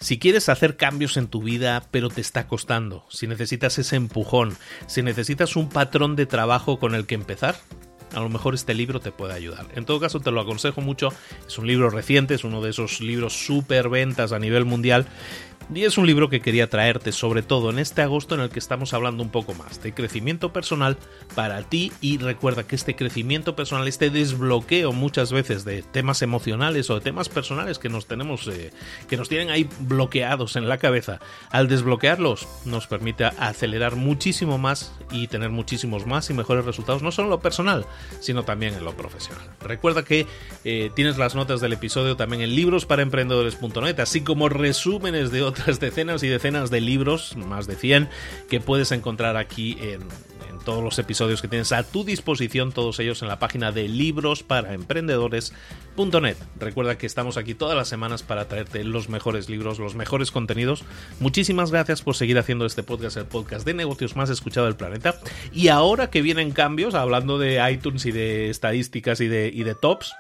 Si 0.01 0.18
quieres 0.18 0.49
hacer 0.49 0.76
cambios 0.76 1.16
en 1.16 1.28
tu 1.28 1.43
vida 1.43 1.89
pero 1.91 2.11
te 2.11 2.20
está 2.20 2.47
costando, 2.47 3.07
si 3.09 3.26
necesitas 3.26 3.78
ese 3.78 3.97
empujón, 3.97 4.55
si 4.87 5.03
necesitas 5.03 5.57
un 5.57 5.70
patrón 5.70 6.14
de 6.14 6.26
trabajo 6.26 6.78
con 6.78 6.95
el 6.95 7.07
que 7.07 7.14
empezar, 7.14 7.57
a 8.14 8.20
lo 8.20 8.28
mejor 8.28 8.55
este 8.55 8.74
libro 8.74 9.01
te 9.01 9.12
puede 9.12 9.33
ayudar. 9.33 9.66
En 9.74 9.85
todo 9.85 9.99
caso, 9.99 10.20
te 10.20 10.30
lo 10.30 10.41
aconsejo 10.41 10.80
mucho. 10.80 11.12
Es 11.47 11.57
un 11.59 11.66
libro 11.66 11.89
reciente, 11.89 12.35
es 12.35 12.45
uno 12.45 12.61
de 12.61 12.70
esos 12.70 13.01
libros 13.01 13.47
super 13.47 13.89
ventas 13.89 14.33
a 14.33 14.39
nivel 14.39 14.64
mundial 14.64 15.07
y 15.74 15.84
es 15.84 15.98
un 15.98 16.06
libro 16.06 16.28
que 16.28 16.40
quería 16.40 16.68
traerte 16.68 17.12
sobre 17.12 17.42
todo 17.42 17.70
en 17.70 17.78
este 17.78 18.02
agosto 18.02 18.34
en 18.34 18.40
el 18.40 18.50
que 18.50 18.58
estamos 18.58 18.94
hablando 18.94 19.22
un 19.22 19.30
poco 19.30 19.54
más 19.54 19.82
de 19.82 19.92
crecimiento 19.94 20.52
personal 20.52 20.96
para 21.34 21.62
ti 21.62 21.92
y 22.00 22.18
recuerda 22.18 22.64
que 22.64 22.76
este 22.76 22.96
crecimiento 22.96 23.56
personal, 23.56 23.88
este 23.88 24.10
desbloqueo 24.10 24.92
muchas 24.92 25.32
veces 25.32 25.64
de 25.64 25.82
temas 25.82 26.22
emocionales 26.22 26.90
o 26.90 26.94
de 26.94 27.00
temas 27.00 27.28
personales 27.28 27.78
que 27.78 27.88
nos 27.88 28.06
tenemos, 28.06 28.46
eh, 28.48 28.72
que 29.08 29.16
nos 29.16 29.28
tienen 29.28 29.50
ahí 29.50 29.68
bloqueados 29.80 30.56
en 30.56 30.68
la 30.68 30.78
cabeza, 30.78 31.20
al 31.50 31.68
desbloquearlos 31.68 32.48
nos 32.64 32.86
permite 32.86 33.24
acelerar 33.24 33.96
muchísimo 33.96 34.58
más 34.58 34.92
y 35.10 35.28
tener 35.28 35.50
muchísimos 35.50 36.06
más 36.06 36.30
y 36.30 36.34
mejores 36.34 36.64
resultados, 36.64 37.02
no 37.02 37.12
solo 37.12 37.26
en 37.26 37.30
lo 37.30 37.40
personal, 37.40 37.86
sino 38.20 38.44
también 38.44 38.74
en 38.74 38.84
lo 38.84 38.96
profesional. 38.96 39.46
Recuerda 39.60 40.04
que 40.04 40.26
eh, 40.64 40.90
tienes 40.94 41.18
las 41.18 41.34
notas 41.34 41.60
del 41.60 41.72
episodio 41.72 42.16
también 42.16 42.42
en 42.42 42.54
librosparaemprendedores.net, 42.54 44.00
así 44.00 44.22
como 44.22 44.48
resúmenes 44.48 45.30
de 45.30 45.42
otras 45.53 45.80
decenas 45.80 46.22
y 46.22 46.28
decenas 46.28 46.70
de 46.70 46.80
libros, 46.80 47.36
más 47.36 47.66
de 47.66 47.76
100, 47.76 48.09
que 48.48 48.61
puedes 48.61 48.90
encontrar 48.90 49.36
aquí 49.36 49.76
en, 49.80 50.00
todos 50.64 50.82
los 50.84 50.98
episodios 50.98 51.40
que 51.42 51.48
tienes 51.48 51.72
a 51.72 51.82
tu 51.82 52.05
disposición, 52.05 52.70
todos 52.70 53.00
ellos 53.00 53.20
en 53.22 53.28
la 53.28 53.40
página 53.40 53.72
de 53.72 53.88
librosparaemprendedores.net. 53.88 56.36
Recuerda 56.61 56.98
que 56.98 57.07
estamos 57.07 57.36
aquí 57.36 57.55
todas 57.55 57.76
las 57.76 57.88
semanas 57.88 58.22
para 58.22 58.46
traerte 58.46 58.84
los 58.84 59.09
mejores 59.09 59.48
libros, 59.48 59.80
los 59.80 59.96
mejores 59.96 60.30
contenidos. 60.30 60.84
Muchísimas 61.18 61.72
gracias 61.72 62.03
por 62.03 62.14
seguir 62.14 62.38
haciendo 62.38 62.64
este 62.64 62.84
podcast, 62.84 63.16
el 63.16 63.26
podcast 63.26 63.66
de 63.66 63.74
negocios 63.74 64.14
más 64.14 64.30
escuchado 64.30 64.66
del 64.66 64.76
planeta. 64.76 65.16
Y 65.53 65.66
ahora 65.66 66.11
que 66.11 66.22
vienen 66.22 66.53
cambios, 66.53 66.94
hablando 66.94 67.38
de 67.38 67.61
iTunes 67.68 68.07
y 68.07 68.12
de 68.12 68.48
estadísticas 68.48 69.20
y 69.20 69.26
de, 69.26 69.50
y 69.53 69.64
de 69.64 69.74
tops, 69.74 70.14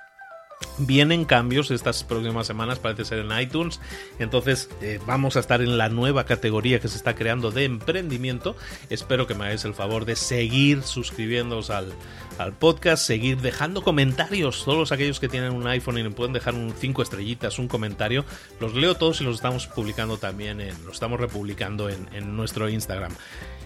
Vienen 0.78 1.24
cambios 1.24 1.70
estas 1.70 2.04
próximas 2.04 2.46
semanas, 2.46 2.78
parece 2.78 3.04
ser 3.04 3.18
en 3.20 3.38
iTunes. 3.38 3.80
Entonces 4.18 4.68
eh, 4.80 5.00
vamos 5.06 5.36
a 5.36 5.40
estar 5.40 5.60
en 5.60 5.78
la 5.78 5.88
nueva 5.88 6.24
categoría 6.24 6.80
que 6.80 6.88
se 6.88 6.96
está 6.96 7.14
creando 7.14 7.50
de 7.50 7.64
emprendimiento. 7.64 8.56
Espero 8.90 9.26
que 9.26 9.34
me 9.34 9.44
hagáis 9.44 9.64
el 9.64 9.74
favor 9.74 10.04
de 10.04 10.16
seguir 10.16 10.82
suscribiéndoos 10.82 11.70
al, 11.70 11.92
al 12.38 12.52
podcast, 12.52 13.04
seguir 13.04 13.40
dejando 13.40 13.82
comentarios. 13.82 14.64
Todos 14.64 14.92
aquellos 14.92 15.20
que 15.20 15.28
tienen 15.28 15.52
un 15.52 15.66
iPhone 15.66 15.98
y 15.98 16.02
me 16.02 16.10
pueden 16.10 16.32
dejar 16.32 16.54
un 16.54 16.72
5 16.76 17.02
estrellitas, 17.02 17.58
un 17.58 17.68
comentario. 17.68 18.24
Los 18.60 18.74
leo 18.74 18.94
todos 18.94 19.20
y 19.20 19.24
los 19.24 19.36
estamos 19.36 19.66
publicando 19.66 20.18
también, 20.18 20.60
en, 20.60 20.84
los 20.84 20.94
estamos 20.94 21.20
republicando 21.20 21.88
en, 21.88 22.08
en 22.12 22.36
nuestro 22.36 22.68
Instagram. 22.68 23.12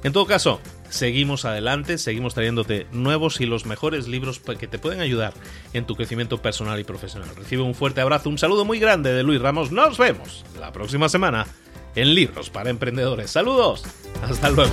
En 0.05 0.13
todo 0.13 0.27
caso, 0.27 0.61
seguimos 0.89 1.45
adelante, 1.45 1.99
seguimos 1.99 2.35
trayéndote 2.35 2.87
nuevos 2.93 3.41
y 3.41 3.47
los 3.47 3.67
mejores 3.67 4.09
libros 4.09 4.41
que 4.41 4.69
te 4.69 4.79
pueden 4.79 5.01
ayudar 5.01 5.33
en 5.73 5.87
tu 5.87 5.97
crecimiento 5.97 6.41
personal 6.41 6.79
y 6.79 6.85
profesional. 6.85 7.29
Recibe 7.37 7.63
un 7.63 7.75
fuerte 7.75 8.01
abrazo, 8.01 8.29
un 8.29 8.39
saludo 8.39 8.65
muy 8.65 8.79
grande 8.79 9.13
de 9.13 9.23
Luis 9.23 9.41
Ramos. 9.41 9.73
Nos 9.73 9.99
vemos 9.99 10.45
la 10.61 10.73
próxima 10.73 11.09
semana 11.09 11.47
en 11.95 12.15
Libros 12.15 12.51
para 12.51 12.71
Emprendedores. 12.71 13.31
Saludos, 13.31 13.85
hasta 14.23 14.51
luego. 14.51 14.73